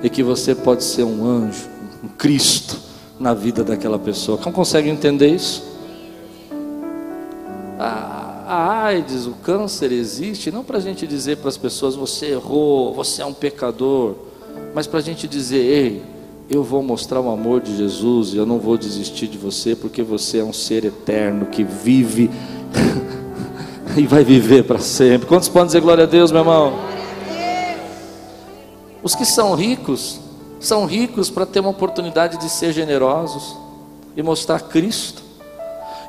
e 0.02 0.10
que 0.10 0.24
você 0.24 0.52
pode 0.52 0.82
ser 0.82 1.04
um 1.04 1.24
anjo, 1.24 1.68
um 2.02 2.08
Cristo 2.08 2.76
na 3.20 3.34
vida 3.34 3.62
daquela 3.62 4.00
pessoa. 4.00 4.40
Não 4.44 4.50
consegue 4.50 4.88
entender 4.88 5.28
isso? 5.28 5.62
AIDS, 8.92 9.26
o 9.26 9.32
câncer 9.42 9.90
existe 9.90 10.50
não 10.50 10.62
para 10.62 10.76
a 10.76 10.80
gente 10.80 11.06
dizer 11.06 11.38
para 11.38 11.48
as 11.48 11.56
pessoas 11.56 11.94
você 11.94 12.26
errou, 12.26 12.92
você 12.92 13.22
é 13.22 13.26
um 13.26 13.32
pecador, 13.32 14.14
mas 14.74 14.86
para 14.86 14.98
a 14.98 15.02
gente 15.02 15.26
dizer, 15.26 15.58
ei, 15.58 16.02
eu 16.50 16.62
vou 16.62 16.82
mostrar 16.82 17.20
o 17.20 17.30
amor 17.30 17.60
de 17.62 17.74
Jesus 17.74 18.34
e 18.34 18.36
eu 18.36 18.44
não 18.44 18.58
vou 18.58 18.76
desistir 18.76 19.26
de 19.26 19.38
você, 19.38 19.74
porque 19.74 20.02
você 20.02 20.38
é 20.38 20.44
um 20.44 20.52
ser 20.52 20.84
eterno 20.84 21.46
que 21.46 21.64
vive 21.64 22.30
e 23.96 24.06
vai 24.06 24.22
viver 24.22 24.64
para 24.64 24.78
sempre. 24.78 25.26
Quantos 25.26 25.48
podem 25.48 25.66
dizer 25.66 25.80
glória 25.80 26.04
a 26.04 26.06
Deus, 26.06 26.30
meu 26.30 26.42
irmão? 26.42 26.78
Os 29.02 29.14
que 29.14 29.24
são 29.24 29.54
ricos, 29.54 30.20
são 30.60 30.84
ricos 30.84 31.30
para 31.30 31.46
ter 31.46 31.60
uma 31.60 31.70
oportunidade 31.70 32.38
de 32.38 32.50
ser 32.50 32.72
generosos 32.72 33.56
e 34.14 34.22
mostrar 34.22 34.60
Cristo. 34.60 35.21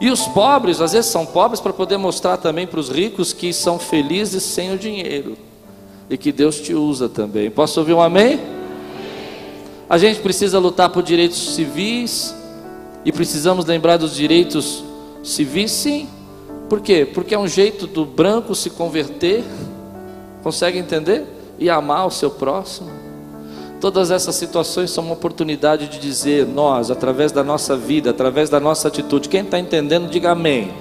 E 0.03 0.11
os 0.11 0.27
pobres, 0.27 0.81
às 0.81 0.91
vezes 0.91 1.09
são 1.09 1.25
pobres 1.25 1.61
para 1.61 1.71
poder 1.71 1.95
mostrar 1.95 2.35
também 2.35 2.67
para 2.67 2.77
os 2.77 2.89
ricos 2.89 3.31
que 3.31 3.53
são 3.53 3.79
felizes 3.79 4.43
sem 4.43 4.73
o 4.73 4.77
dinheiro 4.77 5.37
e 6.09 6.17
que 6.17 6.29
Deus 6.29 6.59
te 6.59 6.73
usa 6.73 7.07
também. 7.07 7.49
Posso 7.49 7.79
ouvir 7.79 7.93
um 7.93 8.01
amém? 8.01 8.37
A 9.89 9.97
gente 9.97 10.19
precisa 10.19 10.59
lutar 10.59 10.89
por 10.89 11.03
direitos 11.03 11.55
civis 11.55 12.35
e 13.05 13.13
precisamos 13.13 13.65
lembrar 13.65 13.95
dos 13.95 14.13
direitos 14.13 14.83
civis, 15.23 15.71
sim. 15.71 16.09
Por 16.67 16.81
quê? 16.81 17.05
Porque 17.05 17.33
é 17.33 17.39
um 17.39 17.47
jeito 17.47 17.87
do 17.87 18.05
branco 18.05 18.53
se 18.53 18.71
converter, 18.71 19.41
consegue 20.43 20.77
entender? 20.77 21.25
E 21.57 21.69
amar 21.69 22.07
o 22.07 22.11
seu 22.11 22.29
próximo. 22.29 23.02
Todas 23.83 24.11
essas 24.11 24.35
situações 24.35 24.91
são 24.91 25.03
uma 25.03 25.13
oportunidade 25.13 25.89
de 25.89 25.99
dizer, 25.99 26.47
nós, 26.47 26.89
através 26.89 27.33
da 27.33 27.43
nossa 27.43 27.75
vida, 27.75 28.11
através 28.11 28.49
da 28.49 28.57
nossa 28.57 28.87
atitude, 28.87 29.27
quem 29.27 29.41
está 29.41 29.59
entendendo, 29.59 30.09
diga 30.09 30.31
amém. 30.31 30.71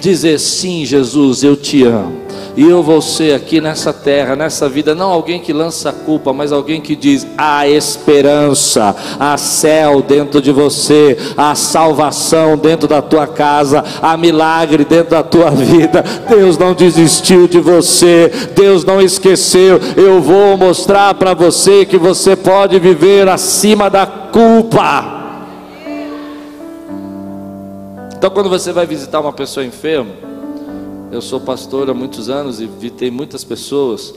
Dizer 0.00 0.38
sim, 0.38 0.84
Jesus, 0.84 1.42
eu 1.42 1.56
te 1.56 1.84
amo. 1.84 2.20
E 2.56 2.68
eu 2.68 2.82
vou 2.82 3.00
ser 3.00 3.34
aqui 3.34 3.60
nessa 3.60 3.92
terra, 3.92 4.34
nessa 4.34 4.68
vida, 4.68 4.94
não 4.94 5.10
alguém 5.10 5.40
que 5.40 5.52
lança 5.52 5.92
culpa, 5.92 6.32
mas 6.32 6.52
alguém 6.52 6.80
que 6.80 6.96
diz: 6.96 7.26
há 7.38 7.68
esperança, 7.68 8.94
há 9.18 9.36
céu 9.36 10.02
dentro 10.02 10.42
de 10.42 10.50
você, 10.50 11.16
há 11.36 11.54
salvação 11.54 12.56
dentro 12.56 12.88
da 12.88 13.00
tua 13.00 13.26
casa, 13.26 13.84
há 14.02 14.16
milagre 14.16 14.84
dentro 14.84 15.10
da 15.10 15.22
tua 15.22 15.50
vida. 15.52 16.04
Deus 16.28 16.58
não 16.58 16.74
desistiu 16.74 17.46
de 17.46 17.60
você, 17.60 18.30
Deus 18.54 18.84
não 18.84 19.00
esqueceu. 19.00 19.80
Eu 19.96 20.20
vou 20.20 20.56
mostrar 20.56 21.14
para 21.14 21.34
você 21.34 21.84
que 21.84 21.96
você 21.96 22.34
pode 22.34 22.78
viver 22.78 23.28
acima 23.28 23.88
da 23.88 24.06
culpa. 24.06 25.19
Então, 28.20 28.28
quando 28.28 28.50
você 28.50 28.70
vai 28.70 28.84
visitar 28.84 29.18
uma 29.18 29.32
pessoa 29.32 29.64
enferma, 29.64 30.12
eu 31.10 31.22
sou 31.22 31.40
pastor 31.40 31.88
há 31.88 31.94
muitos 31.94 32.28
anos 32.28 32.60
e 32.60 32.66
visitei 32.66 33.10
muitas 33.10 33.44
pessoas. 33.44 34.12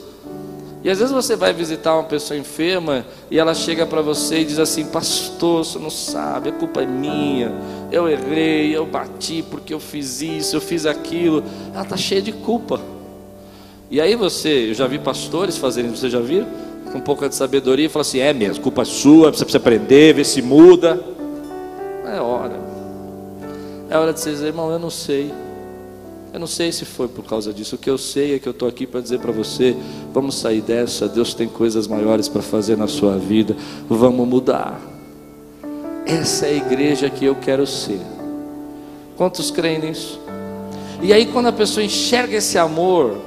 E 0.84 0.90
às 0.90 1.00
vezes 1.00 1.14
você 1.14 1.38
vai 1.38 1.54
visitar 1.54 1.94
uma 1.94 2.04
pessoa 2.04 2.38
enferma 2.38 3.06
e 3.32 3.40
ela 3.40 3.54
chega 3.54 3.86
para 3.86 4.02
você 4.02 4.42
e 4.42 4.44
diz 4.44 4.60
assim: 4.60 4.88
Pastor, 4.88 5.64
você 5.64 5.80
não 5.80 5.90
sabe, 5.90 6.50
a 6.50 6.52
culpa 6.52 6.82
é 6.82 6.86
minha. 6.86 7.50
Eu 7.94 8.10
errei, 8.10 8.76
eu 8.76 8.86
bati 8.86 9.42
porque 9.42 9.74
eu 9.74 9.80
fiz 9.80 10.22
isso, 10.22 10.58
eu 10.58 10.60
fiz 10.60 10.86
aquilo. 10.86 11.42
Ela 11.74 11.84
está 11.84 11.96
cheia 11.96 12.22
de 12.22 12.34
culpa. 12.34 12.82
E 13.90 14.02
aí 14.02 14.18
você, 14.18 14.72
eu 14.72 14.74
já 14.74 14.86
vi 14.86 15.00
pastores 15.00 15.56
fazerem, 15.56 15.90
você 15.90 16.10
já 16.10 16.20
viu? 16.20 16.46
Com 16.92 16.98
um 16.98 17.02
pouco 17.02 17.26
de 17.30 17.36
sabedoria, 17.36 17.90
fala 17.90 18.02
assim: 18.02 18.20
É 18.20 18.34
mesmo, 18.34 18.62
culpa 18.62 18.84
sua, 18.84 19.32
você 19.32 19.46
precisa 19.46 19.60
aprender, 19.60 20.14
ver 20.14 20.26
se 20.26 20.42
muda. 20.42 21.14
É 23.94 23.98
hora. 23.98 24.12
De 24.12 24.20
você 24.20 24.32
dizer, 24.32 24.48
irmão, 24.48 24.72
eu 24.72 24.80
não 24.80 24.90
sei. 24.90 25.32
Eu 26.34 26.40
não 26.40 26.48
sei 26.48 26.72
se 26.72 26.84
foi 26.84 27.08
por 27.08 27.24
causa 27.26 27.54
disso. 27.54 27.76
O 27.76 27.78
que 27.78 27.88
eu 27.88 27.98
sei 28.00 28.34
é 28.34 28.40
que 28.40 28.48
eu 28.48 28.52
estou 28.52 28.68
aqui 28.68 28.88
para 28.88 29.00
dizer 29.00 29.20
para 29.20 29.32
você: 29.32 29.78
vamos 30.12 30.34
sair 30.34 30.62
dessa. 30.62 31.08
Deus 31.08 31.36
tem 31.36 31.48
coisas 31.48 31.88
maiores 31.88 32.28
para 32.28 32.42
fazer 32.42 32.76
na 32.76 32.88
sua 32.88 33.20
vida. 33.20 33.56
Vamos 33.88 34.28
mudar. 34.28 34.82
Essa 36.08 36.48
é 36.48 36.50
a 36.50 36.54
igreja 36.54 37.08
que 37.08 37.24
eu 37.24 37.36
quero 37.36 37.68
ser. 37.68 38.02
Quantos 39.16 39.52
creem 39.52 39.80
nisso? 39.80 40.20
E 41.00 41.14
aí, 41.14 41.28
quando 41.28 41.50
a 41.50 41.54
pessoa 41.54 41.84
enxerga 41.84 42.38
esse 42.38 42.58
amor, 42.58 43.18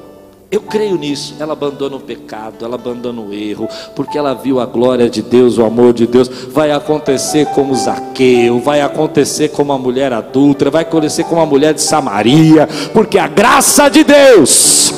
eu 0.51 0.61
creio 0.61 0.97
nisso. 0.97 1.35
Ela 1.41 1.53
abandona 1.53 1.97
o 1.97 2.01
pecado, 2.01 2.65
ela 2.65 2.77
abandona 2.77 3.21
o 3.21 3.33
erro, 3.33 3.69
porque 3.95 4.17
ela 4.17 4.35
viu 4.35 4.61
a 4.61 4.67
glória 4.67 5.11
de 5.11 5.23
Deus, 5.23 5.59
o 5.59 5.65
amor 5.65 5.93
de 5.93 6.07
Deus. 6.07 6.29
Vai 6.29 6.71
acontecer 6.71 7.47
como 7.47 7.75
Zaqueu, 7.75 8.61
vai 8.61 8.81
acontecer 8.81 9.49
como 9.49 9.73
a 9.73 9.79
mulher 9.79 10.13
adulta, 10.13 10.71
vai 10.71 10.83
acontecer 10.83 11.25
como 11.25 11.41
a 11.41 11.47
mulher 11.47 11.75
de 11.75 11.83
Samaria, 11.83 12.69
porque 12.93 13.19
a 13.19 13.27
graça 13.27 13.89
de 13.89 14.05
Deus 14.05 14.93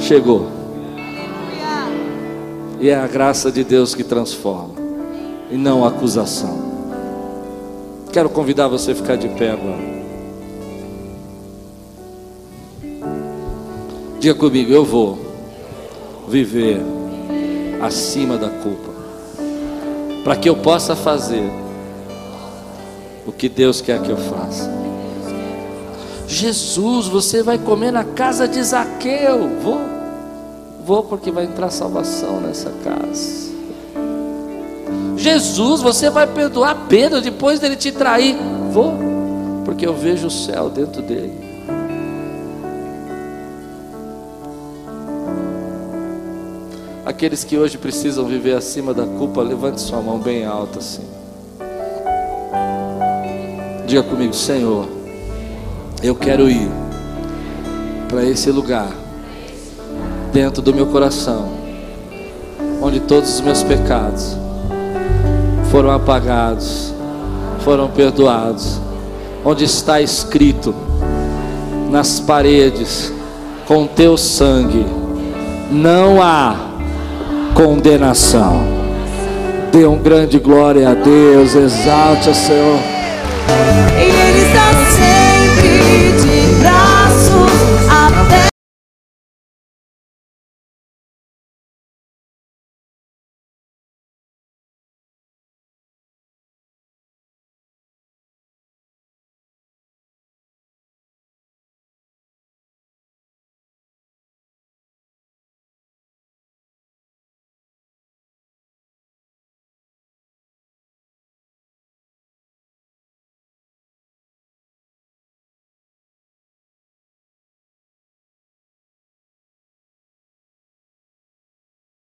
chegou. 0.00 0.48
E 2.78 2.90
é 2.90 2.94
a 2.94 3.06
graça 3.06 3.50
de 3.50 3.64
Deus 3.64 3.94
que 3.94 4.04
transforma, 4.04 4.74
e 5.50 5.56
não 5.56 5.82
a 5.82 5.88
acusação. 5.88 6.66
Quero 8.12 8.28
convidar 8.28 8.68
você 8.68 8.92
a 8.92 8.94
ficar 8.94 9.16
de 9.16 9.28
pé 9.28 9.50
agora. 9.50 9.95
Diga 14.18 14.34
comigo, 14.34 14.72
eu 14.72 14.84
vou 14.84 15.18
viver 16.28 16.80
acima 17.80 18.36
da 18.36 18.48
culpa, 18.48 18.92
para 20.24 20.36
que 20.36 20.48
eu 20.48 20.56
possa 20.56 20.96
fazer 20.96 21.48
o 23.26 23.32
que 23.32 23.48
Deus 23.48 23.80
quer 23.80 24.00
que 24.00 24.10
eu 24.10 24.16
faça. 24.16 24.70
Jesus, 26.26 27.06
você 27.06 27.42
vai 27.42 27.58
comer 27.58 27.92
na 27.92 28.04
casa 28.04 28.48
de 28.48 28.62
Zaqueu. 28.62 29.48
Vou, 29.62 29.80
vou 30.84 31.04
porque 31.04 31.30
vai 31.30 31.44
entrar 31.44 31.70
salvação 31.70 32.40
nessa 32.40 32.72
casa. 32.82 33.46
Jesus, 35.16 35.82
você 35.82 36.10
vai 36.10 36.26
perdoar 36.26 36.86
Pedro 36.88 37.20
depois 37.20 37.60
dele 37.60 37.76
te 37.76 37.92
trair. 37.92 38.36
Vou, 38.70 38.94
porque 39.64 39.86
eu 39.86 39.94
vejo 39.94 40.26
o 40.26 40.30
céu 40.30 40.68
dentro 40.68 41.02
dele. 41.02 41.45
Aqueles 47.06 47.44
que 47.44 47.56
hoje 47.56 47.78
precisam 47.78 48.24
viver 48.24 48.56
acima 48.56 48.92
da 48.92 49.06
culpa, 49.06 49.40
levante 49.40 49.80
sua 49.80 50.02
mão 50.02 50.18
bem 50.18 50.44
alta 50.44 50.80
assim. 50.80 51.04
Diga 53.86 54.02
comigo, 54.02 54.34
Senhor, 54.34 54.88
eu 56.02 56.16
quero 56.16 56.50
ir 56.50 56.68
para 58.08 58.24
esse 58.24 58.50
lugar, 58.50 58.90
dentro 60.32 60.60
do 60.60 60.74
meu 60.74 60.86
coração, 60.86 61.48
onde 62.82 62.98
todos 62.98 63.36
os 63.36 63.40
meus 63.40 63.62
pecados 63.62 64.36
foram 65.70 65.92
apagados, 65.92 66.92
foram 67.60 67.88
perdoados, 67.88 68.80
onde 69.44 69.64
está 69.64 70.00
escrito 70.00 70.74
nas 71.88 72.18
paredes, 72.18 73.12
com 73.64 73.86
teu 73.86 74.16
sangue 74.16 74.84
não 75.70 76.22
há 76.22 76.65
condenação. 77.56 78.60
Dê 79.72 79.86
um 79.86 79.96
grande 79.96 80.38
glória 80.38 80.90
a 80.90 80.94
Deus, 80.94 81.54
exalte 81.54 82.28
o 82.28 82.34
Senhor. 82.34 82.78